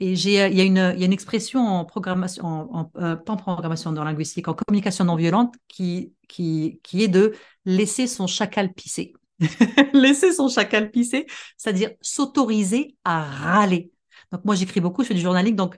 Et 0.00 0.12
euh, 0.12 0.48
il 0.48 0.54
y, 0.56 0.60
a 0.60 0.64
une, 0.64 0.92
il 0.94 1.00
y 1.00 1.02
a 1.02 1.06
une 1.06 1.12
expression 1.12 1.60
en 1.60 1.84
programmation, 1.84 2.44
en, 2.44 2.90
euh, 2.96 3.16
pas 3.16 3.34
en 3.34 3.36
programmation 3.36 3.92
linguistique, 3.92 4.48
en 4.48 4.54
communication 4.54 5.04
non 5.04 5.16
violente, 5.16 5.54
qui, 5.68 6.12
qui, 6.28 6.80
qui 6.82 7.04
est 7.04 7.08
de 7.08 7.34
laisser 7.64 8.06
son 8.06 8.26
chacal 8.26 8.72
pisser. 8.72 9.12
laisser 9.92 10.32
son 10.32 10.48
chacal 10.48 10.90
pisser, 10.90 11.26
c'est-à-dire 11.56 11.90
s'autoriser 12.00 12.96
à 13.04 13.22
râler. 13.22 13.90
Donc 14.30 14.44
moi, 14.44 14.54
j'écris 14.54 14.80
beaucoup, 14.80 15.02
je 15.02 15.08
fais 15.08 15.14
du 15.14 15.20
journalisme, 15.20 15.56
donc 15.56 15.76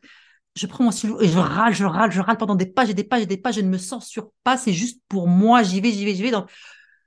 je 0.57 0.66
prends 0.66 0.85
mon 0.85 0.90
stylo 0.90 1.20
et 1.20 1.29
je 1.29 1.38
râle, 1.38 1.74
je 1.74 1.85
râle, 1.85 2.12
je 2.12 2.20
râle 2.20 2.37
pendant 2.37 2.55
des 2.55 2.66
pages 2.66 2.90
et 2.90 2.94
des 2.94 3.05
pages 3.05 3.22
et 3.22 3.27
des 3.27 3.37
pages, 3.37 3.57
je 3.57 3.61
ne 3.61 3.68
me 3.68 3.79
censure 3.79 4.31
pas, 4.44 4.57
c'est 4.57 4.72
juste 4.72 5.00
pour 5.09 5.27
moi, 5.29 5.62
j'y 5.62 5.81
vais, 5.81 5.90
j'y 5.90 6.05
vais, 6.05 6.14
j'y 6.14 6.22
vais. 6.22 6.31
Donc, 6.31 6.48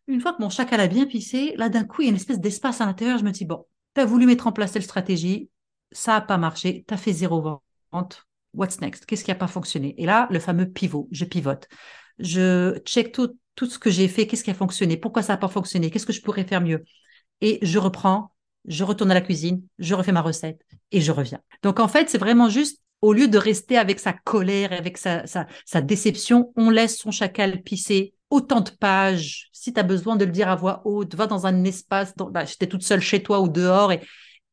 une 0.08 0.22
fois 0.22 0.34
que 0.34 0.42
mon 0.42 0.50
chacal 0.50 0.80
a 0.80 0.88
bien 0.88 1.06
pissé, 1.06 1.54
là, 1.58 1.70
d'un 1.70 1.84
coup, 1.84 2.02
il 2.02 2.06
y 2.06 2.08
a 2.08 2.12
une 2.12 2.16
espèce 2.16 2.40
d'espace 2.40 2.82
à 2.82 2.86
l'intérieur, 2.86 3.18
je 3.18 3.24
me 3.24 3.32
dis, 3.32 3.46
bon, 3.46 3.66
tu 3.96 4.02
as 4.02 4.06
voulu 4.06 4.26
mettre 4.26 4.48
en 4.48 4.52
place 4.52 4.72
telle 4.72 4.84
stratégie, 4.84 5.50
ça 5.92 6.14
n'a 6.14 6.22
pas 6.22 6.38
marché, 6.38 6.86
tu 6.88 6.94
as 6.94 6.98
fait 6.98 7.14
zéro 7.14 7.62
vente, 7.92 8.28
what's 8.54 8.82
next? 8.82 9.06
Qu'est-ce 9.06 9.24
qui 9.24 9.32
n'a 9.32 9.36
pas 9.36 9.48
fonctionné? 9.48 9.96
Et 9.98 10.06
là, 10.06 10.28
le 10.32 10.40
fameux 10.40 10.70
pivot, 10.70 11.08
je 11.12 11.26
pivote. 11.26 11.68
Je 12.20 12.80
check 12.80 13.12
tout, 13.12 13.38
tout 13.56 13.66
ce 13.68 13.80
que 13.80 13.90
j'ai 13.90 14.08
fait, 14.08 14.28
qu'est-ce 14.28 14.44
qui 14.44 14.52
a 14.52 14.56
fonctionné, 14.56 14.98
pourquoi 14.98 15.22
ça 15.22 15.34
n'a 15.34 15.38
pas 15.38 15.48
fonctionné, 15.48 15.92
qu'est-ce 15.92 16.06
que 16.06 16.14
je 16.14 16.22
pourrais 16.22 16.44
faire 16.44 16.62
mieux? 16.62 16.84
Et 17.42 17.60
je 17.62 17.80
reprends, 17.80 18.32
je 18.66 18.84
retourne 18.84 19.12
à 19.12 19.14
la 19.14 19.22
cuisine, 19.22 19.64
je 19.80 19.96
refais 19.96 20.12
ma 20.12 20.22
recette 20.22 20.62
et 20.92 21.02
je 21.02 21.12
reviens. 21.12 21.40
Donc 21.64 21.80
en 21.80 21.88
fait, 21.88 22.10
c'est 22.10 22.18
vraiment 22.18 22.50
juste, 22.50 22.82
au 23.02 23.14
lieu 23.14 23.28
de 23.28 23.38
rester 23.38 23.78
avec 23.78 24.00
sa 24.00 24.14
colère, 24.14 24.74
avec 24.74 24.98
sa, 24.98 25.24
sa, 25.28 25.82
déception, 25.82 26.52
on 26.56 26.72
laisse 26.72 26.98
son 26.98 27.12
chacal 27.12 27.62
pisser 27.62 28.14
autant 28.32 28.62
de 28.62 28.72
pages. 28.72 29.50
Si 29.54 29.72
tu 29.72 29.80
as 29.80 29.84
besoin 29.84 30.16
de 30.16 30.26
le 30.26 30.32
dire 30.32 30.50
à 30.50 30.56
voix 30.56 30.82
haute, 30.84 31.14
va 31.14 31.28
dans 31.28 31.46
un 31.46 31.64
espace, 31.64 32.14
bah, 32.18 32.46
j'étais 32.46 32.68
toute 32.68 32.84
seule 32.84 33.02
chez 33.02 33.22
toi 33.22 33.40
ou 33.40 33.50
dehors 33.50 33.92
et, 33.92 34.02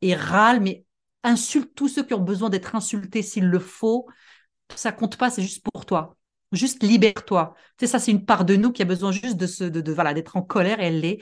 et 0.02 0.14
râle, 0.14 0.60
mais 0.60 0.83
insulte 1.24 1.74
tous 1.74 1.88
ceux 1.88 2.04
qui 2.04 2.14
ont 2.14 2.20
besoin 2.20 2.50
d'être 2.50 2.74
insultés 2.76 3.22
s'il 3.22 3.46
le 3.46 3.58
faut. 3.58 4.06
Ça 4.74 4.92
compte 4.92 5.16
pas, 5.16 5.30
c'est 5.30 5.42
juste 5.42 5.66
pour 5.72 5.86
toi. 5.86 6.16
Juste 6.52 6.82
libère-toi. 6.82 7.54
Tu 7.78 7.86
sais, 7.86 7.92
ça, 7.92 7.98
c'est 7.98 8.12
une 8.12 8.24
part 8.24 8.44
de 8.44 8.54
nous 8.56 8.70
qui 8.70 8.82
a 8.82 8.84
besoin 8.84 9.10
juste 9.10 9.36
de, 9.36 9.46
se, 9.46 9.64
de, 9.64 9.92
voilà, 9.92 10.14
d'être 10.14 10.36
en 10.36 10.42
colère 10.42 10.78
elle 10.80 11.00
l'est. 11.00 11.18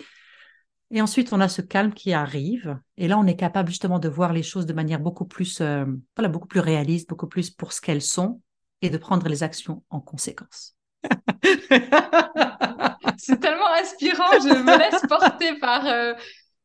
Et 0.91 1.01
ensuite, 1.01 1.33
on 1.33 1.41
a 1.41 1.49
ce 1.49 1.63
calme 1.63 1.95
qui 1.95 2.13
arrive. 2.13 2.79
Et 2.99 3.09
là, 3.09 3.19
on 3.19 3.27
est 3.27 3.37
capable 3.37 3.71
justement 3.71 3.99
de 3.99 4.09
voir 4.09 4.35
les 4.35 4.43
choses 4.43 4.67
de 4.67 4.75
manière 4.75 5.01
beaucoup 5.01 5.25
plus, 5.25 5.63
euh, 5.63 5.87
voilà, 6.17 6.29
beaucoup 6.29 6.49
plus 6.49 6.61
réaliste, 6.61 7.09
beaucoup 7.09 7.29
plus 7.29 7.51
pour 7.51 7.73
ce 7.73 7.81
qu'elles 7.81 8.03
sont 8.03 8.43
et 8.83 8.91
de 8.91 8.99
prendre 8.99 9.27
les 9.29 9.43
actions 9.43 9.83
en 9.89 10.01
conséquence. 10.01 10.77
c'est 13.17 13.41
tellement 13.41 13.73
inspirant. 13.81 14.33
Je 14.33 14.63
me 14.63 14.79
laisse 14.79 15.03
porter 15.09 15.59
par, 15.59 15.87
euh, 15.87 16.13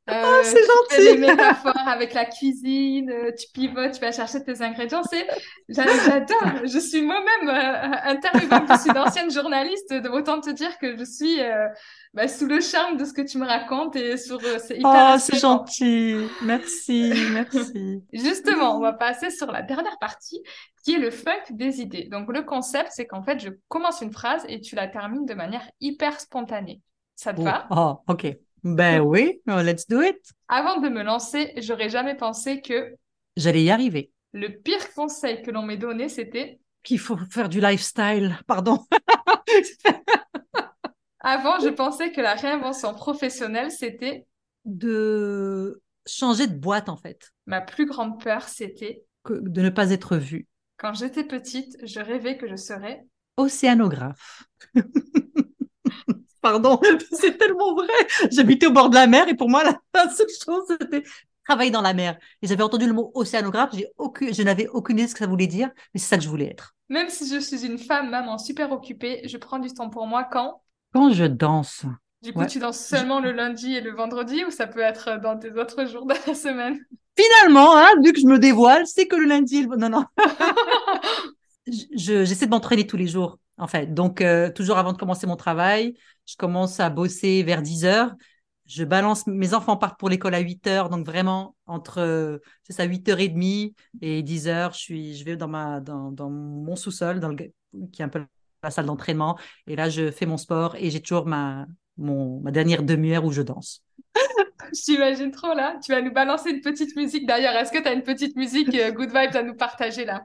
oh, 0.09 0.41
c'est 0.43 0.63
gentil. 0.65 1.13
des 1.13 1.27
métaphores 1.27 1.87
avec 1.87 2.13
la 2.13 2.25
cuisine, 2.25 3.09
euh, 3.09 3.31
tu 3.37 3.47
pivotes, 3.53 3.93
tu 3.93 4.01
vas 4.01 4.11
chercher 4.11 4.43
tes 4.43 4.61
ingrédients. 4.61 5.03
C'est, 5.03 5.27
j'adore. 5.69 6.65
Je 6.65 6.79
suis 6.79 7.01
moi-même 7.01 7.49
euh, 7.49 8.11
interviewante, 8.11 8.63
je 8.69 8.81
suis 8.81 8.91
d'ancienne 8.91 9.31
journaliste, 9.31 9.93
de 9.93 10.09
autant 10.09 10.41
te 10.41 10.49
dire 10.49 10.77
que 10.79 10.97
je 10.97 11.03
suis 11.03 11.39
bah, 12.13 12.27
sous 12.27 12.45
le 12.45 12.61
charme 12.61 12.97
de 12.97 13.05
ce 13.05 13.13
que 13.13 13.21
tu 13.21 13.37
me 13.37 13.45
racontes 13.45 13.95
et 13.95 14.17
sur. 14.17 14.39
c'est 14.41 14.77
hyper 14.77 15.15
oh, 15.15 15.19
c'est 15.19 15.39
gentil. 15.39 16.27
Merci, 16.41 17.13
merci. 17.31 18.03
Justement, 18.13 18.77
on 18.77 18.79
va 18.79 18.93
passer 18.93 19.29
sur 19.29 19.51
la 19.51 19.61
dernière 19.61 19.97
partie 19.99 20.41
qui 20.87 20.95
est 20.95 20.99
le 20.99 21.11
funk 21.11 21.43
des 21.51 21.81
idées. 21.81 22.07
Donc 22.09 22.31
le 22.31 22.43
concept, 22.43 22.91
c'est 22.93 23.05
qu'en 23.05 23.21
fait, 23.21 23.41
je 23.41 23.49
commence 23.67 23.99
une 23.99 24.13
phrase 24.13 24.45
et 24.47 24.61
tu 24.61 24.75
la 24.75 24.87
termines 24.87 25.25
de 25.25 25.33
manière 25.33 25.69
hyper 25.81 26.17
spontanée. 26.19 26.81
Ça 27.15 27.33
te 27.33 27.41
va? 27.41 27.67
Oh, 27.71 27.99
ok. 28.07 28.37
Ben 28.63 29.01
oui, 29.01 29.41
oh, 29.47 29.61
let's 29.63 29.87
do 29.87 30.01
it. 30.01 30.17
Avant 30.47 30.79
de 30.79 30.89
me 30.89 31.03
lancer, 31.03 31.53
j'aurais 31.57 31.89
jamais 31.89 32.15
pensé 32.15 32.61
que 32.61 32.95
j'allais 33.35 33.63
y 33.63 33.69
arriver. 33.69 34.11
Le 34.33 34.49
pire 34.49 34.93
conseil 34.93 35.41
que 35.41 35.51
l'on 35.51 35.63
m'ait 35.63 35.77
donné, 35.77 36.09
c'était 36.09 36.59
qu'il 36.83 36.99
faut 36.99 37.17
faire 37.29 37.49
du 37.49 37.59
lifestyle. 37.59 38.37
Pardon. 38.47 38.85
Avant, 41.19 41.59
je 41.59 41.69
pensais 41.69 42.11
que 42.11 42.21
la 42.21 42.35
réinvention 42.35 42.93
professionnelle, 42.93 43.71
c'était 43.71 44.25
de 44.65 45.81
changer 46.05 46.47
de 46.47 46.55
boîte 46.55 46.89
en 46.89 46.97
fait. 46.97 47.31
Ma 47.45 47.61
plus 47.61 47.85
grande 47.85 48.21
peur, 48.23 48.47
c'était 48.47 49.03
de 49.29 49.61
ne 49.61 49.69
pas 49.69 49.91
être 49.91 50.17
vue. 50.17 50.47
Quand 50.77 50.93
j'étais 50.93 51.23
petite, 51.23 51.77
je 51.83 51.99
rêvais 51.99 52.37
que 52.37 52.47
je 52.47 52.55
serais 52.55 53.03
océanographe. 53.35 54.43
Pardon, 56.41 56.79
c'est 57.11 57.37
tellement 57.37 57.75
vrai. 57.75 57.87
J'habitais 58.31 58.67
au 58.67 58.71
bord 58.71 58.89
de 58.89 58.95
la 58.95 59.07
mer 59.07 59.27
et 59.27 59.35
pour 59.35 59.49
moi, 59.49 59.63
la 59.93 60.09
seule 60.09 60.27
chose, 60.43 60.63
c'était 60.79 61.03
travailler 61.47 61.71
dans 61.71 61.81
la 61.81 61.93
mer. 61.93 62.17
Et 62.41 62.47
j'avais 62.47 62.63
entendu 62.63 62.85
le 62.85 62.93
mot 62.93 63.11
océanographe, 63.13 63.71
aucune, 63.97 64.33
je 64.33 64.43
n'avais 64.43 64.67
aucune 64.67 64.97
idée 64.97 65.05
de 65.05 65.09
ce 65.09 65.15
que 65.15 65.19
ça 65.19 65.27
voulait 65.27 65.47
dire, 65.47 65.69
mais 65.93 65.99
c'est 65.99 66.07
ça 66.07 66.17
que 66.17 66.23
je 66.23 66.29
voulais 66.29 66.47
être. 66.47 66.75
Même 66.89 67.09
si 67.09 67.27
je 67.33 67.39
suis 67.39 67.65
une 67.65 67.77
femme, 67.77 68.09
maman, 68.09 68.37
super 68.37 68.71
occupée, 68.71 69.21
je 69.25 69.37
prends 69.37 69.59
du 69.59 69.73
temps 69.73 69.89
pour 69.89 70.07
moi 70.07 70.23
quand? 70.25 70.61
Quand 70.93 71.11
je 71.11 71.25
danse. 71.25 71.85
Du 72.21 72.33
coup, 72.33 72.45
tu 72.45 72.59
danses 72.59 72.79
seulement 72.79 73.19
le 73.19 73.31
lundi 73.31 73.75
et 73.75 73.81
le 73.81 73.91
vendredi 73.91 74.43
ou 74.45 74.51
ça 74.51 74.67
peut 74.67 74.79
être 74.79 75.21
dans 75.21 75.37
tes 75.37 75.51
autres 75.51 75.85
jours 75.85 76.05
de 76.05 76.15
la 76.25 76.33
semaine? 76.33 76.79
Finalement, 77.15 77.75
hein, 77.77 77.89
vu 78.03 78.11
que 78.13 78.19
je 78.19 78.25
me 78.25 78.39
dévoile, 78.39 78.85
c'est 78.85 79.07
que 79.07 79.15
le 79.15 79.25
lundi 79.25 79.57
et 79.57 79.61
le... 79.63 79.75
Non, 79.75 79.89
non. 79.89 80.05
J'essaie 81.93 82.45
de 82.45 82.51
m'entraîner 82.51 82.87
tous 82.87 82.97
les 82.97 83.07
jours, 83.07 83.37
en 83.57 83.67
fait. 83.67 83.93
Donc, 83.93 84.21
euh, 84.21 84.51
toujours 84.51 84.77
avant 84.77 84.93
de 84.93 84.97
commencer 84.97 85.27
mon 85.27 85.35
travail, 85.35 85.95
je 86.25 86.35
commence 86.35 86.79
à 86.79 86.89
bosser 86.89 87.43
vers 87.43 87.61
10 87.61 87.85
heures. 87.85 88.13
Je 88.65 88.83
balance, 88.83 89.27
mes 89.27 89.53
enfants 89.53 89.77
partent 89.77 89.99
pour 89.99 90.09
l'école 90.09 90.35
à 90.35 90.39
8 90.39 90.67
heures, 90.67 90.89
donc 90.89 91.05
vraiment 91.05 91.55
entre, 91.67 92.41
c'est 92.63 92.73
ça, 92.73 92.85
8h30 92.85 93.73
et 94.01 94.23
10 94.23 94.47
heures, 94.49 94.73
je, 94.73 94.79
suis, 94.79 95.15
je 95.15 95.23
vais 95.23 95.37
dans, 95.37 95.47
ma, 95.47 95.79
dans, 95.79 96.11
dans 96.11 96.29
mon 96.29 96.75
sous-sol, 96.75 97.21
dans 97.21 97.29
le, 97.29 97.35
qui 97.93 98.01
est 98.01 98.05
un 98.05 98.09
peu 98.09 98.25
la 98.63 98.69
salle 98.69 98.85
d'entraînement, 98.85 99.37
et 99.67 99.77
là, 99.77 99.89
je 99.89 100.11
fais 100.11 100.25
mon 100.25 100.35
sport 100.35 100.75
et 100.75 100.89
j'ai 100.89 100.99
toujours 100.99 101.27
ma, 101.27 101.65
mon, 101.97 102.41
ma 102.41 102.51
dernière 102.51 102.83
demi-heure 102.83 103.23
où 103.23 103.31
je 103.31 103.41
danse. 103.41 103.83
Je 104.73 104.81
t'imagine 104.81 105.31
trop 105.31 105.53
là. 105.53 105.77
Tu 105.81 105.93
vas 105.93 106.01
nous 106.01 106.11
balancer 106.11 106.49
une 106.49 106.59
petite 106.59 106.93
musique 106.97 107.25
d'ailleurs. 107.25 107.55
Est-ce 107.55 107.71
que 107.71 107.77
tu 107.77 107.87
as 107.87 107.93
une 107.93 108.03
petite 108.03 108.35
musique 108.35 108.75
euh, 108.75 108.91
Good 108.91 109.09
Vibes 109.09 109.35
à 109.35 109.43
nous 109.43 109.55
partager 109.55 110.03
là? 110.03 110.23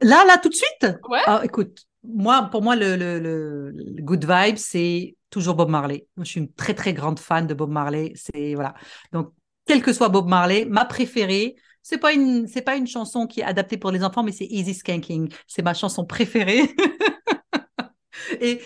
Là, 0.00 0.24
là, 0.24 0.38
tout 0.38 0.50
de 0.50 0.54
suite? 0.54 0.86
Ouais. 1.08 1.20
Ah, 1.26 1.40
écoute, 1.42 1.84
moi, 2.04 2.48
pour 2.50 2.62
moi, 2.62 2.76
le, 2.76 2.96
le, 2.96 3.18
le, 3.20 4.02
Good 4.02 4.24
Vibes, 4.24 4.56
c'est 4.56 5.16
toujours 5.30 5.54
Bob 5.54 5.70
Marley. 5.70 6.06
Je 6.18 6.24
suis 6.24 6.40
une 6.40 6.52
très, 6.52 6.74
très 6.74 6.92
grande 6.92 7.18
fan 7.18 7.46
de 7.46 7.54
Bob 7.54 7.70
Marley. 7.70 8.12
C'est, 8.16 8.54
voilà. 8.54 8.74
Donc, 9.12 9.32
quel 9.66 9.82
que 9.82 9.92
soit 9.92 10.08
Bob 10.08 10.28
Marley, 10.28 10.64
ma 10.64 10.84
préférée, 10.84 11.56
c'est 11.82 11.98
pas 11.98 12.12
une, 12.12 12.46
c'est 12.46 12.62
pas 12.62 12.76
une 12.76 12.86
chanson 12.86 13.26
qui 13.26 13.40
est 13.40 13.44
adaptée 13.44 13.76
pour 13.76 13.90
les 13.90 14.04
enfants, 14.04 14.22
mais 14.22 14.32
c'est 14.32 14.46
Easy 14.46 14.74
Skanking. 14.74 15.32
C'est 15.46 15.62
ma 15.62 15.74
chanson 15.74 16.04
préférée. 16.04 16.74
Et 18.40 18.60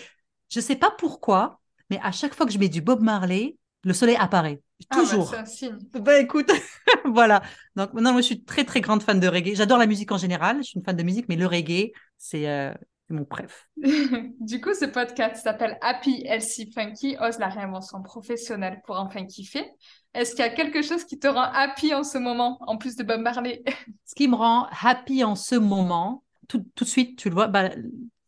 je 0.49 0.59
sais 0.59 0.75
pas 0.75 0.91
pourquoi, 0.97 1.59
mais 1.89 1.99
à 2.03 2.11
chaque 2.11 2.33
fois 2.33 2.45
que 2.45 2.51
je 2.51 2.59
mets 2.59 2.69
du 2.69 2.81
Bob 2.81 3.01
Marley, 3.01 3.57
le 3.83 3.93
soleil 3.93 4.15
apparaît. 4.17 4.61
Ah, 4.89 4.97
bah, 4.97 5.01
Toujours. 5.01 5.29
c'est 5.29 5.37
un 5.37 5.45
signe. 5.45 5.77
Bah 5.93 6.19
écoute, 6.19 6.51
voilà. 7.05 7.41
Donc 7.75 7.93
maintenant, 7.93 8.11
moi, 8.11 8.21
je 8.21 8.27
suis 8.27 8.43
très 8.43 8.63
très 8.63 8.81
grande 8.81 9.01
fan 9.01 9.19
de 9.19 9.27
reggae. 9.27 9.55
J'adore 9.55 9.77
la 9.77 9.87
musique 9.87 10.11
en 10.11 10.17
général. 10.17 10.57
Je 10.57 10.63
suis 10.63 10.79
une 10.79 10.83
fan 10.85 10.95
de 10.95 11.03
musique, 11.03 11.27
mais 11.29 11.35
le 11.35 11.47
reggae, 11.47 11.91
c'est 12.17 12.47
euh, 12.47 12.73
mon 13.09 13.25
préf. 13.25 13.67
du 13.77 14.61
coup, 14.61 14.73
ce 14.73 14.85
podcast 14.85 15.43
s'appelle 15.43 15.77
Happy 15.81 16.23
Healthy 16.25 16.71
Funky, 16.71 17.17
ose 17.21 17.39
la 17.39 17.47
réinvention 17.47 18.01
professionnelle 18.01 18.81
pour 18.85 18.99
enfin 18.99 19.25
kiffer. 19.25 19.65
Est-ce 20.13 20.31
qu'il 20.31 20.43
y 20.43 20.47
a 20.47 20.53
quelque 20.53 20.81
chose 20.81 21.03
qui 21.03 21.19
te 21.19 21.27
rend 21.27 21.49
happy 21.53 21.93
en 21.93 22.03
ce 22.03 22.17
moment, 22.17 22.57
en 22.61 22.77
plus 22.77 22.95
de 22.95 23.03
Bob 23.03 23.21
Marley 23.21 23.63
Ce 24.05 24.15
qui 24.15 24.27
me 24.27 24.35
rend 24.35 24.67
happy 24.81 25.23
en 25.23 25.35
ce 25.35 25.55
moment, 25.55 26.23
tout, 26.47 26.65
tout 26.75 26.83
de 26.83 26.89
suite, 26.89 27.17
tu 27.17 27.29
le 27.29 27.35
vois, 27.35 27.47
bah, 27.47 27.69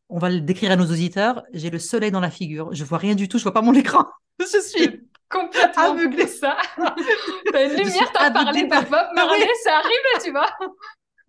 on 0.09 0.17
va 0.17 0.29
le 0.29 0.41
décrire 0.41 0.71
à 0.71 0.75
nos 0.75 0.85
auditeurs. 0.85 1.43
J'ai 1.53 1.69
le 1.69 1.79
soleil 1.79 2.11
dans 2.11 2.19
la 2.19 2.31
figure. 2.31 2.73
Je 2.73 2.83
vois 2.83 2.97
rien 2.97 3.15
du 3.15 3.27
tout. 3.27 3.37
Je 3.37 3.43
vois 3.43 3.53
pas 3.53 3.61
mon 3.61 3.73
écran. 3.73 4.05
Je 4.39 4.59
suis 4.61 5.01
complètement 5.29 5.91
aveuglée. 5.91 6.27
ça. 6.27 6.57
T'as 7.51 7.65
une 7.65 7.77
lumière, 7.77 8.11
t'as 8.13 8.31
parlé 8.31 8.67
par 8.67 8.83
Bob 8.83 9.07
Marley, 9.13 9.47
ça 9.63 9.77
arrive, 9.77 10.23
tu 10.23 10.31
vois. 10.31 10.49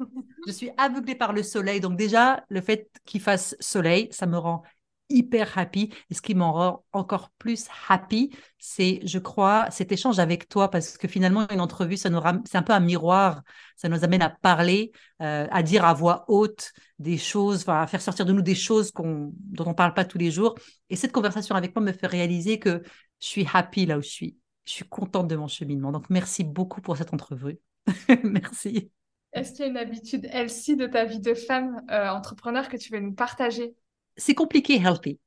je 0.46 0.52
suis 0.52 0.70
aveuglée 0.76 1.14
par 1.14 1.32
le 1.32 1.42
soleil. 1.42 1.80
Donc 1.80 1.96
déjà, 1.96 2.44
le 2.48 2.60
fait 2.60 2.90
qu'il 3.04 3.20
fasse 3.20 3.56
soleil, 3.60 4.08
ça 4.10 4.26
me 4.26 4.38
rend 4.38 4.62
hyper 5.10 5.58
happy. 5.58 5.90
Et 6.08 6.14
ce 6.14 6.22
qui 6.22 6.34
m'en 6.34 6.52
rend 6.52 6.84
encore 6.92 7.30
plus 7.38 7.66
happy, 7.88 8.30
c'est, 8.58 9.00
je 9.04 9.18
crois, 9.18 9.70
cet 9.70 9.92
échange 9.92 10.18
avec 10.18 10.48
toi, 10.48 10.70
parce 10.70 10.96
que 10.96 11.08
finalement, 11.08 11.46
une 11.50 11.60
entrevue, 11.60 11.96
c'est 11.96 12.08
un 12.08 12.62
peu 12.62 12.72
un 12.72 12.80
miroir. 12.80 13.42
Ça 13.76 13.88
nous 13.88 14.04
amène 14.04 14.22
à 14.22 14.30
parler, 14.30 14.92
euh, 15.20 15.46
à 15.50 15.62
dire 15.62 15.84
à 15.84 15.92
voix 15.92 16.24
haute 16.28 16.72
des 16.98 17.18
choses, 17.18 17.68
à 17.68 17.86
faire 17.86 18.00
sortir 18.00 18.24
de 18.24 18.32
nous 18.32 18.42
des 18.42 18.54
choses 18.54 18.92
dont 18.92 19.32
on 19.58 19.68
ne 19.68 19.74
parle 19.74 19.94
pas 19.94 20.04
tous 20.04 20.18
les 20.18 20.30
jours. 20.30 20.54
Et 20.88 20.96
cette 20.96 21.12
conversation 21.12 21.54
avec 21.54 21.74
moi 21.74 21.84
me 21.84 21.92
fait 21.92 22.06
réaliser 22.06 22.58
que 22.58 22.82
je 23.20 23.26
suis 23.26 23.46
happy 23.52 23.86
là 23.86 23.98
où 23.98 24.02
je 24.02 24.08
suis. 24.08 24.36
Je 24.64 24.72
suis 24.72 24.88
contente 24.88 25.28
de 25.28 25.36
mon 25.36 25.48
cheminement. 25.48 25.90
Donc, 25.92 26.08
merci 26.10 26.44
beaucoup 26.44 26.80
pour 26.80 26.96
cette 26.96 27.12
entrevue. 27.12 27.58
merci. 28.22 28.90
Est-ce 29.32 29.52
qu'il 29.52 29.60
y 29.60 29.68
a 29.68 29.70
une 29.70 29.76
habitude, 29.76 30.28
Elsie, 30.32 30.76
de 30.76 30.86
ta 30.86 31.04
vie 31.04 31.20
de 31.20 31.34
femme 31.34 31.82
euh, 31.90 32.08
entrepreneur 32.08 32.68
que 32.68 32.76
tu 32.76 32.92
veux 32.92 33.00
nous 33.00 33.14
partager? 33.14 33.74
C'est 34.16 34.34
compliqué 34.34 34.76
healthy. 34.76 35.18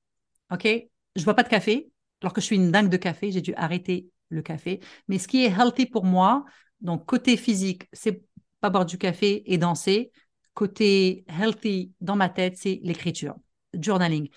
OK? 0.51 0.67
Je 1.15 1.23
bois 1.23 1.35
pas 1.35 1.43
de 1.43 1.49
café. 1.49 1.89
Alors 2.21 2.33
que 2.33 2.41
je 2.41 2.45
suis 2.45 2.55
une 2.55 2.71
dingue 2.71 2.89
de 2.89 2.97
café, 2.97 3.31
j'ai 3.31 3.41
dû 3.41 3.53
arrêter 3.55 4.07
le 4.29 4.41
café. 4.41 4.81
Mais 5.07 5.19
ce 5.19 5.27
qui 5.27 5.45
est 5.45 5.49
healthy 5.49 5.85
pour 5.85 6.03
moi, 6.03 6.45
donc 6.81 7.05
côté 7.05 7.37
physique, 7.37 7.87
c'est 7.93 8.23
pas 8.59 8.69
boire 8.69 8.85
du 8.85 8.97
café 8.97 9.43
et 9.51 9.57
danser. 9.57 10.11
Côté 10.53 11.25
healthy 11.27 11.93
dans 12.01 12.15
ma 12.15 12.29
tête, 12.29 12.57
c'est 12.57 12.79
l'écriture, 12.83 13.35
journaling. 13.73 14.29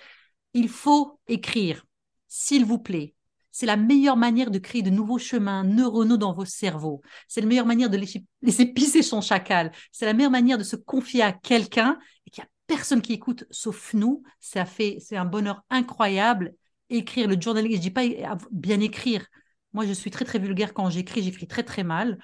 Il 0.54 0.68
faut 0.68 1.20
écrire, 1.26 1.84
s'il 2.28 2.64
vous 2.64 2.78
plaît. 2.78 3.15
C'est 3.58 3.64
la 3.64 3.78
meilleure 3.78 4.18
manière 4.18 4.50
de 4.50 4.58
créer 4.58 4.82
de 4.82 4.90
nouveaux 4.90 5.16
chemins 5.16 5.64
neuronaux 5.64 6.18
dans 6.18 6.34
vos 6.34 6.44
cerveaux. 6.44 7.00
C'est 7.26 7.40
la 7.40 7.46
meilleure 7.46 7.64
manière 7.64 7.88
de 7.88 7.96
laisser, 7.96 8.66
pisser 8.66 9.00
son 9.00 9.22
chacal. 9.22 9.72
C'est 9.92 10.04
la 10.04 10.12
meilleure 10.12 10.30
manière 10.30 10.58
de 10.58 10.62
se 10.62 10.76
confier 10.76 11.22
à 11.22 11.32
quelqu'un 11.32 11.98
et 12.26 12.30
qui 12.30 12.42
a 12.42 12.46
personne 12.66 13.00
qui 13.00 13.14
écoute 13.14 13.46
sauf 13.50 13.94
nous. 13.94 14.22
Ça 14.40 14.66
fait, 14.66 14.98
c'est 15.00 15.16
un 15.16 15.24
bonheur 15.24 15.64
incroyable. 15.70 16.54
Écrire 16.90 17.28
le 17.28 17.40
journaling, 17.40 17.74
je 17.74 17.80
dis 17.80 17.90
pas 17.90 18.02
bien 18.50 18.78
écrire. 18.80 19.26
Moi, 19.72 19.86
je 19.86 19.94
suis 19.94 20.10
très 20.10 20.26
très 20.26 20.38
vulgaire 20.38 20.74
quand 20.74 20.90
j'écris, 20.90 21.22
j'écris 21.22 21.46
très 21.46 21.62
très 21.62 21.82
mal, 21.82 22.18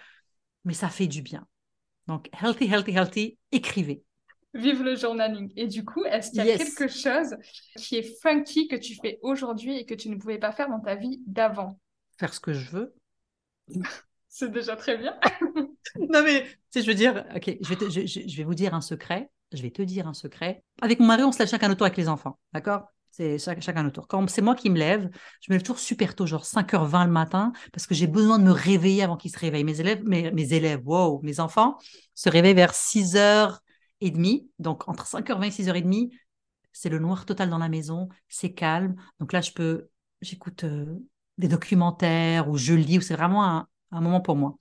mais 0.66 0.74
ça 0.74 0.90
fait 0.90 1.06
du 1.06 1.22
bien. 1.22 1.46
Donc, 2.08 2.28
healthy, 2.42 2.66
healthy, 2.66 2.90
healthy, 2.90 3.38
écrivez. 3.52 4.04
Vive 4.54 4.82
le 4.82 4.94
journaling. 4.96 5.52
Et 5.56 5.66
du 5.66 5.84
coup, 5.84 6.04
est-ce 6.04 6.30
qu'il 6.30 6.44
y 6.44 6.50
a 6.50 6.58
quelque 6.58 6.88
chose 6.88 7.36
qui 7.76 7.96
est 7.96 8.20
funky 8.20 8.68
que 8.68 8.76
tu 8.76 8.94
fais 8.96 9.18
aujourd'hui 9.22 9.78
et 9.78 9.86
que 9.86 9.94
tu 9.94 10.08
ne 10.10 10.16
pouvais 10.16 10.38
pas 10.38 10.52
faire 10.52 10.68
dans 10.68 10.80
ta 10.80 10.94
vie 10.94 11.20
d'avant? 11.26 11.78
Faire 12.18 12.34
ce 12.34 12.40
que 12.40 12.52
je 12.52 12.70
veux. 12.70 12.94
C'est 14.28 14.50
déjà 14.50 14.76
très 14.76 14.96
bien. 14.96 15.18
non, 15.96 16.22
mais 16.22 16.44
tu 16.44 16.56
sais, 16.70 16.82
je 16.82 16.86
veux 16.86 16.94
dire, 16.94 17.24
ok, 17.34 17.56
je 17.60 17.74
vais, 17.74 17.90
je, 17.90 18.28
je 18.28 18.36
vais 18.36 18.44
vous 18.44 18.54
dire 18.54 18.74
un 18.74 18.80
secret 18.80 19.30
je 19.56 19.62
vais 19.62 19.70
te 19.70 19.82
dire 19.82 20.06
un 20.08 20.14
secret. 20.14 20.62
Avec 20.80 21.00
mon 21.00 21.06
mari, 21.06 21.22
on 21.22 21.32
se 21.32 21.38
lève 21.38 21.48
chacun 21.48 21.68
notre 21.68 21.78
tour 21.78 21.86
avec 21.86 21.96
les 21.96 22.08
enfants, 22.08 22.38
d'accord? 22.52 22.82
C'est 23.10 23.38
chacun 23.38 23.82
notre 23.82 23.96
tour. 23.96 24.08
Quand 24.08 24.26
c'est 24.30 24.40
moi 24.40 24.54
qui 24.54 24.70
me 24.70 24.78
lève, 24.78 25.10
je 25.40 25.52
me 25.52 25.56
lève 25.56 25.62
toujours 25.62 25.78
super 25.78 26.14
tôt, 26.14 26.26
genre 26.26 26.44
5h20 26.44 27.04
le 27.04 27.12
matin, 27.12 27.52
parce 27.70 27.86
que 27.86 27.94
j'ai 27.94 28.06
besoin 28.06 28.38
de 28.38 28.44
me 28.44 28.52
réveiller 28.52 29.02
avant 29.02 29.18
qu'ils 29.18 29.30
se 29.30 29.38
réveillent. 29.38 29.64
Mes 29.64 29.80
élèves, 29.80 30.02
mes, 30.04 30.30
mes 30.30 30.52
élèves, 30.54 30.80
wow, 30.84 31.20
mes 31.22 31.38
enfants 31.38 31.76
se 32.14 32.30
réveillent 32.30 32.54
vers 32.54 32.74
6h30. 34.02 34.48
Donc, 34.58 34.88
entre 34.88 35.06
5h20 35.06 35.46
et 35.46 35.50
6h30, 35.50 36.10
c'est 36.72 36.88
le 36.88 36.98
noir 36.98 37.26
total 37.26 37.50
dans 37.50 37.58
la 37.58 37.68
maison, 37.68 38.08
c'est 38.28 38.52
calme. 38.52 38.96
Donc 39.20 39.32
là, 39.32 39.40
je 39.40 39.52
peux, 39.52 39.88
j'écoute 40.20 40.64
euh, 40.64 40.98
des 41.38 41.48
documentaires 41.48 42.48
ou 42.48 42.56
je 42.56 42.74
lis, 42.74 42.98
ou 42.98 43.00
c'est 43.00 43.14
vraiment 43.14 43.44
un, 43.44 43.68
moment 44.00 44.20
pour 44.20 44.36
moi. 44.36 44.56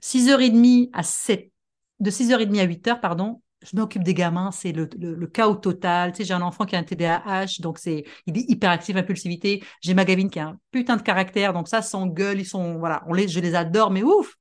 6h30 0.00 0.90
à 0.92 1.02
7, 1.02 1.52
de 2.00 2.10
6h30 2.10 2.60
à 2.60 2.66
8h, 2.66 3.00
pardon, 3.00 3.42
je 3.62 3.76
m'occupe 3.76 4.02
des 4.02 4.14
gamins, 4.14 4.50
c'est 4.52 4.72
le, 4.72 4.88
le, 4.98 5.26
chaos 5.26 5.56
total. 5.56 6.12
Tu 6.12 6.18
sais, 6.18 6.24
j'ai 6.24 6.34
un 6.34 6.42
enfant 6.42 6.66
qui 6.66 6.76
a 6.76 6.78
un 6.78 6.84
TDAH, 6.84 7.60
donc 7.60 7.78
c'est 7.78 8.04
il 8.26 8.38
est 8.38 8.50
hyperactif, 8.50 8.96
impulsivité. 8.96 9.62
J'ai 9.80 9.94
ma 9.94 10.04
Gavine 10.04 10.30
qui 10.30 10.38
a 10.38 10.48
un 10.48 10.60
putain 10.70 10.96
de 10.96 11.02
caractère, 11.02 11.52
donc 11.52 11.68
ça 11.68 11.82
s'engueule, 11.82 12.38
ils 12.40 12.46
sont 12.46 12.78
voilà, 12.78 13.02
on 13.06 13.12
les, 13.12 13.28
je 13.28 13.40
les 13.40 13.54
adore, 13.54 13.90
mais 13.90 14.02
ouf, 14.02 14.36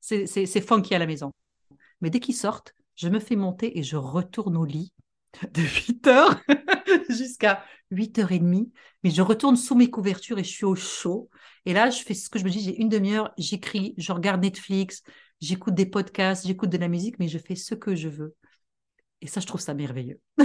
c'est 0.00 0.60
funky 0.60 0.94
à 0.94 0.98
la 0.98 1.06
maison. 1.06 1.32
Mais 2.00 2.10
dès 2.10 2.20
qu'ils 2.20 2.36
sortent, 2.36 2.74
je 2.98 3.08
me 3.08 3.20
fais 3.20 3.36
monter 3.36 3.78
et 3.78 3.82
je 3.82 3.96
retourne 3.96 4.56
au 4.56 4.64
lit 4.64 4.92
de 5.54 5.62
8 5.62 6.06
h 6.06 7.08
jusqu'à 7.16 7.64
8h30. 7.92 8.70
Mais 9.04 9.10
je 9.10 9.22
retourne 9.22 9.56
sous 9.56 9.76
mes 9.76 9.88
couvertures 9.88 10.38
et 10.38 10.44
je 10.44 10.50
suis 10.50 10.64
au 10.64 10.74
chaud. 10.74 11.30
Et 11.64 11.72
là, 11.72 11.90
je 11.90 12.02
fais 12.02 12.14
ce 12.14 12.28
que 12.28 12.38
je 12.38 12.44
me 12.44 12.50
dis, 12.50 12.60
j'ai 12.60 12.76
une 12.76 12.88
demi-heure, 12.88 13.32
j'écris, 13.38 13.94
je 13.96 14.12
regarde 14.12 14.42
Netflix, 14.42 15.02
j'écoute 15.40 15.74
des 15.74 15.86
podcasts, 15.86 16.46
j'écoute 16.46 16.70
de 16.70 16.78
la 16.78 16.88
musique, 16.88 17.18
mais 17.18 17.28
je 17.28 17.38
fais 17.38 17.54
ce 17.54 17.74
que 17.74 17.94
je 17.94 18.08
veux. 18.08 18.34
Et 19.20 19.26
ça, 19.26 19.40
je 19.40 19.46
trouve 19.46 19.60
ça 19.60 19.74
merveilleux. 19.74 20.20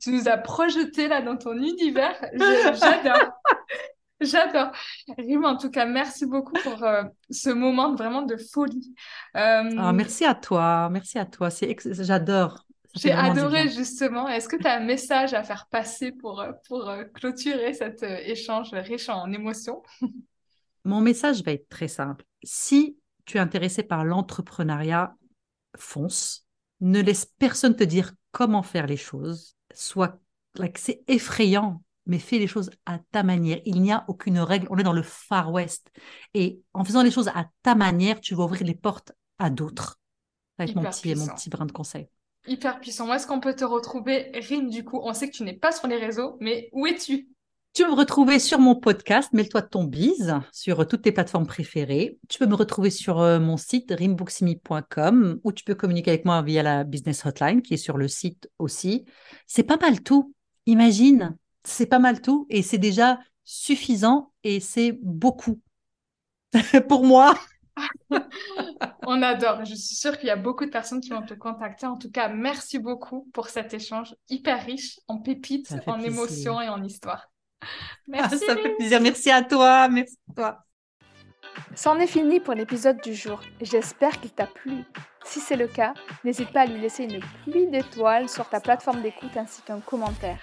tu 0.00 0.12
nous 0.12 0.28
as 0.28 0.38
projeté 0.38 1.08
là 1.08 1.22
dans 1.22 1.36
ton 1.36 1.54
univers. 1.54 2.16
J'adore. 2.34 3.32
J'adore. 4.20 4.70
Rime, 5.16 5.44
en 5.44 5.56
tout 5.56 5.70
cas, 5.70 5.86
merci 5.86 6.26
beaucoup 6.26 6.52
pour 6.62 6.82
euh, 6.82 7.04
ce 7.30 7.50
moment 7.50 7.94
vraiment 7.94 8.22
de 8.22 8.36
folie. 8.36 8.94
Euh, 9.36 9.70
ah, 9.78 9.92
merci 9.92 10.24
à 10.24 10.34
toi. 10.34 10.88
Merci 10.90 11.18
à 11.18 11.26
toi. 11.26 11.48
J'adore. 11.84 12.66
J'ai 12.94 13.12
adoré 13.12 13.68
justement. 13.68 14.28
Est-ce 14.28 14.48
que 14.48 14.56
tu 14.56 14.66
as 14.66 14.74
un 14.76 14.84
message 14.84 15.32
à 15.32 15.42
faire 15.42 15.66
passer 15.70 16.12
pour, 16.12 16.40
euh, 16.40 16.52
pour 16.66 16.92
clôturer 17.14 17.72
cet 17.72 18.02
échange 18.02 18.72
riche 18.72 19.08
en 19.08 19.30
émotions? 19.32 19.82
Mon 20.84 21.00
message 21.00 21.42
va 21.42 21.52
être 21.52 21.68
très 21.68 21.88
simple. 21.88 22.24
Si 22.42 22.96
tu 23.26 23.36
es 23.36 23.40
intéressé 23.40 23.82
par 23.82 24.04
l'entrepreneuriat, 24.04 25.14
fonce 25.76 26.46
ne 26.80 27.00
laisse 27.00 27.26
personne 27.26 27.76
te 27.76 27.84
dire 27.84 28.12
comment 28.32 28.62
faire 28.62 28.86
les 28.86 28.96
choses. 28.96 29.54
Soit, 29.74 30.18
c'est 30.76 31.02
effrayant, 31.06 31.82
mais 32.06 32.18
fais 32.18 32.38
les 32.38 32.46
choses 32.46 32.70
à 32.86 32.98
ta 33.10 33.22
manière. 33.22 33.60
Il 33.64 33.80
n'y 33.80 33.92
a 33.92 34.04
aucune 34.08 34.38
règle. 34.38 34.66
On 34.70 34.78
est 34.78 34.82
dans 34.82 34.92
le 34.92 35.02
Far 35.02 35.52
West. 35.52 35.90
Et 36.34 36.60
en 36.74 36.84
faisant 36.84 37.02
les 37.02 37.10
choses 37.10 37.28
à 37.28 37.46
ta 37.62 37.74
manière, 37.74 38.20
tu 38.20 38.34
vas 38.34 38.44
ouvrir 38.44 38.64
les 38.64 38.74
portes 38.74 39.12
à 39.38 39.50
d'autres. 39.50 39.98
Avec 40.58 40.74
mon 40.74 40.82
petit, 40.82 41.14
mon 41.14 41.26
petit 41.26 41.48
brin 41.48 41.66
de 41.66 41.72
conseil. 41.72 42.08
Hyper 42.46 42.80
puissant. 42.80 43.08
Où 43.08 43.12
est-ce 43.12 43.26
qu'on 43.26 43.40
peut 43.40 43.54
te 43.54 43.64
retrouver, 43.64 44.32
Rin, 44.48 44.64
du 44.64 44.84
coup? 44.84 45.00
On 45.02 45.12
sait 45.14 45.30
que 45.30 45.36
tu 45.36 45.42
n'es 45.42 45.54
pas 45.54 45.72
sur 45.72 45.88
les 45.88 45.96
réseaux, 45.96 46.36
mais 46.40 46.68
où 46.72 46.86
es-tu? 46.86 47.28
Tu 47.72 47.84
peux 47.84 47.90
me 47.90 47.94
retrouver 47.94 48.40
sur 48.40 48.58
mon 48.58 48.74
podcast, 48.74 49.32
Mêle-toi 49.32 49.60
de 49.60 49.68
ton 49.68 49.84
bise, 49.84 50.34
sur 50.50 50.88
toutes 50.88 51.02
tes 51.02 51.12
plateformes 51.12 51.46
préférées. 51.46 52.18
Tu 52.28 52.38
peux 52.40 52.46
me 52.46 52.56
retrouver 52.56 52.90
sur 52.90 53.20
euh, 53.20 53.38
mon 53.38 53.56
site 53.56 53.94
rimbuximi.com 53.96 55.38
ou 55.44 55.52
tu 55.52 55.62
peux 55.62 55.76
communiquer 55.76 56.10
avec 56.10 56.24
moi 56.24 56.42
via 56.42 56.64
la 56.64 56.82
business 56.82 57.24
hotline 57.24 57.62
qui 57.62 57.74
est 57.74 57.76
sur 57.76 57.96
le 57.96 58.08
site 58.08 58.50
aussi. 58.58 59.04
C'est 59.46 59.62
pas 59.62 59.76
mal 59.76 60.02
tout. 60.02 60.34
Imagine, 60.66 61.36
c'est 61.64 61.86
pas 61.86 61.98
mal 61.98 62.20
tout 62.20 62.46
et 62.50 62.62
c'est 62.62 62.78
déjà 62.78 63.18
suffisant 63.44 64.32
et 64.44 64.60
c'est 64.60 64.98
beaucoup 65.02 65.60
pour 66.88 67.04
moi. 67.04 67.34
On 69.06 69.22
adore. 69.22 69.64
Je 69.64 69.74
suis 69.74 69.96
sûre 69.96 70.18
qu'il 70.18 70.28
y 70.28 70.30
a 70.30 70.36
beaucoup 70.36 70.64
de 70.64 70.70
personnes 70.70 71.00
qui 71.00 71.10
vont 71.10 71.22
te 71.22 71.34
contacter. 71.34 71.86
En 71.86 71.96
tout 71.96 72.10
cas, 72.10 72.28
merci 72.28 72.78
beaucoup 72.78 73.28
pour 73.32 73.48
cet 73.48 73.74
échange 73.74 74.14
hyper 74.28 74.64
riche 74.64 75.00
en 75.08 75.18
pépites, 75.18 75.74
en 75.86 75.98
émotions 76.00 76.60
et 76.60 76.68
en 76.68 76.82
histoire. 76.82 77.30
Merci. 78.06 78.38
ça 78.38 78.56
fait 78.56 78.74
plaisir. 78.76 79.00
Merci 79.00 79.30
à 79.30 79.42
toi. 79.42 79.88
Merci 79.88 80.16
à 80.30 80.34
toi. 80.34 80.58
C'en 81.74 81.98
est 81.98 82.06
fini 82.06 82.40
pour 82.40 82.54
l'épisode 82.54 83.00
du 83.00 83.14
jour. 83.14 83.40
J'espère 83.60 84.20
qu'il 84.20 84.30
t'a 84.30 84.46
plu. 84.46 84.84
Si 85.24 85.40
c'est 85.40 85.56
le 85.56 85.66
cas, 85.66 85.94
n'hésite 86.24 86.52
pas 86.52 86.62
à 86.62 86.66
lui 86.66 86.80
laisser 86.80 87.04
une 87.04 87.20
pluie 87.44 87.66
d'étoiles 87.66 88.28
sur 88.28 88.48
ta 88.48 88.60
plateforme 88.60 89.02
d'écoute 89.02 89.36
ainsi 89.36 89.62
qu'un 89.62 89.80
commentaire. 89.80 90.40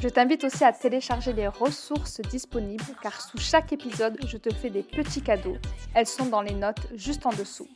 Je 0.00 0.08
t'invite 0.08 0.44
aussi 0.44 0.64
à 0.64 0.72
télécharger 0.72 1.32
les 1.32 1.48
ressources 1.48 2.20
disponibles 2.20 2.84
car 3.02 3.20
sous 3.20 3.38
chaque 3.38 3.72
épisode, 3.72 4.18
je 4.26 4.36
te 4.36 4.52
fais 4.54 4.70
des 4.70 4.82
petits 4.82 5.22
cadeaux. 5.22 5.56
Elles 5.94 6.06
sont 6.06 6.26
dans 6.26 6.42
les 6.42 6.54
notes 6.54 6.86
juste 6.94 7.26
en 7.26 7.30
dessous. 7.30 7.68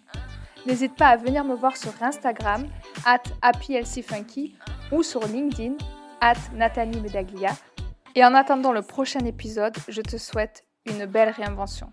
N'hésite 0.66 0.94
pas 0.94 1.08
à 1.08 1.16
venir 1.16 1.44
me 1.44 1.54
voir 1.54 1.76
sur 1.76 1.92
Instagram, 2.00 2.68
at 3.04 3.22
happylcfunky 3.42 4.54
ou 4.92 5.02
sur 5.02 5.26
LinkedIn, 5.26 5.74
at 6.20 6.36
Nathalie 6.54 7.00
Medaglia 7.00 7.56
et 8.14 8.24
en 8.24 8.34
attendant 8.34 8.72
le 8.72 8.82
prochain 8.82 9.24
épisode, 9.24 9.76
je 9.88 10.02
te 10.02 10.18
souhaite 10.18 10.64
une 10.84 11.06
belle 11.06 11.30
réinvention. 11.30 11.92